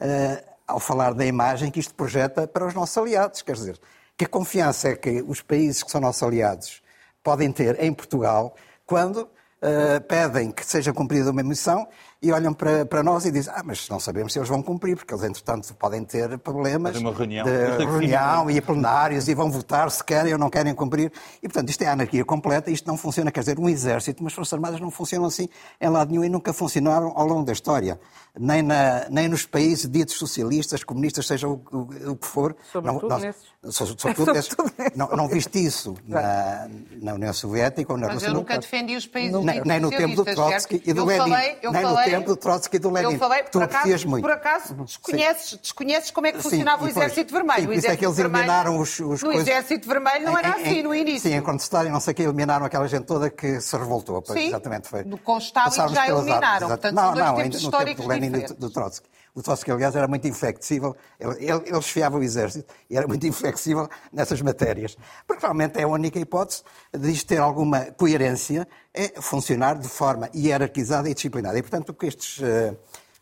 eh, 0.00 0.44
ao 0.66 0.80
falar 0.80 1.14
da 1.14 1.24
imagem 1.24 1.70
que 1.70 1.80
isto 1.80 1.94
projeta 1.94 2.46
para 2.46 2.66
os 2.66 2.74
nossos 2.74 2.96
aliados. 2.96 3.42
Quer 3.42 3.54
dizer, 3.54 3.80
que 4.16 4.26
confiança 4.26 4.88
é 4.88 4.96
que 4.96 5.22
os 5.26 5.42
países 5.42 5.82
que 5.82 5.90
são 5.90 6.00
nossos 6.00 6.22
aliados 6.22 6.82
podem 7.22 7.50
ter 7.50 7.82
em 7.82 7.92
Portugal 7.92 8.54
quando 8.86 9.28
eh, 9.66 9.98
pedem 10.00 10.50
que 10.50 10.64
seja 10.64 10.92
cumprida 10.92 11.30
uma 11.30 11.42
missão 11.42 11.88
e 12.26 12.32
olham 12.32 12.52
para, 12.54 12.84
para 12.86 13.02
nós 13.02 13.24
e 13.24 13.30
dizem 13.30 13.52
ah, 13.54 13.62
mas 13.64 13.88
não 13.88 14.00
sabemos 14.00 14.32
se 14.32 14.38
eles 14.38 14.48
vão 14.48 14.62
cumprir, 14.62 14.96
porque 14.96 15.12
eles, 15.14 15.24
entretanto, 15.24 15.72
podem 15.74 16.04
ter 16.04 16.38
problemas 16.38 16.96
reunião. 16.96 17.44
de 17.44 17.52
reunião 17.84 18.50
e 18.50 18.60
plenários 18.60 19.28
e 19.28 19.34
vão 19.34 19.50
votar 19.50 19.90
se 19.90 20.02
querem 20.02 20.32
ou 20.32 20.38
não 20.38 20.50
querem 20.50 20.74
cumprir. 20.74 21.12
E, 21.42 21.48
portanto, 21.48 21.68
isto 21.70 21.82
é 21.82 21.86
anarquia 21.88 22.24
completa, 22.24 22.70
isto 22.70 22.86
não 22.86 22.96
funciona, 22.96 23.30
quer 23.30 23.40
dizer, 23.40 23.58
um 23.58 23.68
exército, 23.68 24.20
umas 24.22 24.32
Forças 24.32 24.52
Armadas 24.54 24.80
não 24.80 24.90
funcionam 24.90 25.26
assim 25.26 25.48
em 25.80 25.88
lado 25.88 26.10
nenhum 26.10 26.24
e 26.24 26.28
nunca 26.28 26.52
funcionaram 26.52 27.12
ao 27.14 27.26
longo 27.26 27.44
da 27.44 27.52
história. 27.52 28.00
Nem, 28.36 28.62
na, 28.62 29.06
nem 29.10 29.28
nos 29.28 29.46
países 29.46 29.88
ditos 29.88 30.16
socialistas, 30.16 30.82
comunistas, 30.82 31.26
seja 31.26 31.46
o, 31.48 31.60
o- 31.70 32.10
o 32.12 32.16
que 32.16 32.26
for. 32.26 32.56
Sobretudo 32.72 33.08
não, 33.08 33.18
nesses. 33.20 33.42
so- 33.70 33.86
sobretudo 33.86 34.32
nesses. 34.34 34.50
Sobretudo 34.50 34.74
nesses. 34.78 34.96
Não, 34.96 35.08
não 35.08 35.28
viste 35.28 35.64
isso 35.64 35.94
na, 36.08 36.68
na 37.00 37.14
União 37.14 37.32
Soviética 37.32 37.92
ou 37.92 37.98
na 37.98 38.06
Mas 38.06 38.14
Rússia. 38.16 38.28
eu 38.28 38.34
nunca 38.34 38.58
defendi 38.58 38.96
os 38.96 39.06
países 39.06 39.38
ditos 39.40 39.62
nem 39.64 39.78
no 39.78 39.88
tempo 39.90 40.16
do 40.16 40.24
socialistas, 40.24 40.34
Trotsky 40.34 40.74
certo? 40.76 40.88
e 40.90 40.92
do 40.92 41.00
eu 41.02 41.06
Lenin. 41.06 41.30
Falei, 41.30 41.58
eu 41.62 41.72
nem 41.72 41.82
falei, 41.82 42.13
tempo 42.16 42.26
do 42.28 42.36
Trotsky 42.36 42.76
e 42.76 42.78
do 42.78 42.90
Lenin. 42.90 43.12
Eu 43.14 43.18
falei, 43.18 43.42
tu 43.44 43.50
por 43.52 43.62
aprecias 43.64 43.86
acaso, 44.00 44.08
muito. 44.08 44.22
por 44.22 44.32
acaso 44.32 44.74
desconheces, 44.74 45.58
desconheces 45.60 46.10
como 46.10 46.26
é 46.26 46.32
que 46.32 46.38
Sim, 46.42 46.50
funcionava 46.50 46.82
o 46.82 46.86
e 46.86 46.88
depois- 46.88 47.06
Exército 47.06 47.32
Vermelho. 47.34 47.60
sim, 47.62 47.68
o 47.68 47.72
isso 47.72 47.86
é 47.86 47.96
que 47.96 48.04
Exército 48.04 48.06
eles 48.06 48.18
eliminaram 48.34 48.78
os- 48.78 49.00
os 49.00 49.22
No 49.22 49.30
coisas- 49.30 49.48
Exército 49.48 49.88
Vermelho 49.88 50.24
não 50.26 50.38
era 50.38 50.48
Em- 50.48 50.52
assim 50.62 50.82
no 50.82 50.94
início. 50.94 51.30
Sim, 51.30 51.36
em 51.36 51.42
contestar 51.42 51.86
e 51.86 51.88
não 51.90 52.00
sei 52.00 52.12
o 52.12 52.14
que, 52.14 52.22
eliminaram 52.22 52.64
aquela 52.66 52.86
gente 52.88 53.04
toda 53.04 53.28
que 53.30 53.60
se 53.60 53.76
revoltou. 53.76 54.20
Pois, 54.22 54.38
Sim, 54.38 54.48
exatamente, 54.48 54.88
foi. 54.88 55.04
no- 55.04 55.18
Passámos 55.18 55.92
já 55.92 56.08
eliminaram, 56.08 56.44
armas, 56.46 56.68
portanto, 56.68 56.94
não, 56.94 57.02
são 57.04 57.12
dois 57.14 57.26
não, 57.26 57.34
tempos 57.36 57.62
no 57.62 57.70
tempo 57.70 57.76
históricos 57.76 58.04
do 58.04 58.08
Lenin 58.10 58.26
e 58.26 58.46
do, 58.46 58.54
do 58.54 58.70
Trotsky. 58.70 59.08
O 59.34 59.42
Trotsky, 59.42 59.70
aliás, 59.72 59.96
era 59.96 60.06
muito 60.06 60.28
inflexível, 60.28 60.96
ele, 61.18 61.44
ele, 61.44 61.62
ele 61.66 62.16
o 62.16 62.22
exército 62.22 62.72
e 62.88 62.96
era 62.96 63.06
muito 63.06 63.26
inflexível 63.26 63.88
nessas 64.12 64.40
matérias. 64.40 64.96
Porque 65.26 65.42
realmente 65.42 65.76
é 65.78 65.82
a 65.82 65.88
única 65.88 66.20
hipótese 66.20 66.62
de 66.96 67.10
isto 67.10 67.26
ter 67.26 67.38
alguma 67.38 67.86
coerência, 67.92 68.66
é 68.92 69.20
funcionar 69.20 69.76
de 69.76 69.88
forma 69.88 70.30
hierarquizada 70.34 71.10
e 71.10 71.14
disciplinada. 71.14 71.58
E, 71.58 71.62
portanto, 71.62 71.88
o 71.88 71.94
que 71.94 72.06
estes 72.06 72.40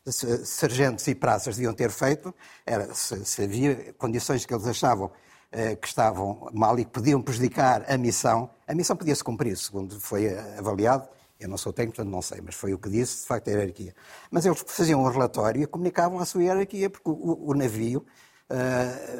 se- 0.06 0.44
sargentos 0.44 1.06
e 1.08 1.14
praças 1.14 1.56
deviam 1.56 1.72
ter 1.72 1.90
feito 1.90 2.34
era, 2.66 2.92
se, 2.94 3.24
se 3.24 3.42
havia 3.42 3.94
condições 3.96 4.44
que 4.44 4.52
eles 4.52 4.66
achavam 4.66 5.10
eh, 5.50 5.76
que 5.76 5.86
estavam 5.86 6.48
mal 6.52 6.78
e 6.78 6.84
que 6.84 6.90
podiam 6.90 7.20
prejudicar 7.22 7.84
a 7.90 7.96
missão, 7.96 8.50
a 8.66 8.74
missão 8.74 8.96
podia-se 8.96 9.22
cumprir, 9.22 9.56
segundo 9.56 10.00
foi 10.00 10.24
eh, 10.26 10.56
avaliado. 10.58 11.08
Eu 11.42 11.48
não 11.48 11.58
sou 11.58 11.72
técnico, 11.72 11.96
portanto 11.96 12.12
não 12.12 12.22
sei, 12.22 12.40
mas 12.40 12.54
foi 12.54 12.72
o 12.72 12.78
que 12.78 12.88
disse, 12.88 13.22
de 13.22 13.26
facto, 13.26 13.48
a 13.48 13.50
hierarquia. 13.50 13.94
Mas 14.30 14.46
eles 14.46 14.62
faziam 14.66 15.02
um 15.02 15.08
relatório 15.08 15.62
e 15.62 15.66
comunicavam 15.66 16.18
a 16.20 16.24
sua 16.24 16.42
hierarquia, 16.42 16.88
porque 16.88 17.08
o, 17.10 17.48
o- 17.50 17.54
navio, 17.54 18.04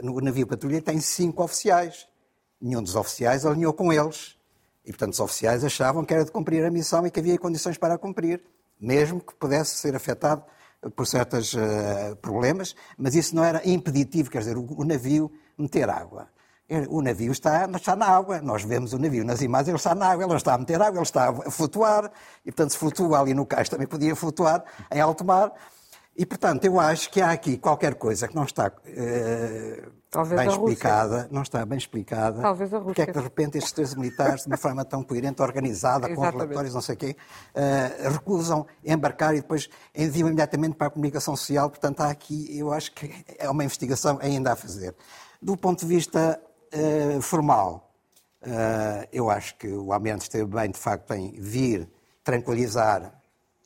no 0.03 0.21
navio 0.21 0.47
patrulha, 0.47 0.81
tem 0.81 1.01
cinco 1.01 1.43
oficiais. 1.43 2.07
Nenhum 2.61 2.83
dos 2.83 2.95
oficiais 2.97 3.45
alinhou 3.45 3.73
com 3.73 3.93
eles. 3.93 4.37
E, 4.85 4.91
portanto, 4.91 5.13
os 5.15 5.21
oficiais 5.21 5.65
achavam 5.65 6.05
que 6.05 6.13
era 6.15 6.25
de 6.25 6.31
cumprir 6.31 6.65
a 6.65 6.71
missão 6.71 7.07
e 7.07 7.11
que 7.11 7.21
havia 7.21 7.39
condições 7.39 7.79
para 7.79 7.95
a 7.95 7.99
cumprir, 7.99 8.43
mesmo 8.81 9.21
que 9.21 9.35
pudesse 9.35 9.77
ser 9.77 9.95
afetado 9.95 10.45
por 10.97 11.07
certos 11.07 11.55
eh, 11.55 12.15
problemas, 12.21 12.75
mas 12.99 13.15
isso 13.15 13.37
não 13.37 13.45
era 13.45 13.63
impeditivo, 13.69 14.29
quer 14.29 14.41
dizer, 14.41 14.57
o, 14.57 14.67
o 14.81 14.85
navio 14.85 15.31
meter 15.57 15.89
água. 15.89 16.29
O 16.89 17.03
navio 17.03 17.33
está, 17.33 17.67
está 17.75 17.95
na 17.97 18.07
água, 18.07 18.41
nós 18.41 18.63
vemos 18.63 18.93
o 18.93 18.99
navio 18.99 19.25
nas 19.25 19.43
imagens, 19.43 19.69
ele 19.69 19.77
está 19.77 19.95
na 19.95 20.07
água, 20.07 20.23
ele 20.25 20.31
não 20.31 20.37
está 20.37 20.55
a 20.55 20.59
meter 20.59 20.81
água, 20.81 20.99
ele 20.99 21.03
está 21.03 21.29
a 21.31 21.51
flutuar, 21.51 22.11
e 22.45 22.51
portanto 22.51 22.71
se 22.73 22.79
flutua 22.79 23.21
ali 23.21 23.35
no 23.35 23.45
cais 23.47 23.69
também 23.69 23.87
podia 23.87 24.15
flutuar 24.17 24.65
em 24.91 25.01
alto 25.01 25.25
mar, 25.25 25.53
e 26.17 26.27
portanto 26.27 26.65
eu 26.65 26.79
acho 26.79 27.11
que 27.11 27.21
há 27.21 27.31
aqui 27.31 27.57
qualquer 27.57 27.95
coisa 27.95 28.29
que 28.29 28.35
não 28.35 28.45
está 28.45 28.71
eh, 28.87 29.83
bem 30.13 30.47
Rússia. 30.47 30.51
explicada, 30.51 31.29
não 31.31 31.41
está 31.43 31.65
bem 31.65 31.79
explicada, 31.79 32.43
Talvez 32.43 32.73
a 32.75 32.81
porque 32.81 33.01
é 33.01 33.07
que 33.07 33.13
de 33.13 33.19
Rússia. 33.19 33.29
repente 33.31 33.57
estes 33.57 33.73
três 33.73 33.95
militares, 33.95 34.43
de 34.43 34.47
uma 34.49 34.59
forma 34.59 34.85
tão 34.85 35.03
coerente, 35.03 35.41
organizada, 35.41 36.15
com 36.15 36.21
relatórios, 36.21 36.75
não 36.75 36.83
sei 36.83 36.95
o 36.95 36.99
quê, 36.99 37.17
eh, 37.55 38.09
recusam 38.11 38.67
embarcar 38.85 39.35
e 39.35 39.41
depois 39.41 39.71
enviam 39.95 40.29
imediatamente 40.29 40.77
para 40.77 40.89
a 40.89 40.91
comunicação 40.91 41.35
social. 41.35 41.71
Portanto, 41.71 42.01
há 42.03 42.11
aqui, 42.11 42.59
eu 42.59 42.71
acho 42.73 42.93
que 42.93 43.25
é 43.39 43.49
uma 43.49 43.65
investigação 43.65 44.19
ainda 44.21 44.53
a 44.53 44.57
fazer. 44.57 44.95
Do 45.41 45.57
ponto 45.57 45.81
de 45.81 45.87
vista 45.87 46.39
eh, 46.73 47.21
formal, 47.21 47.93
eh, 48.43 49.09
eu 49.13 49.31
acho 49.31 49.57
que 49.57 49.69
o 49.69 49.93
Almirante 49.93 50.23
esteve 50.23 50.47
bem, 50.47 50.71
de 50.71 50.79
facto, 50.79 51.13
em 51.13 51.33
vir 51.33 51.89
tranquilizar 52.25 53.21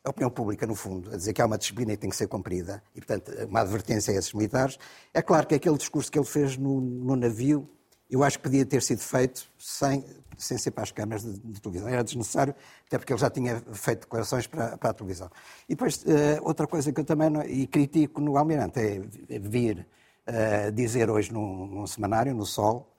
a 0.05 0.11
opinião 0.11 0.31
pública, 0.31 0.67
no 0.67 0.75
fundo, 0.75 1.13
a 1.13 1.17
dizer 1.17 1.33
que 1.33 1.43
há 1.43 1.47
uma 1.47 1.59
disciplina 1.59 1.93
e 1.93 1.97
tem 1.97 2.09
que 2.09 2.17
ser 2.17 2.29
cumprida, 2.29 2.83
e, 2.95 3.01
portanto, 3.01 3.33
uma 3.49 3.61
advertência 3.61 4.15
a 4.15 4.17
esses 4.17 4.33
militares. 4.33 4.79
É 5.13 5.21
claro 5.21 5.47
que 5.47 5.55
aquele 5.55 5.77
discurso 5.77 6.11
que 6.13 6.19
ele 6.19 6.27
fez 6.27 6.57
no, 6.57 6.81
no 6.81 7.17
navio, 7.17 7.69
eu 8.09 8.23
acho 8.23 8.39
que 8.39 8.45
podia 8.45 8.65
ter 8.65 8.83
sido 8.83 9.01
feito 9.01 9.51
sem, 9.59 10.05
sem 10.39 10.57
ser 10.59 10.71
para 10.71 10.85
as 10.85 10.93
câmaras 10.93 11.25
de, 11.25 11.39
de 11.39 11.61
televisão. 11.61 11.89
Era 11.89 12.05
desnecessário, 12.05 12.55
até 12.87 12.99
porque 12.99 13.13
ele 13.13 13.21
já 13.21 13.31
tinha 13.31 13.61
feito 13.73 14.03
declarações 14.03 14.47
para, 14.47 14.79
para 14.79 14.91
a 14.91 14.95
televisão. 14.95 15.29
E 15.69 15.75
depois, 15.75 16.05
eh, 16.07 16.39
outra 16.41 16.69
coisa 16.69 16.93
que 16.93 17.01
eu 17.01 17.05
também 17.05 17.29
não, 17.29 17.43
e 17.43 17.67
critico 17.67 18.21
no 18.21 18.37
Almirante 18.37 18.79
é 18.79 19.39
vir 19.41 19.89
eh, 20.25 20.71
dizer 20.71 21.11
hoje 21.11 21.33
num, 21.33 21.67
num 21.67 21.87
semanário, 21.87 22.33
no 22.33 22.47
Sol, 22.47 22.96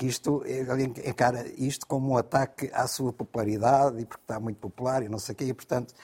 isto, 0.00 0.42
ele 0.44 0.84
encara 0.84 1.46
isto 1.56 1.86
como 1.86 2.12
um 2.12 2.16
ataque 2.16 2.70
à 2.72 2.86
sua 2.86 3.12
popularidade 3.12 4.00
e 4.00 4.06
porque 4.06 4.22
está 4.22 4.40
muito 4.40 4.58
popular 4.58 5.02
e 5.02 5.08
não 5.08 5.18
sei 5.18 5.34
o 5.34 5.36
quê, 5.36 5.44
e 5.44 5.54
portanto 5.54 5.94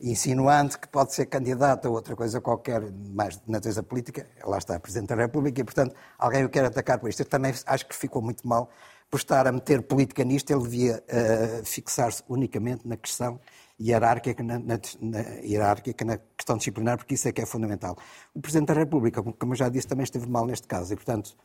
insinuando 0.00 0.78
que 0.78 0.86
pode 0.86 1.12
ser 1.12 1.26
candidato 1.26 1.88
a 1.88 1.90
outra 1.90 2.14
coisa 2.14 2.40
qualquer, 2.40 2.80
mais 2.92 3.36
de 3.36 3.50
natureza 3.50 3.82
política, 3.82 4.28
lá 4.44 4.58
está, 4.58 4.78
Presidente 4.78 5.08
da 5.08 5.16
República, 5.16 5.60
e 5.60 5.64
portanto 5.64 5.94
alguém 6.18 6.44
o 6.44 6.48
quer 6.48 6.64
atacar 6.64 6.98
por 6.98 7.08
isto. 7.08 7.20
Eu 7.20 7.26
também 7.26 7.52
acho 7.66 7.86
que 7.86 7.96
ficou 7.96 8.22
muito 8.22 8.46
mal 8.46 8.70
por 9.10 9.16
estar 9.16 9.46
a 9.46 9.52
meter 9.52 9.82
política 9.82 10.22
nisto, 10.22 10.50
ele 10.50 10.62
devia 10.62 11.02
uh, 11.02 11.64
fixar-se 11.64 12.22
unicamente 12.28 12.86
na 12.86 12.96
questão 12.96 13.40
hierárquica 13.80 14.42
na, 14.42 14.58
na, 14.58 14.78
na, 15.00 15.18
hierárquica 15.40 16.04
na 16.04 16.18
questão 16.36 16.56
disciplinar, 16.56 16.98
porque 16.98 17.14
isso 17.14 17.26
é 17.28 17.32
que 17.32 17.40
é 17.40 17.46
fundamental. 17.46 17.96
O 18.34 18.40
Presidente 18.40 18.68
da 18.68 18.74
República, 18.74 19.22
como 19.22 19.52
eu 19.52 19.56
já 19.56 19.68
disse, 19.68 19.86
também 19.86 20.04
esteve 20.04 20.28
mal 20.28 20.46
neste 20.46 20.66
caso, 20.66 20.92
e 20.92 20.96
portanto 20.96 21.36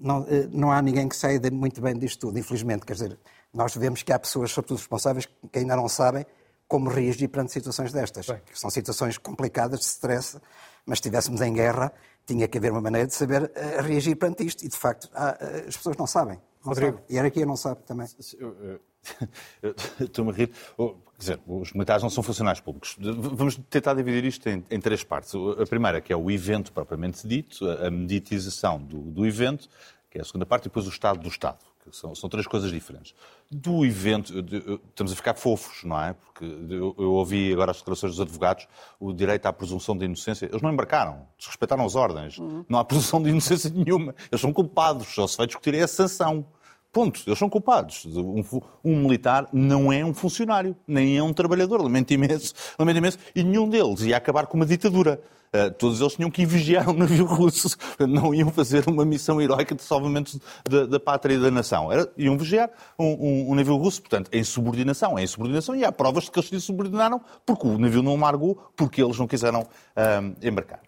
não, 0.00 0.26
eh, 0.28 0.48
não 0.50 0.72
há 0.72 0.80
ninguém 0.80 1.08
que 1.08 1.14
saia 1.14 1.40
muito 1.52 1.80
bem 1.80 1.96
disto 1.98 2.20
tudo, 2.20 2.38
infelizmente. 2.38 2.86
Quer 2.86 2.94
dizer, 2.94 3.18
nós 3.52 3.74
vemos 3.74 4.02
que 4.02 4.12
há 4.12 4.18
pessoas, 4.18 4.50
sobretudo 4.50 4.78
responsáveis, 4.78 5.26
que 5.52 5.58
ainda 5.58 5.76
não 5.76 5.88
sabem 5.88 6.24
como 6.66 6.88
reagir 6.88 7.28
perante 7.28 7.52
situações 7.52 7.92
destas. 7.92 8.26
Bem. 8.26 8.40
São 8.54 8.70
situações 8.70 9.18
complicadas, 9.18 9.80
de 9.80 9.86
stress, 9.86 10.40
mas 10.86 10.98
se 10.98 11.00
estivéssemos 11.00 11.40
em 11.40 11.52
guerra, 11.52 11.92
tinha 12.26 12.46
que 12.46 12.58
haver 12.58 12.72
uma 12.72 12.80
maneira 12.80 13.06
de 13.06 13.14
saber 13.14 13.42
uh, 13.42 13.82
reagir 13.82 14.16
perante 14.16 14.44
isto. 14.44 14.64
E, 14.64 14.68
de 14.68 14.76
facto, 14.76 15.08
há, 15.14 15.30
uh, 15.40 15.68
as 15.68 15.76
pessoas 15.76 15.96
não 15.96 16.06
sabem. 16.06 16.40
Não 16.64 16.72
Rodrigo. 16.72 16.98
Sabem. 16.98 17.04
E 17.08 17.12
a 17.12 17.16
hierarquia 17.16 17.46
não 17.46 17.56
sabe 17.56 17.82
também. 17.84 18.06
Estou-me 20.00 20.30
a 20.30 20.34
rir. 20.34 20.48
Quer 20.76 21.18
dizer, 21.18 21.40
os 21.46 21.72
militares 21.72 22.02
não 22.02 22.10
são 22.10 22.22
funcionários 22.22 22.60
públicos. 22.60 22.96
Vamos 22.98 23.56
tentar 23.68 23.94
dividir 23.94 24.24
isto 24.24 24.46
em, 24.48 24.64
em, 24.70 24.80
três 24.80 25.02
partes. 25.02 25.32
A 25.34 25.66
primeira, 25.66 26.00
que 26.00 26.12
é 26.12 26.16
o 26.16 26.30
evento 26.30 26.72
propriamente 26.72 27.26
dito, 27.26 27.68
a 27.68 27.90
meditização 27.90 28.78
do, 28.78 29.00
do 29.00 29.26
evento, 29.26 29.68
que 30.10 30.18
é 30.18 30.20
a 30.20 30.24
segunda 30.24 30.44
parte, 30.44 30.64
e 30.64 30.68
depois 30.68 30.86
o 30.86 30.90
Estado 30.90 31.20
do 31.20 31.28
Estado. 31.28 31.69
São, 31.92 32.14
são, 32.14 32.28
três 32.28 32.46
coisas 32.46 32.70
diferentes. 32.70 33.14
Do 33.50 33.84
evento, 33.84 34.42
de, 34.42 34.58
estamos 34.88 35.12
a 35.12 35.16
ficar 35.16 35.34
fofos, 35.34 35.82
não 35.82 36.00
é? 36.00 36.12
Porque 36.12 36.44
eu, 36.44 36.94
eu, 36.98 37.12
ouvi 37.12 37.52
agora 37.52 37.70
as 37.70 37.78
declarações 37.78 38.12
dos 38.12 38.20
advogados, 38.20 38.68
o 38.98 39.12
direito 39.12 39.46
à 39.46 39.52
presunção 39.52 39.96
de 39.96 40.04
inocência. 40.04 40.46
Eles 40.46 40.62
não 40.62 40.72
embarcaram, 40.72 41.26
desrespeitaram 41.38 41.84
as 41.84 41.94
ordens. 41.94 42.38
Uhum. 42.38 42.64
Não 42.68 42.78
há 42.78 42.84
presunção 42.84 43.22
de 43.22 43.30
inocência 43.30 43.70
nenhuma. 43.74 44.14
Eles 44.30 44.40
são 44.40 44.52
culpados, 44.52 45.08
só 45.08 45.26
se 45.26 45.36
vai 45.36 45.46
discutir 45.46 45.74
é 45.74 45.82
a 45.82 45.88
sanção. 45.88 46.46
Ponto. 46.92 47.22
Eles 47.26 47.38
são 47.38 47.48
culpados. 47.48 48.04
Um, 48.06 48.42
um, 48.84 48.96
militar 49.02 49.48
não 49.52 49.92
é 49.92 50.04
um 50.04 50.12
funcionário, 50.12 50.76
nem 50.86 51.16
é 51.16 51.22
um 51.22 51.32
trabalhador. 51.32 51.80
Lamento 51.80 52.12
imenso, 52.12 52.52
lamento 52.78 52.98
imenso. 52.98 53.18
E 53.34 53.44
nenhum 53.44 53.68
deles 53.68 54.00
ia 54.02 54.16
acabar 54.16 54.46
com 54.46 54.56
uma 54.56 54.66
ditadura. 54.66 55.20
Uh, 55.52 55.68
todos 55.72 56.00
eles 56.00 56.14
tinham 56.14 56.30
que 56.30 56.46
vigiar 56.46 56.88
um 56.88 56.94
navio 56.94 57.24
russo. 57.26 57.76
Não 58.08 58.32
iam 58.32 58.50
fazer 58.50 58.88
uma 58.88 59.04
missão 59.04 59.40
heroica 59.40 59.74
de 59.74 59.82
salvamento 59.82 60.40
da, 60.68 60.86
da 60.86 61.00
pátria 61.00 61.34
e 61.34 61.40
da 61.40 61.50
nação. 61.50 61.92
Era, 61.92 62.10
iam 62.16 62.38
vigiar 62.38 62.70
um, 62.98 63.04
um, 63.04 63.50
um, 63.50 63.54
navio 63.54 63.76
russo, 63.76 64.00
portanto, 64.00 64.28
em 64.32 64.44
subordinação. 64.44 65.18
Em 65.18 65.26
subordinação 65.26 65.74
e 65.74 65.84
há 65.84 65.90
provas 65.90 66.24
de 66.24 66.30
que 66.30 66.38
eles 66.38 66.48
se 66.48 66.60
subordinaram 66.60 67.20
porque 67.44 67.66
o 67.66 67.78
navio 67.78 68.02
não 68.02 68.16
largou, 68.16 68.70
porque 68.76 69.02
eles 69.02 69.18
não 69.18 69.26
quiseram 69.26 69.62
uh, 69.62 70.36
embarcar. 70.46 70.80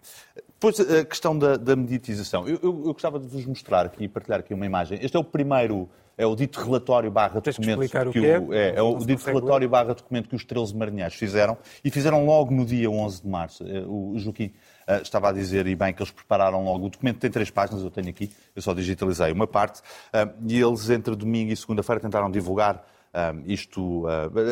Depois, 0.63 0.79
a 0.79 1.03
questão 1.03 1.37
da, 1.37 1.57
da 1.57 1.75
meditização. 1.75 2.47
Eu, 2.47 2.57
eu, 2.63 2.83
eu, 2.85 2.93
gostava 2.93 3.19
de 3.19 3.27
vos 3.27 3.45
mostrar 3.45 3.85
aqui, 3.85 4.07
partilhar 4.07 4.39
aqui 4.39 4.53
uma 4.53 4.65
imagem. 4.65 4.97
Este 5.01 5.17
é 5.17 5.19
o 5.19 5.23
primeiro, 5.23 5.89
é 6.17 6.25
o 6.25 6.33
dito 6.37 6.61
relatório 6.61 7.11
barra 7.11 7.41
documento 7.41 7.81
que, 7.81 8.11
que 8.13 8.19
o, 8.21 8.53
é, 8.53 8.69
é, 8.69 8.75
é 8.77 8.81
o 8.81 8.97
dito 8.99 9.25
relatório 9.25 9.67
barra 9.67 9.93
documento 9.93 10.29
que 10.29 10.35
os 10.37 10.45
13 10.45 10.73
marinheiros 10.73 11.15
fizeram 11.15 11.57
e 11.83 11.91
fizeram 11.91 12.25
logo 12.25 12.53
no 12.53 12.65
dia 12.65 12.89
11 12.89 13.23
de 13.23 13.27
março. 13.27 13.67
Eh, 13.67 13.83
o 13.85 14.13
Joaquim 14.15 14.53
uh, 14.87 15.01
estava 15.01 15.27
a 15.27 15.31
dizer, 15.33 15.67
e 15.67 15.75
bem, 15.75 15.93
que 15.93 16.01
eles 16.01 16.13
prepararam 16.13 16.63
logo. 16.63 16.85
O 16.85 16.89
documento 16.89 17.19
tem 17.19 17.29
três 17.29 17.49
páginas, 17.49 17.83
eu 17.83 17.91
tenho 17.91 18.07
aqui, 18.07 18.31
eu 18.55 18.61
só 18.61 18.73
digitalizei 18.73 19.33
uma 19.33 19.45
parte, 19.45 19.81
uh, 19.81 20.33
e 20.47 20.61
eles 20.61 20.89
entre 20.89 21.13
domingo 21.13 21.51
e 21.51 21.57
segunda-feira 21.57 21.99
tentaram 21.99 22.31
divulgar 22.31 22.85
um, 23.13 23.43
isto, 23.45 24.05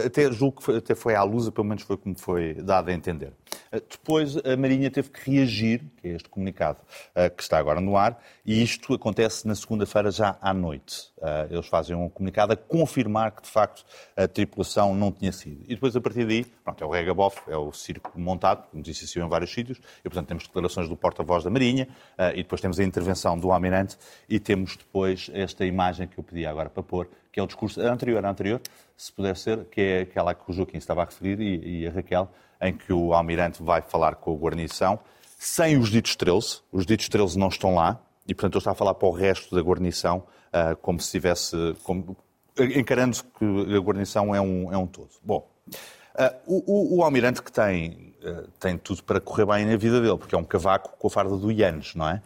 até 0.05 0.31
julgo 0.31 0.57
que 0.57 0.63
foi, 0.63 0.77
até 0.77 0.93
foi 0.93 1.15
à 1.15 1.23
luz, 1.23 1.49
pelo 1.49 1.65
menos 1.65 1.81
foi 1.81 1.97
como 1.97 2.15
foi 2.15 2.53
dado 2.55 2.89
a 2.89 2.93
entender. 2.93 3.33
Uh, 3.73 3.81
depois 3.89 4.37
a 4.37 4.57
Marinha 4.57 4.91
teve 4.91 5.09
que 5.09 5.31
reagir, 5.31 5.81
que 5.97 6.07
é 6.07 6.11
este 6.11 6.27
comunicado 6.27 6.79
uh, 7.15 7.33
que 7.35 7.41
está 7.41 7.57
agora 7.57 7.79
no 7.79 7.95
ar, 7.95 8.21
e 8.45 8.61
isto 8.61 8.93
acontece 8.93 9.47
na 9.47 9.55
segunda-feira 9.55 10.11
já 10.11 10.37
à 10.41 10.53
noite. 10.53 11.11
eles 11.49 11.67
fazem 11.67 11.95
um 11.95 12.09
comunicado 12.09 12.53
a 12.53 12.55
confirmar 12.57 13.31
que 13.31 13.43
de 13.43 13.49
facto 13.49 13.85
a 14.17 14.27
tripulação 14.27 14.95
não 14.95 15.11
tinha 15.11 15.31
sido. 15.31 15.63
E 15.65 15.75
depois 15.75 15.95
a 15.95 16.01
partir 16.01 16.25
daí, 16.25 16.43
pronto, 16.43 16.83
é 16.83 16.87
o 16.87 16.89
regabof, 16.89 17.39
é 17.47 17.55
o 17.55 17.71
circo 17.71 18.19
montado, 18.19 18.67
como 18.69 18.81
disse 18.81 19.05
isso 19.05 19.19
em 19.19 19.27
vários 19.29 19.53
sítios, 19.53 19.79
e 19.99 20.03
portanto 20.03 20.27
temos 20.27 20.47
declarações 20.47 20.89
do 20.89 20.97
porta-voz 20.97 21.43
da 21.43 21.49
Marinha, 21.49 21.87
e 22.33 22.37
depois 22.37 22.59
temos 22.59 22.79
a 22.79 22.83
intervenção 22.83 23.37
do 23.37 23.51
Almirante, 23.51 23.97
e 24.27 24.39
temos 24.39 24.75
depois 24.75 25.29
esta 25.33 25.65
imagem 25.65 26.07
que 26.07 26.17
eu 26.17 26.23
pedi 26.23 26.45
agora 26.45 26.69
para 26.69 26.81
pôr, 26.81 27.07
que 27.31 27.39
é 27.39 27.43
o 27.43 27.47
discurso 27.47 27.79
anterior 27.81 28.25
anterior, 28.25 28.59
se 28.97 29.11
puder 29.11 29.37
ser, 29.37 29.65
que 29.65 29.81
é 29.81 30.01
aquela 30.01 30.33
que 30.33 30.49
o 30.49 30.53
Joaquim 30.53 30.77
estava 30.77 31.03
a 31.03 31.05
referir 31.05 31.39
e, 31.39 31.81
e 31.81 31.87
a 31.87 31.91
Raquel, 31.91 32.29
em 32.61 32.73
que 32.73 32.93
o 32.93 33.13
almirante 33.13 33.61
vai 33.63 33.81
falar 33.81 34.15
com 34.15 34.33
a 34.33 34.37
guarnição, 34.37 34.99
sem 35.37 35.77
os 35.77 35.89
ditos 35.89 36.15
13, 36.15 36.61
os 36.71 36.85
ditos 36.85 37.09
13 37.09 37.37
não 37.37 37.47
estão 37.47 37.73
lá, 37.73 37.99
e 38.27 38.35
portanto 38.35 38.53
ele 38.53 38.59
está 38.59 38.71
a 38.71 38.75
falar 38.75 38.93
para 38.93 39.07
o 39.07 39.11
resto 39.11 39.55
da 39.55 39.61
guarnição, 39.61 40.23
uh, 40.53 40.75
como 40.77 40.99
se 40.99 41.11
tivesse, 41.11 41.55
como, 41.83 42.15
encarando 42.59 43.17
que 43.37 43.75
a 43.75 43.79
guarnição 43.79 44.35
é 44.35 44.39
um, 44.39 44.71
é 44.71 44.77
um 44.77 44.85
todo. 44.85 45.09
Bom, 45.23 45.49
uh, 45.67 46.35
o, 46.45 46.97
o, 46.97 46.97
o 46.99 47.03
almirante 47.03 47.41
que 47.41 47.51
tem 47.51 48.10
tem 48.59 48.77
tudo 48.77 49.03
para 49.03 49.19
correr 49.19 49.45
bem 49.45 49.65
na 49.65 49.75
vida 49.75 49.99
dele, 49.99 50.17
porque 50.17 50.35
é 50.35 50.37
um 50.37 50.43
cavaco 50.43 50.91
com 50.97 51.07
a 51.07 51.09
farda 51.09 51.35
do 51.35 51.51
Ianes, 51.51 51.95
não 51.95 52.07
é? 52.07 52.21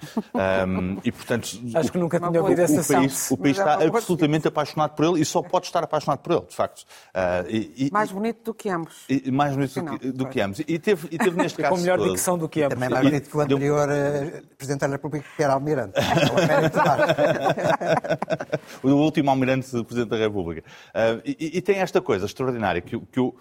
Um, 0.68 0.98
e, 1.04 1.12
portanto, 1.12 1.50
Acho 1.74 1.92
que 1.92 1.98
nunca 1.98 2.20
tinha 2.20 2.42
ouvido 2.42 2.60
essa 2.60 2.82
o 2.82 2.86
país, 2.86 3.32
o 3.32 3.38
país 3.38 3.58
está 3.58 3.76
absolutamente 3.76 4.48
apaixonado 4.48 4.96
por 4.96 5.06
ele 5.06 5.22
e 5.22 5.26
só 5.26 5.42
pode 5.42 5.68
estar 5.68 5.84
apaixonado 5.84 6.20
por 6.20 6.34
ele, 6.34 6.46
de 6.48 6.56
facto. 6.56 6.82
Uh, 6.82 7.50
e, 7.50 7.90
mais 7.92 8.12
bonito 8.12 8.44
do 8.44 8.54
que 8.54 8.70
ambos. 8.70 9.06
E, 9.10 9.32
mais 9.32 9.54
bonito 9.54 9.82
do 9.82 10.00
que, 10.00 10.12
do 10.12 10.28
que, 10.28 10.42
ambos. 10.42 10.60
E 10.60 10.80
teve, 10.80 11.08
e 11.12 11.18
teve 11.18 11.38
neste 11.38 11.58
caso... 11.62 11.76
Com 11.76 11.82
melhor 11.82 12.00
dicção 12.00 12.38
do 12.38 12.50
que 12.50 12.62
ambos. 12.62 12.76
Também 12.76 12.90
mais 12.90 13.06
bonito 13.06 13.30
que 13.30 13.38
o 13.38 13.42
anterior 13.42 13.90
uh, 13.90 14.46
Presidente 14.58 14.82
da 14.82 14.88
República, 14.88 15.26
que 15.36 15.44
era 15.44 15.54
Almirante. 15.54 15.94
o 18.84 18.90
último 18.90 19.30
Almirante 19.30 19.70
Presidente 19.84 20.10
da 20.10 20.18
República. 20.18 20.64
Uh, 20.90 21.22
e, 21.26 21.58
e, 21.58 21.62
tem 21.62 21.78
esta 21.78 22.02
coisa 22.02 22.26
extraordinária 22.26 22.82
que, 22.82 23.00
que 23.00 23.20
o 23.20 23.36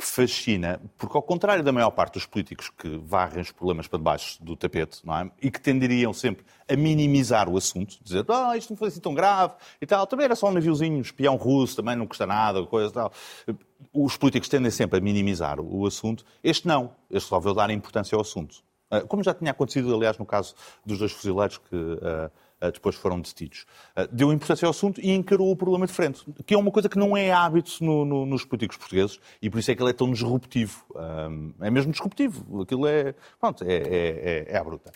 que 0.00 0.06
fascina, 0.06 0.80
porque 0.96 1.14
ao 1.14 1.22
contrário 1.22 1.62
da 1.62 1.70
maior 1.70 1.90
parte 1.90 2.14
dos 2.14 2.24
políticos 2.24 2.70
que 2.70 2.88
varrem 3.04 3.42
os 3.42 3.52
problemas 3.52 3.86
para 3.86 3.98
debaixo 3.98 4.42
do 4.42 4.56
tapete, 4.56 5.04
não 5.04 5.14
é? 5.14 5.30
E 5.42 5.50
que 5.50 5.60
tenderiam 5.60 6.10
sempre 6.14 6.42
a 6.66 6.74
minimizar 6.74 7.50
o 7.50 7.56
assunto, 7.58 7.98
dizer, 8.02 8.24
ah, 8.30 8.56
isto 8.56 8.70
não 8.70 8.78
foi 8.78 8.88
assim 8.88 8.98
tão 8.98 9.12
grave 9.12 9.52
e 9.78 9.84
tal, 9.84 10.06
também 10.06 10.24
era 10.24 10.34
só 10.34 10.48
um 10.48 10.52
naviozinho, 10.52 10.98
espião 11.02 11.36
russo, 11.36 11.76
também 11.76 11.94
não 11.96 12.06
custa 12.06 12.26
nada, 12.26 12.64
coisa 12.64 12.88
e 12.88 12.94
tal. 12.94 13.12
Os 13.92 14.16
políticos 14.16 14.48
tendem 14.48 14.70
sempre 14.70 14.98
a 14.98 15.02
minimizar 15.02 15.60
o 15.60 15.86
assunto. 15.86 16.24
Este 16.42 16.66
não, 16.66 16.92
este 17.10 17.26
resolveu 17.26 17.52
dar 17.52 17.68
importância 17.68 18.16
ao 18.16 18.22
assunto. 18.22 18.62
Ah, 18.90 19.02
como 19.02 19.22
já 19.22 19.34
tinha 19.34 19.50
acontecido, 19.50 19.94
aliás, 19.94 20.16
no 20.16 20.24
caso 20.24 20.54
dos 20.84 20.98
dois 20.98 21.12
fuzileiros 21.12 21.58
que 21.58 21.76
uh, 21.76 22.30
depois 22.72 22.96
foram 22.96 23.20
detidos. 23.20 23.66
Uh, 23.96 24.08
deu 24.12 24.32
importância 24.32 24.66
ao 24.66 24.70
assunto 24.70 25.00
e 25.00 25.10
encarou 25.10 25.50
o 25.50 25.56
problema 25.56 25.86
de 25.86 25.92
frente, 25.92 26.24
que 26.44 26.54
é 26.54 26.58
uma 26.58 26.70
coisa 26.70 26.88
que 26.88 26.98
não 26.98 27.16
é 27.16 27.32
hábito 27.32 27.82
no, 27.82 28.04
no, 28.04 28.26
nos 28.26 28.44
políticos 28.44 28.76
portugueses 28.76 29.18
e 29.40 29.48
por 29.48 29.58
isso 29.58 29.70
é 29.70 29.74
que 29.74 29.82
ele 29.82 29.90
é 29.90 29.94
tão 29.94 30.10
disruptivo. 30.10 30.84
é 31.60 31.70
mesmo 31.70 31.92
disruptivo. 31.92 32.62
Aquilo 32.62 32.86
é, 32.86 33.14
pronto, 33.38 33.64
é, 33.64 33.74
é, 33.74 34.46
é, 34.48 34.56
é 34.56 34.64
bruta. 34.64 34.92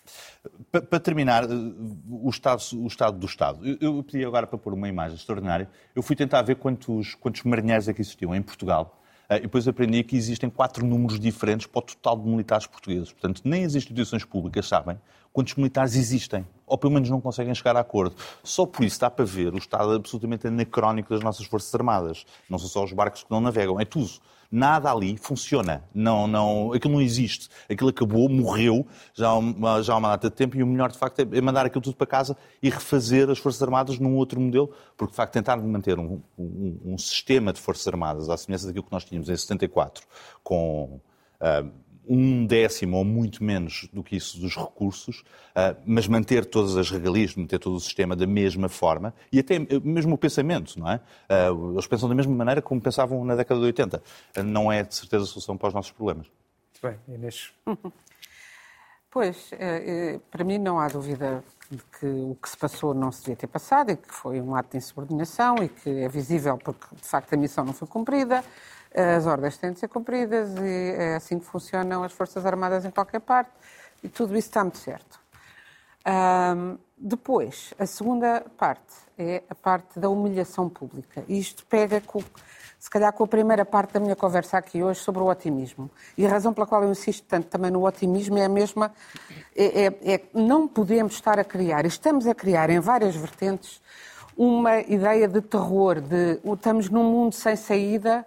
Para 0.71 1.01
terminar, 1.01 1.45
o 1.47 2.29
estado, 2.29 2.62
o 2.75 2.87
estado 2.87 3.19
do 3.19 3.27
Estado. 3.27 3.67
Eu, 3.67 3.77
eu 3.81 4.03
pedi 4.03 4.25
agora 4.25 4.47
para 4.47 4.59
pôr 4.59 4.75
uma 4.75 4.89
imagem 4.89 5.17
extraordinária. 5.17 5.69
Eu 5.95 6.03
fui 6.03 6.17
tentar 6.17 6.43
ver 6.43 6.57
quantos, 6.57 7.15
quantos 7.15 7.43
marinheiros 7.43 7.89
é 7.89 7.95
que 7.95 8.01
existiam 8.01 8.35
em 8.35 8.43
Portugal 8.43 9.01
e 9.31 9.41
depois 9.41 9.66
aprendi 9.66 10.03
que 10.05 10.16
existem 10.16 10.51
quatro 10.51 10.87
números 10.87 11.18
diferentes 11.18 11.66
para 11.66 11.79
o 11.79 11.83
total 11.83 12.18
de 12.18 12.29
militares 12.29 12.66
portugueses. 12.66 13.12
Portanto, 13.12 13.43
nem 13.45 13.64
as 13.64 13.75
instituições 13.75 14.25
públicas 14.25 14.66
sabem 14.66 14.99
quantos 15.33 15.55
militares 15.57 15.97
existem, 15.97 16.47
ou 16.64 16.79
pelo 16.79 16.93
menos 16.93 17.11
não 17.11 17.20
conseguem 17.20 17.53
chegar 17.55 17.77
a 17.77 17.81
acordo. 17.81 18.14
Só 18.43 18.64
por 18.64 18.85
isso 18.85 19.01
dá 19.01 19.11
para 19.11 19.25
ver 19.25 19.53
o 19.53 19.59
estado 19.59 19.93
absolutamente 19.93 20.47
anacrónico 20.47 21.12
das 21.12 21.25
nossas 21.25 21.45
Forças 21.47 21.75
Armadas. 21.75 22.25
Não 22.49 22.57
são 22.57 22.68
só 22.68 22.85
os 22.85 22.93
barcos 22.93 23.25
que 23.25 23.31
não 23.31 23.41
navegam, 23.41 23.81
é 23.81 23.85
tudo 23.85 24.11
nada 24.51 24.91
ali 24.91 25.17
funciona. 25.17 25.85
Não, 25.95 26.27
não, 26.27 26.73
aquilo 26.73 26.95
não 26.95 27.03
existe. 27.03 27.49
Aquilo 27.69 27.91
acabou, 27.91 28.29
morreu 28.29 28.87
já 29.15 29.29
há, 29.29 29.37
uma, 29.37 29.83
já 29.83 29.95
há 29.95 29.97
uma 29.97 30.09
data 30.11 30.31
de 30.31 30.37
tempo 30.37 30.57
e 30.57 30.63
o 30.63 30.67
melhor, 30.67 30.91
de 30.91 30.99
facto, 30.99 31.21
é 31.21 31.41
mandar 31.41 31.67
aquilo 31.67 31.83
tudo 31.83 31.97
para 31.97 32.07
casa 32.07 32.37
e 32.63 32.71
refazer 32.71 33.31
as 33.31 33.39
Forças 33.39 33.63
Armadas 33.63 33.99
num 33.99 34.17
outro 34.17 34.41
modelo, 34.41 34.71
porque, 34.97 35.13
de 35.13 35.17
facto, 35.17 35.33
tentar 35.33 35.57
manter 35.57 35.99
um, 35.99 36.21
um, 36.39 36.81
um 36.85 36.99
sistema 36.99 37.53
de 37.53 37.61
Forças 37.61 37.87
Armadas 37.87 38.29
à 38.29 38.37
semelhança 38.37 38.67
daquilo 38.67 38.85
que 38.85 38.93
nós 38.93 39.05
tínhamos 39.05 39.29
em 39.29 39.37
74, 39.37 40.07
com. 40.43 41.01
Uh, 41.41 41.85
um 42.09 42.47
décimo 42.47 42.97
ou 42.97 43.05
muito 43.05 43.43
menos 43.43 43.89
do 43.93 44.03
que 44.03 44.17
isso 44.17 44.39
dos 44.41 44.57
recursos, 44.57 45.21
uh, 45.21 45.77
mas 45.87 46.07
manter 46.07 46.45
todas 46.45 46.77
as 46.77 46.91
regalias, 46.91 47.35
manter 47.35 47.59
todo 47.59 47.77
o 47.77 47.81
sistema 47.81 48.15
da 48.15 48.27
mesma 48.27 48.69
forma 48.69 49.15
e 49.33 49.39
até 49.39 49.59
mesmo 49.83 50.15
o 50.15 50.19
pensamento, 50.19 50.79
não 50.79 50.91
é? 50.91 51.01
Uh, 51.51 51.73
eles 51.73 51.87
pensam 51.87 52.09
da 52.09 52.15
mesma 52.15 52.35
maneira 52.35 52.61
como 52.63 52.81
pensavam 52.81 53.25
na 53.25 53.35
década 53.35 53.61
de 53.61 53.67
80. 53.67 54.03
Uh, 54.37 54.43
não 54.43 54.71
é, 54.71 54.83
de 54.83 54.95
certeza, 54.95 55.25
a 55.25 55.27
solução 55.27 55.57
para 55.57 55.69
os 55.69 55.75
nossos 55.75 55.93
problemas. 55.93 56.27
Muito 56.27 56.99
bem, 57.07 57.15
Inês. 57.15 57.53
Pois, 59.15 59.53
eh, 59.53 60.17
eh, 60.17 60.21
para 60.29 60.43
mim 60.43 60.59
não 60.59 60.81
há 60.81 60.89
dúvida 60.89 61.45
de 61.71 61.79
que 62.01 62.05
o 62.05 62.35
que 62.35 62.49
se 62.49 62.57
passou 62.57 62.93
não 62.93 63.13
se 63.13 63.21
devia 63.21 63.37
ter 63.37 63.47
passado 63.47 63.93
e 63.93 63.97
que 63.97 64.13
foi 64.13 64.41
um 64.41 64.57
ato 64.57 64.73
de 64.73 64.79
insubordinação 64.79 65.55
e 65.63 65.69
que 65.69 65.89
é 65.89 66.09
visível 66.09 66.59
porque, 66.59 66.97
de 66.97 67.07
facto, 67.07 67.33
a 67.33 67.37
missão 67.37 67.65
não 67.65 67.73
foi 67.73 67.87
cumprida, 67.87 68.45
as 68.95 69.27
ordens 69.27 69.57
têm 69.59 69.73
de 69.73 69.81
ser 69.81 69.89
cumpridas 69.89 70.55
e 70.57 70.95
é 70.97 71.17
assim 71.17 71.39
que 71.39 71.45
funcionam 71.45 72.05
as 72.05 72.13
Forças 72.13 72.47
Armadas 72.47 72.85
em 72.85 72.91
qualquer 72.91 73.21
parte 73.21 73.51
e 74.03 74.09
tudo 74.09 74.37
isso 74.37 74.49
está 74.49 74.63
muito 74.63 74.79
certo. 74.79 75.19
Um, 76.07 76.79
depois, 76.97 77.75
a 77.79 77.87
segunda 77.87 78.45
parte 78.57 78.95
é 79.19 79.43
a 79.49 79.55
parte 79.55 79.99
da 79.99 80.09
humilhação 80.09 80.69
pública. 80.69 81.25
E 81.27 81.39
isto 81.39 81.65
pega 81.67 82.01
com, 82.01 82.23
se 82.79 82.91
calhar 82.91 83.13
com 83.13 83.25
a 83.25 83.27
primeira 83.27 83.65
parte 83.65 83.95
da 83.95 84.01
minha 84.01 84.15
conversa 84.15 84.59
aqui 84.59 84.83
hoje 84.83 85.01
sobre 85.01 85.23
o 85.23 85.27
otimismo. 85.27 85.91
E 86.17 86.27
a 86.27 86.29
razão 86.29 86.53
pela 86.53 86.67
qual 86.67 86.83
eu 86.85 86.91
insisto 86.91 87.27
tanto 87.27 87.49
também 87.49 87.71
no 87.71 87.87
otimismo 87.87 88.39
é 88.39 88.45
a 88.45 88.49
mesma, 88.49 88.93
é, 89.57 89.87
é, 89.87 90.15
é 90.15 90.21
não 90.35 90.69
podemos 90.69 91.15
estar 91.15 91.39
a 91.39 91.45
criar, 91.45 91.85
estamos 91.87 92.27
a 92.27 92.35
criar 92.35 92.71
em 92.71 92.81
várias 92.81 93.17
vertentes 93.17 93.83
uma 94.37 94.81
ideia 94.81 95.27
de 95.27 95.41
terror, 95.41 96.01
de 96.01 96.41
estamos 96.45 96.91
num 96.91 97.05
mundo 97.05 97.35
sem 97.35 97.57
saída 97.57 98.27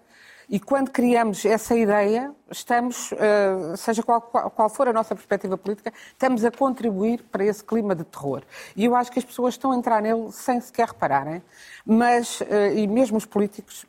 e 0.49 0.59
quando 0.61 0.91
criamos 0.91 1.43
essa 1.45 1.75
ideia, 1.75 2.33
estamos, 2.49 3.11
eh, 3.11 3.75
seja 3.75 4.01
qual, 4.01 4.21
qual, 4.21 4.69
for 4.69 4.87
a 4.87 4.93
nossa 4.93 5.13
perspectiva 5.13 5.57
política, 5.57 5.91
estamos 6.09 6.45
a 6.45 6.51
contribuir 6.51 7.21
para 7.23 7.43
esse 7.43 7.61
clima 7.61 7.93
de 7.93 8.05
terror. 8.05 8.43
E 8.73 8.85
eu 8.85 8.95
acho 8.95 9.11
que 9.11 9.19
as 9.19 9.25
pessoas 9.25 9.55
estão 9.55 9.73
a 9.73 9.75
entrar 9.75 10.01
nele 10.01 10.31
sem 10.31 10.61
sequer 10.61 10.87
repararem, 10.87 11.43
mas, 11.85 12.41
eh, 12.49 12.75
e 12.75 12.87
mesmo 12.87 13.17
os 13.17 13.25
políticos, 13.25 13.85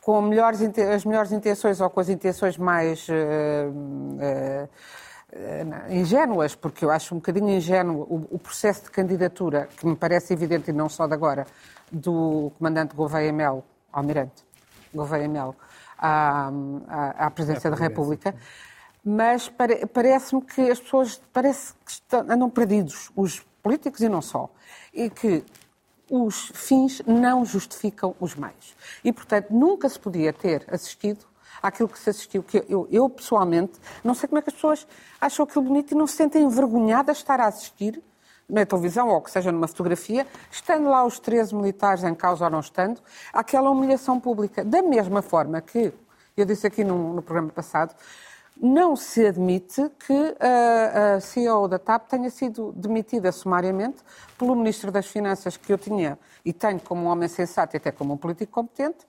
com 0.00 0.22
melhores, 0.22 0.60
as 0.62 1.04
melhores 1.04 1.32
intenções 1.32 1.80
ou 1.80 1.90
com 1.90 1.98
as 2.00 2.08
intenções 2.08 2.56
mais 2.56 3.06
uh, 3.08 4.68
ingênuas, 5.90 6.54
porque 6.54 6.82
eu 6.82 6.90
acho 6.90 7.14
um 7.14 7.18
bocadinho 7.18 7.50
ingênuo 7.50 8.06
o, 8.08 8.36
o, 8.36 8.38
processo 8.38 8.84
de 8.84 8.90
candidatura, 8.90 9.68
que 9.76 9.86
me 9.86 9.94
parece 9.94 10.32
evidente, 10.32 10.70
e 10.70 10.72
não 10.72 10.88
só 10.88 11.06
de 11.06 11.12
agora, 11.12 11.46
do 11.92 12.50
comandante 12.56 12.94
Gouveia 12.94 13.30
Melo, 13.30 13.62
almirante 13.92 14.46
Gouveia 14.94 15.28
Melo, 15.28 15.54
à, 15.98 16.50
à, 16.86 17.26
à 17.26 17.30
presidência 17.30 17.70
da 17.70 17.76
República. 17.76 18.34
Mas 19.04 19.48
pare, 19.48 19.86
parece-me 19.86 20.42
que 20.42 20.70
as 20.70 20.80
pessoas 20.80 21.20
parece 21.32 21.72
que 21.84 21.90
estão, 21.92 22.20
andam 22.20 22.48
perdidos, 22.50 23.10
os 23.16 23.40
políticos 23.62 24.00
e 24.00 24.08
não 24.08 24.22
só, 24.22 24.50
e 24.92 25.10
que 25.10 25.44
os 26.10 26.50
fins 26.54 27.02
não 27.06 27.44
justificam 27.44 28.14
os 28.20 28.34
meios. 28.34 28.76
E, 29.04 29.12
portanto, 29.12 29.50
nunca 29.50 29.88
se 29.88 29.98
podia 29.98 30.32
ter 30.32 30.64
assistido 30.72 31.26
àquilo 31.62 31.88
que 31.88 31.98
se 31.98 32.10
assistiu. 32.10 32.42
Que 32.42 32.64
eu, 32.68 32.88
eu, 32.90 33.08
pessoalmente, 33.08 33.74
não 34.02 34.14
sei 34.14 34.28
como 34.28 34.38
é 34.38 34.42
que 34.42 34.50
as 34.50 34.54
pessoas 34.54 34.86
acham 35.20 35.44
aquilo 35.44 35.64
bonito 35.64 35.92
e 35.92 35.94
não 35.94 36.06
se 36.06 36.14
sentem 36.14 36.42
envergonhadas 36.42 37.18
de 37.18 37.22
estar 37.22 37.40
a 37.40 37.46
assistir 37.46 38.02
na 38.48 38.64
televisão 38.64 39.08
ou 39.08 39.20
que 39.20 39.30
seja 39.30 39.52
numa 39.52 39.68
fotografia, 39.68 40.26
estando 40.50 40.88
lá 40.88 41.04
os 41.04 41.18
13 41.18 41.54
militares 41.54 42.02
em 42.02 42.14
causa 42.14 42.44
ou 42.44 42.50
não 42.50 42.60
estando, 42.60 43.00
aquela 43.32 43.70
humilhação 43.70 44.18
pública. 44.18 44.64
Da 44.64 44.82
mesma 44.82 45.20
forma 45.20 45.60
que, 45.60 45.92
eu 46.36 46.46
disse 46.46 46.66
aqui 46.66 46.82
no, 46.82 47.14
no 47.14 47.22
programa 47.22 47.50
passado, 47.50 47.94
não 48.60 48.96
se 48.96 49.24
admite 49.26 49.88
que 50.00 50.36
a, 50.40 51.14
a, 51.16 51.20
CEO 51.20 51.68
da 51.68 51.78
TAP 51.78 52.08
tenha 52.08 52.30
sido 52.30 52.72
demitida 52.72 53.30
sumariamente 53.30 53.98
pelo 54.36 54.54
Ministro 54.56 54.90
das 54.90 55.06
Finanças, 55.06 55.56
que 55.56 55.72
eu 55.72 55.78
tinha 55.78 56.18
e 56.44 56.52
tenho 56.52 56.80
como 56.80 57.02
um 57.02 57.06
homem 57.06 57.28
sensato 57.28 57.76
e 57.76 57.78
até 57.78 57.92
como 57.92 58.14
um 58.14 58.16
político 58.16 58.52
competente, 58.52 59.06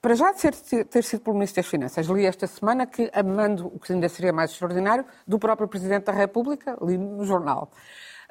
para 0.00 0.14
já 0.14 0.32
ter, 0.32 0.54
ter 0.84 1.04
sido 1.04 1.20
pelo 1.20 1.34
Ministro 1.34 1.62
das 1.62 1.70
Finanças. 1.70 2.06
Li 2.06 2.24
esta 2.24 2.46
semana 2.46 2.86
que, 2.86 3.10
a 3.12 3.22
mando, 3.22 3.66
o 3.66 3.78
que 3.78 3.92
ainda 3.92 4.08
seria 4.08 4.32
mais 4.32 4.50
extraordinário, 4.50 5.04
do 5.26 5.38
próprio 5.38 5.68
Presidente 5.68 6.04
da 6.04 6.12
República, 6.12 6.76
li 6.80 6.96
no 6.96 7.24
jornal. 7.24 7.70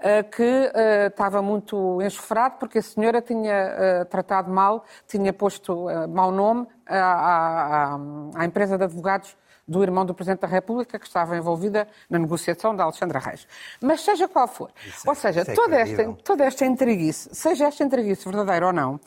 Eh, 0.04 0.24
que 0.24 0.42
uh, 0.42 1.08
estava 1.10 1.44
muito 1.44 2.02
enxofrado 2.02 2.56
porque 2.58 2.80
a 2.80 2.82
senhora 2.82 3.22
tinha 3.22 4.02
uh, 4.02 4.06
tratado 4.06 4.50
mal, 4.50 4.84
tinha 5.08 5.32
posto 5.32 5.86
mau 6.10 6.32
nome 6.32 6.68
à, 6.88 7.94
à, 7.94 8.00
à, 8.34 8.46
empresa 8.46 8.80
de 8.80 8.84
advogados 8.86 9.38
do 9.68 9.84
irmão 9.84 10.04
do 10.04 10.16
Presidente 10.16 10.40
da 10.40 10.48
República 10.48 10.98
que 10.98 11.06
estava 11.06 11.38
envolvida 11.38 11.88
na 12.10 12.18
negociação 12.18 12.76
da 12.76 12.84
Alexandra 12.84 13.20
Reis. 13.20 13.48
Mas 13.80 14.02
seja 14.02 14.28
qual 14.28 14.48
for, 14.48 14.72
isso 14.84 15.08
ou 15.08 15.14
seja, 15.14 15.42
é 15.42 15.54
toda, 15.54 15.76
esta, 15.76 16.14
toda 16.24 16.46
esta 16.46 16.66
entreguice, 16.66 17.30
seja 17.32 17.68
esta 17.68 17.84
entreguice 17.84 18.26
verdadeira 18.26 18.66
ou 18.66 18.74
não, 18.74 19.00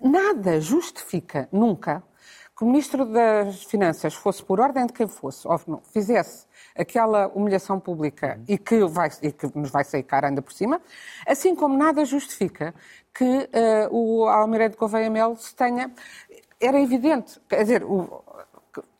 nada 0.00 0.58
justifica 0.62 1.46
nunca 1.52 2.02
que 2.56 2.64
o 2.64 2.66
Ministro 2.66 3.04
das 3.04 3.64
Finanças 3.64 4.14
fosse, 4.14 4.42
por 4.42 4.60
ordem 4.60 4.86
de 4.86 4.92
quem 4.92 5.06
fosse, 5.06 5.46
ou 5.46 5.60
não, 5.66 5.82
fizesse 5.92 6.46
aquela 6.74 7.28
humilhação 7.28 7.78
pública 7.78 8.40
e 8.48 8.56
que, 8.56 8.82
vai, 8.86 9.10
e 9.22 9.30
que 9.30 9.46
nos 9.54 9.70
vai 9.70 9.84
sair 9.84 10.02
cara 10.02 10.28
ainda 10.28 10.40
por 10.40 10.52
cima, 10.52 10.80
assim 11.26 11.54
como 11.54 11.76
nada 11.76 12.02
justifica 12.06 12.74
que 13.12 13.24
uh, 13.24 13.48
o 13.90 14.24
Almirante 14.26 14.76
Gouveia 14.76 15.10
Melo 15.10 15.36
se 15.36 15.54
tenha... 15.54 15.92
Era 16.58 16.80
evidente, 16.80 17.38
quer 17.46 17.62
dizer, 17.62 17.84
o, 17.84 18.22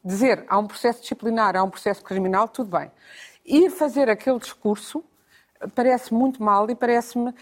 dizer 0.05 0.45
há 0.49 0.59
um 0.59 0.67
processo 0.67 1.01
disciplinar, 1.01 1.57
há 1.57 1.63
um 1.63 1.71
processo 1.71 2.05
criminal, 2.05 2.49
tudo 2.49 2.79
bem. 2.79 2.91
Ir 3.45 3.71
fazer 3.71 4.11
aquele 4.11 4.39
discurso 4.39 5.03
parece 5.75 6.13
muito 6.13 6.43
mal 6.43 6.69
e 6.69 6.75
parece-me... 6.75 7.31
Uh, 7.31 7.35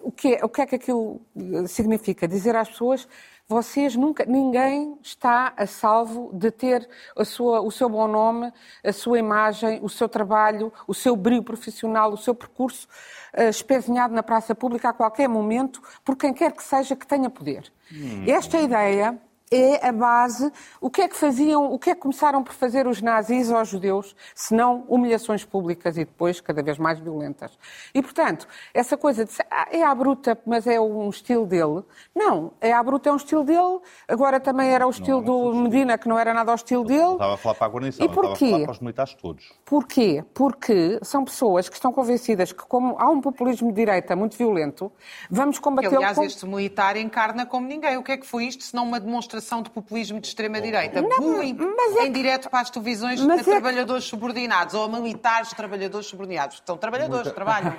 o, 0.00 0.10
que 0.10 0.34
é, 0.34 0.44
o 0.44 0.48
que 0.48 0.62
é 0.62 0.66
que 0.66 0.74
aquilo 0.74 1.20
significa? 1.68 2.26
Dizer 2.26 2.56
às 2.56 2.68
pessoas 2.68 3.06
vocês 3.48 3.94
nunca, 3.94 4.24
ninguém 4.24 4.98
está 5.00 5.52
a 5.56 5.66
salvo 5.66 6.30
de 6.32 6.50
ter 6.50 6.88
a 7.16 7.24
sua, 7.24 7.60
o 7.60 7.70
seu 7.70 7.88
bom 7.88 8.08
nome, 8.08 8.52
a 8.84 8.92
sua 8.92 9.18
imagem, 9.18 9.78
o 9.82 9.88
seu 9.88 10.08
trabalho, 10.08 10.72
o 10.86 10.92
seu 10.92 11.14
brilho 11.14 11.44
profissional, 11.44 12.12
o 12.12 12.16
seu 12.16 12.34
percurso 12.34 12.88
uh, 13.36 13.48
espezinhado 13.48 14.12
na 14.12 14.22
praça 14.22 14.54
pública 14.54 14.88
a 14.88 14.92
qualquer 14.92 15.28
momento 15.28 15.80
por 16.04 16.16
quem 16.16 16.34
quer 16.34 16.52
que 16.52 16.62
seja 16.62 16.96
que 16.96 17.06
tenha 17.06 17.30
poder. 17.30 17.72
Hum. 17.92 18.24
Esta 18.26 18.60
ideia 18.60 19.16
é 19.50 19.86
a 19.86 19.92
base. 19.92 20.52
O 20.80 20.90
que 20.90 21.02
é 21.02 21.08
que 21.08 21.16
faziam, 21.16 21.72
o 21.72 21.78
que 21.78 21.90
é 21.90 21.94
que 21.94 22.00
começaram 22.00 22.42
por 22.42 22.52
fazer 22.52 22.86
os 22.86 23.00
nazis 23.00 23.50
aos 23.50 23.68
judeus, 23.68 24.16
se 24.34 24.54
não 24.54 24.84
humilhações 24.88 25.44
públicas 25.44 25.96
e 25.96 26.04
depois 26.04 26.40
cada 26.40 26.62
vez 26.62 26.78
mais 26.78 26.98
violentas? 26.98 27.56
E, 27.94 28.02
portanto, 28.02 28.48
essa 28.74 28.96
coisa 28.96 29.24
de 29.24 29.32
ah, 29.50 29.68
é 29.70 29.82
à 29.84 29.94
bruta, 29.94 30.38
mas 30.44 30.66
é 30.66 30.80
um 30.80 31.08
estilo 31.08 31.46
dele. 31.46 31.82
Não, 32.14 32.52
é 32.60 32.72
à 32.72 32.82
bruta, 32.82 33.08
é 33.08 33.12
um 33.12 33.16
estilo 33.16 33.44
dele. 33.44 33.80
Agora 34.08 34.40
também 34.40 34.70
era 34.70 34.86
o 34.86 34.90
estilo 34.90 35.20
não, 35.20 35.52
do 35.52 35.54
Medina, 35.62 35.96
que 35.96 36.08
não 36.08 36.18
era 36.18 36.34
nada 36.34 36.50
ao 36.50 36.56
estilo 36.56 36.84
dele. 36.84 37.12
Estava 37.12 37.34
a 37.34 37.36
falar 37.36 37.54
para 37.54 37.66
a 37.66 37.70
guarnição, 37.70 38.04
e 38.04 38.08
porquê? 38.08 38.32
estava 38.32 38.46
a 38.46 38.50
falar 38.50 38.64
para 38.64 38.72
os 38.72 38.80
militares 38.80 39.14
todos. 39.14 39.52
Porquê? 39.64 40.24
Porque 40.34 40.98
são 41.02 41.24
pessoas 41.24 41.68
que 41.68 41.76
estão 41.76 41.92
convencidas 41.92 42.52
que, 42.52 42.64
como 42.66 42.96
há 42.98 43.08
um 43.08 43.20
populismo 43.20 43.68
de 43.68 43.76
direita 43.76 44.16
muito 44.16 44.36
violento, 44.36 44.90
vamos 45.30 45.58
combater... 45.58 45.94
Aliás, 45.94 46.16
com... 46.16 46.24
este 46.24 46.46
militar 46.46 46.96
encarna 46.96 47.46
como 47.46 47.66
ninguém. 47.66 47.96
O 47.96 48.02
que 48.02 48.12
é 48.12 48.16
que 48.16 48.26
foi 48.26 48.46
isto, 48.46 48.64
se 48.64 48.74
não 48.74 48.84
uma 48.84 48.98
demonstração 48.98 49.35
demonstração 49.36 49.62
de 49.62 49.70
populismo 49.70 50.20
de 50.20 50.28
extrema-direita. 50.28 51.02
Bullying 51.02 51.56
é... 51.98 52.06
em 52.06 52.12
direto 52.12 52.48
para 52.48 52.60
as 52.60 52.70
televisões 52.70 53.20
mas 53.20 53.46
a 53.46 53.50
é... 53.50 53.54
trabalhadores 53.54 54.04
subordinados 54.04 54.74
ou 54.74 54.84
a 54.84 54.88
militares 54.88 55.50
trabalhadores 55.50 56.06
subordinados. 56.06 56.62
São 56.64 56.76
trabalhadores, 56.76 57.32
trabalham. 57.32 57.74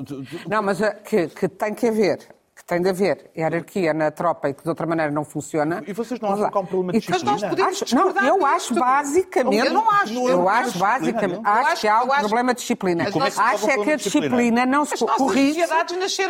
Não, 0.48 0.62
mas 0.62 0.80
eh, 0.80 0.94
que, 1.04 1.28
que 1.28 1.48
tem 1.48 1.74
que 1.74 1.86
haver 1.86 2.18
que 2.54 2.64
tem 2.64 2.82
de 2.82 2.88
haver 2.90 3.30
hierarquia 3.36 3.94
na 3.94 4.10
tropa 4.10 4.50
e 4.50 4.54
que 4.54 4.62
de 4.62 4.68
outra 4.68 4.86
maneira 4.86 5.10
não 5.10 5.24
funciona. 5.24 5.82
E 5.86 5.92
vocês 5.92 6.20
não 6.20 6.32
acham 6.32 6.50
que 6.50 6.56
há 6.58 6.60
um 6.60 6.66
problema 6.66 6.92
de 6.92 6.98
disciplina? 6.98 7.32
Mas 7.32 7.42
nós 7.42 7.50
podemos 7.50 7.82
acho, 7.82 7.94
não, 7.94 8.26
eu 8.26 8.46
acho 8.46 8.74
basicamente. 8.74 9.66
Eu 9.66 9.72
não 9.72 9.90
acho. 9.90 10.12
Eu, 10.12 10.28
eu 10.28 10.48
acho 10.48 10.78
basicamente. 10.78 11.40
Acho, 11.44 11.68
acho 11.68 11.80
que 11.80 11.88
há 11.88 12.02
um 12.02 12.08
problema 12.08 12.54
de 12.54 12.60
disciplina. 12.60 13.08
Mas 13.14 13.38
acho 13.38 13.70
é 13.70 13.78
que 13.78 13.90
a 13.92 13.96
disciplina 13.96 14.66
não 14.66 14.84
se 14.84 14.98
corrige. 14.98 15.62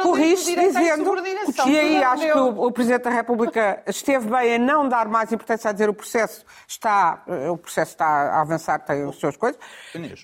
Corrige 0.02 0.54
dizendo 0.54 1.22
que 1.64 1.78
aí 1.78 2.02
acho 2.04 2.22
que 2.22 2.32
o, 2.32 2.66
o 2.66 2.72
Presidente 2.72 3.02
da 3.02 3.10
República 3.10 3.82
esteve 3.86 4.30
bem 4.30 4.54
em 4.54 4.58
não 4.58 4.88
dar 4.88 5.08
mais 5.08 5.32
importância 5.32 5.70
a 5.70 5.72
dizer 5.72 5.88
o 5.88 5.94
processo 5.94 6.44
está, 6.68 7.24
o 7.50 7.58
processo 7.58 7.92
está 7.92 8.06
a 8.06 8.40
avançar, 8.40 8.78
tem 8.78 9.08
as 9.08 9.16
suas 9.16 9.36
coisas. 9.36 9.60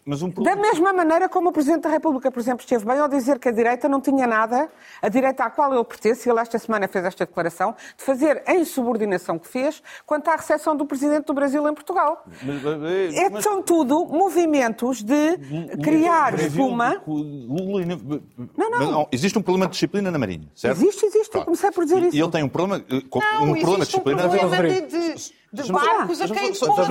Mas 0.07 0.23
um 0.23 0.31
problema... 0.31 0.57
Da 0.57 0.63
mesma 0.63 0.93
maneira 0.93 1.29
como 1.29 1.49
o 1.49 1.53
Presidente 1.53 1.83
da 1.83 1.91
República, 1.91 2.31
por 2.31 2.39
exemplo, 2.39 2.61
esteve 2.61 2.85
bem 2.85 2.99
ao 2.99 3.09
dizer 3.09 3.39
que 3.39 3.49
a 3.49 3.53
direita 3.53 3.89
não 3.89 4.01
tinha 4.01 4.27
nada, 4.27 4.71
a 5.03 5.09
direita 5.09 5.45
à 5.45 5.51
qual 5.51 5.75
ele 5.75 5.85
pertence, 5.89 6.29
ele 6.29 6.39
esta 6.39 6.59
semana 6.59 6.87
fez 6.87 7.05
esta 7.05 7.27
declaração, 7.27 7.75
de 7.97 8.05
fazer 8.05 8.43
a 8.47 8.55
insubordinação 8.55 9.39
que 9.39 9.49
fez 9.49 9.83
quanto 10.07 10.29
à 10.29 10.37
recepção 10.37 10.77
do 10.77 10.87
Presidente 10.87 11.27
do 11.27 11.35
Brasil 11.35 11.67
em 11.69 11.75
Portugal. 11.75 12.25
Mas, 12.43 12.63
mas, 12.63 13.15
é, 13.15 13.31
mas... 13.31 13.43
São 13.43 13.63
tudo 13.63 14.07
movimentos 14.07 15.03
de 15.03 15.39
criar 15.83 16.39
espuma. 16.39 17.03
Não, 18.57 18.71
não. 18.71 19.09
Existe 19.11 19.39
um 19.39 19.43
problema 19.43 19.67
de 19.67 19.73
disciplina 19.73 20.11
na 20.11 20.19
Marinha, 20.19 20.49
certo? 20.55 20.79
Existe, 20.79 21.07
existe. 21.07 21.35
Eu 21.37 21.45
comecei 21.45 21.71
por 21.71 21.85
dizer 21.85 22.03
isso. 22.03 22.17
E 22.17 22.21
ele 22.21 22.31
tem 22.31 22.43
um 22.43 22.49
problema, 22.49 22.85
eh, 22.89 23.03
não, 23.41 23.45
um 23.45 23.55
problema 23.55 23.85
de 23.85 23.91
disciplina. 23.91 24.27
Um 24.27 24.31
problema 24.31 24.69
de, 24.69 24.81
de 24.83 25.39
de 25.51 25.73
barcos 25.73 26.21
a 26.21 26.27
Mas 26.29 26.39
quem 26.39 26.55
só- 26.55 26.67
só- 26.67 26.77
Mas 26.77 26.91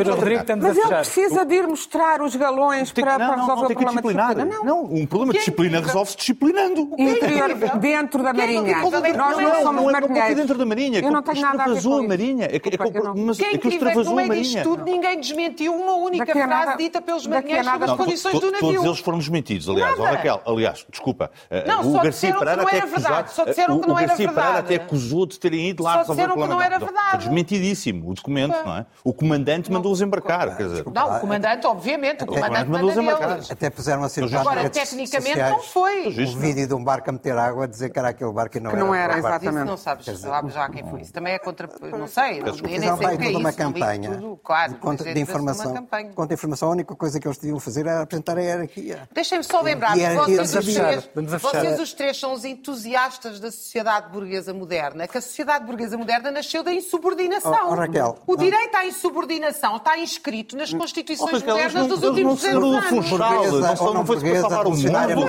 ele 0.78 0.88
precisa 0.88 1.46
de 1.46 1.56
ir 1.56 1.68
mostrar 1.68 2.22
os 2.22 2.36
galões 2.36 2.92
para, 2.92 3.18
não, 3.20 3.28
não, 3.28 3.36
resolver 3.36 3.56
não, 3.56 3.64
o 3.64 3.68
que 3.68 3.76
problema 3.76 4.02
de 4.02 4.08
disciplinar. 4.08 4.36
disciplina. 4.36 4.64
Não, 4.66 4.84
um 4.84 5.06
problema 5.06 5.32
de 5.34 5.38
Que 5.38 5.38
é 5.38 5.40
disciplina 5.42 5.80
resolve-se 5.80 6.18
disciplinando. 6.18 6.90
Interior, 6.98 7.50
dentro 7.80 8.24
da 8.24 8.34
Que 8.34 8.42
é 8.42 8.46
Marinha. 8.46 8.60
incrível. 8.80 8.92
Nós 9.18 9.38
Não, 9.38 9.44
não 9.44 9.62
somos 9.62 9.82
não 9.84 9.90
é 9.90 9.94
marinheiros. 9.94 10.36
dentro 10.36 10.58
da 10.58 10.66
Marinha. 10.66 11.00
Eu 11.00 11.12
não 11.12 11.22
tenho 11.22 11.42
nada 11.42 11.64
a 11.64 11.66
ver 11.68 11.72
com 11.72 11.76
a 11.76 11.80
isso. 12.00 12.08
Marinha. 12.08 12.46
É 12.46 12.60
que- 12.60 12.68
é 12.68 12.72
Desculpa, 12.72 12.84
culpa- 12.84 13.00
eu 13.00 13.04
não- 13.16 13.26
Mas 13.28 13.38
Que 13.38 13.44
é 13.44 13.48
é 13.48 13.50
que 13.52 13.58
incrível 13.58 13.88
é 13.88 13.92
que 13.94 14.04
no 14.04 14.16
meio 14.16 14.34
disto 14.34 14.64
tudo 14.64 14.84
ninguém 14.84 15.20
desmentiu 15.20 15.76
uma 15.76 15.94
única 15.96 16.26
frase 16.34 16.78
dita 16.78 17.02
pelos 17.02 17.28
marinheiros 17.28 17.66
nada- 17.66 17.78
sobre 17.88 17.92
as 17.92 17.98
Não, 17.98 18.06
condições 18.06 18.34
do 18.34 18.42
Todos 18.42 18.62
navio. 18.62 18.86
eles 18.86 19.00
foram 19.00 19.18
desmentidos, 19.20 19.70
aliás. 19.70 19.98
Raquel, 20.00 20.42
aliás, 20.46 20.86
desculpa. 20.90 21.30
eh, 21.50 21.64
Não, 21.68 21.82
o 21.82 21.84
só 21.84 21.92
Garcia 21.92 22.10
disseram 22.12 22.34
que 22.34 22.40
Pereira 22.40 22.62
não 22.62 22.68
até 22.68 22.78
era 22.78 22.86
acusava- 22.86 23.14
verdade, 23.16 23.34
só 23.34 23.46
disseram 23.46 23.76
o- 23.78 23.82
que 23.82 23.88
não 23.88 23.96
Garcia 23.96 24.16
Pereira 24.18 24.34
verdade. 24.34 24.60
até 24.60 24.76
acusou 24.84 25.26
de 25.26 25.40
terem 25.40 25.70
ido 25.70 25.84
lá 25.84 25.92
Só 25.92 25.98
resolver 26.00 26.22
disseram 26.22 26.34
o 26.34 26.38
que 26.38 26.48
problema. 26.48 26.70
não 26.70 26.76
era 26.76 26.80
verdade. 26.86 27.18
desmentidíssimo 27.26 28.10
o 28.10 28.14
documento, 28.14 28.47
não 28.48 28.78
é? 28.78 28.86
O 29.04 29.14
comandante 29.14 29.72
mandou-os 29.72 30.02
embarcar, 30.02 30.56
quer 30.58 30.64
dizer. 30.68 30.86
Não, 30.94 31.18
o 31.18 31.20
comandante, 31.20 31.66
obviamente, 31.68 32.24
o 32.24 32.28
comandante 32.28 32.70
mandou-os 32.70 32.96
manda 32.96 33.12
embarcar. 33.12 33.40
Até 33.52 33.70
puseram 33.70 34.04
a 34.04 34.10
circular 34.10 34.42
Agora, 34.42 34.70
tecnicamente, 34.70 35.30
sociais 35.30 35.52
não 35.52 35.60
foi. 35.62 36.12
Justo. 36.12 36.38
um 36.38 36.40
vídeo 36.40 36.68
de 36.68 36.74
um 36.74 36.84
barco 36.84 37.10
a 37.10 37.14
meter 37.14 37.38
água 37.38 37.64
a 37.64 37.68
dizer 37.68 37.90
que 37.90 38.00
era 38.00 38.10
aquele 38.10 38.32
barco 38.32 38.58
e 38.58 38.60
não 38.60 38.72
Que 38.72 38.78
era. 38.78 38.86
não 38.86 38.94
era, 38.96 39.06
aquele 39.14 39.22
barco. 39.22 39.36
exatamente. 39.46 39.64
Isso 39.64 39.72
não 39.72 39.78
sabes, 39.78 40.20
sabes 40.20 40.54
já 40.54 40.70
quem 40.70 40.84
foi 40.90 41.02
isso. 41.02 41.14
Também 41.14 41.34
é 41.34 41.40
contra. 41.40 41.68
Não 41.98 42.08
sei, 42.08 42.40
eu 42.40 42.44
nem 42.46 42.54
sei 42.54 42.90
o 42.92 42.98
que 42.98 43.06
é 43.06 43.10
toda 43.10 43.26
isso. 43.26 43.40
uma 43.40 43.50
li 43.50 43.56
campanha 43.56 44.12
Tudo, 44.12 44.40
claro, 44.44 44.74
de, 44.74 44.80
contra- 44.80 45.06
mas 45.06 45.14
de 45.16 45.20
é 45.20 45.24
uma 45.24 45.30
informação. 45.32 45.74
campanha. 45.74 46.12
Contra 46.14 46.34
informação, 46.34 46.70
a 46.70 46.72
única 46.72 46.96
coisa 46.96 47.20
que 47.20 47.28
eles 47.28 47.38
deviam 47.38 47.60
fazer 47.60 47.82
era 47.86 48.02
apresentar 48.02 48.38
a 48.38 48.42
hierarquia. 48.42 49.08
Deixem-me 49.14 49.44
só 49.44 49.62
lembrar, 49.62 49.98
E 49.98 50.16
vocês, 50.16 50.56
os 50.56 50.66
três, 50.66 51.10
vocês 51.42 51.80
os 51.80 51.94
três 51.94 52.20
são 52.20 52.34
os 52.34 52.46
entusiastas 52.46 53.40
da 53.40 53.52
sociedade 53.52 54.10
burguesa 54.12 54.54
moderna, 54.54 55.08
que 55.08 55.18
a 55.18 55.22
sociedade 55.22 55.66
burguesa 55.66 55.98
moderna 55.98 56.32
nasceu 56.32 56.64
da 56.64 56.72
insubordinação. 56.74 57.52
Oh, 57.70 57.72
oh, 57.72 57.76
Raquel, 57.76 58.16
o 58.28 58.37
não- 58.38 58.44
direito 58.46 58.76
à 58.76 58.86
insubordinação 58.86 59.78
está 59.78 59.98
inscrito 59.98 60.56
nas 60.56 60.74
constituições 60.74 61.42
Oh, 61.44 61.46
modernas 61.46 61.74
não- 61.74 61.88
dos 61.88 62.04
últimos 62.04 62.34
não 62.34 62.38
saíram 62.38 62.60
200 62.62 62.90
do 62.90 62.96
anos. 62.98 63.10
Funchal, 63.10 63.44
não 63.62 63.76
só 63.76 63.86
não 63.86 63.94
não 63.94 64.06
foi 64.06 64.20
para 64.20 64.40
salvar 64.42 64.60
o 64.68 64.70
funcionária 64.72 65.16
mundo. 65.16 65.28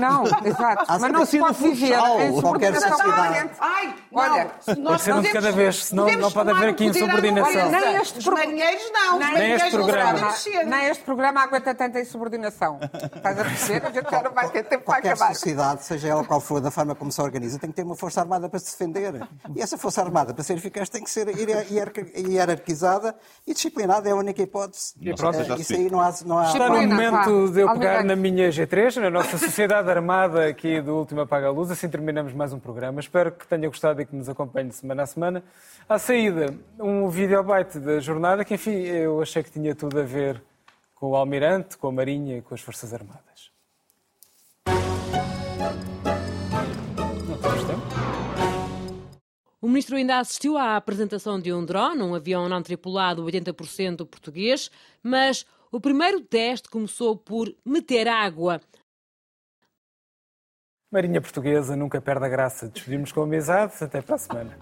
Não, 0.00 0.24
exato. 0.44 0.84
Mas 1.00 1.12
não 1.12 1.26
se 1.26 1.38
pode 1.38 1.58
viver 1.62 1.92
em 1.94 2.40
Qualquer 2.40 2.80
subordinação. 2.80 2.98
Ai, 3.60 3.94
Olha, 4.12 4.50
não, 4.68 4.82
nós 4.82 5.02
podemos- 5.04 5.32
cada 5.32 5.52
vez, 5.52 5.84
senão 5.84 6.06
não 6.06 6.30
pode 6.32 6.50
haver 6.50 6.68
aqui 6.70 6.84
insubordinação. 6.86 7.70
nem 7.70 7.96
este 7.96 8.18
Os 8.18 8.24
pro- 8.24 8.34
marinheiros 8.34 8.90
não, 8.92 9.18
os 9.18 9.26
Nem 9.32 9.52
este 9.52 9.64
não 9.76 9.84
programa. 9.84 10.34
Nem 10.64 10.86
este 10.88 11.04
programa 11.04 11.40
aguenta 11.42 11.74
tanta 11.74 12.00
insubordinação. 12.00 12.78
Estás 13.14 13.38
a 13.38 13.44
perceber? 13.44 13.86
A 13.86 13.90
gente 13.90 14.10
já 14.10 14.22
não 14.22 14.32
vai 14.32 14.48
ter 14.48 14.62
tempo 14.64 14.84
para 14.84 14.94
Qualquer 14.96 15.12
acabar. 15.12 15.34
sociedade, 15.34 15.84
seja 15.84 16.08
ela 16.08 16.24
qual 16.24 16.40
for, 16.40 16.60
da 16.60 16.70
forma 16.70 16.94
como 16.94 17.10
se 17.12 17.20
organiza, 17.20 17.58
tem 17.58 17.70
que 17.70 17.76
ter 17.76 17.82
uma 17.82 17.96
força 17.96 18.20
armada 18.20 18.48
para 18.48 18.58
se 18.58 18.66
defender. 18.72 19.26
E 19.54 19.60
essa 19.60 19.76
força 19.76 20.00
armada, 20.02 20.32
para 20.34 20.42
ser 20.44 20.54
eficaz, 20.54 20.88
tem 20.88 21.02
que 21.02 21.10
ser 21.10 21.28
hier- 21.36 21.66
hierarqui- 21.70 22.12
hierarquizada 22.36 23.14
e 23.46 23.52
disciplinada, 23.52 24.08
é 24.08 24.12
a 24.12 24.16
única 24.16 24.42
hipótese. 24.42 24.94
E 25.00 25.14
pronto, 25.14 25.38
Eh, 25.38 25.44
já 25.44 25.54
Isso 25.56 25.64
se 25.64 25.74
aí 25.74 25.90
não 25.90 26.00
há. 26.00 26.14
Não 26.24 26.38
há... 26.38 26.46
Está 26.46 26.68
no 26.68 26.82
momento 26.82 27.50
de 27.50 27.60
eu 27.60 27.72
pegar 27.72 28.04
na 28.04 28.16
minha 28.16 28.48
G3, 28.50 28.96
na 29.00 29.10
nossa 29.10 29.36
Sociedade 29.38 29.90
Armada 29.90 30.46
aqui 30.46 30.80
do 30.80 30.96
Último 30.96 31.22
Apaga 31.22 31.48
a 31.48 31.50
Luz. 31.50 31.70
Assim 31.70 31.88
terminamos 31.88 32.32
mais 32.32 32.52
um 32.52 32.58
programa. 32.58 33.00
Espero 33.00 33.32
que 33.32 33.46
tenha 33.46 33.68
gostado 33.68 34.00
e 34.00 34.06
que 34.06 34.14
nos 34.14 34.28
acompanhe 34.28 34.70
semana 34.72 35.02
a 35.02 35.06
semana. 35.06 35.42
À 35.88 35.98
saída, 35.98 36.54
um 36.78 37.08
videobite 37.08 37.78
da 37.78 38.00
jornada 38.00 38.44
que, 38.44 38.54
enfim, 38.54 38.82
eu 38.82 39.20
achei 39.20 39.42
que 39.42 39.50
tinha 39.50 39.74
tudo 39.74 40.00
a 40.00 40.02
ver 40.04 40.42
com 40.94 41.10
o 41.10 41.16
Almirante, 41.16 41.76
com 41.76 41.88
a 41.88 41.92
Marinha 41.92 42.38
e 42.38 42.42
com 42.42 42.54
as 42.54 42.60
Forças 42.60 42.92
Armadas. 42.94 43.25
O 49.66 49.68
ministro 49.68 49.96
ainda 49.96 50.20
assistiu 50.20 50.56
à 50.56 50.76
apresentação 50.76 51.40
de 51.40 51.52
um 51.52 51.64
drone, 51.64 52.00
um 52.00 52.14
avião 52.14 52.48
não 52.48 52.62
tripulado 52.62 53.24
80% 53.24 54.06
português, 54.06 54.70
mas 55.02 55.44
o 55.72 55.80
primeiro 55.80 56.20
teste 56.20 56.70
começou 56.70 57.16
por 57.16 57.52
meter 57.64 58.06
água. 58.06 58.60
Marinha 60.88 61.20
Portuguesa 61.20 61.74
nunca 61.74 62.00
perde 62.00 62.26
a 62.26 62.28
graça. 62.28 62.68
Despedimos 62.68 63.10
com 63.10 63.22
amizade. 63.22 63.72
Até 63.80 64.00
para 64.00 64.14
a 64.14 64.18
semana. 64.18 64.56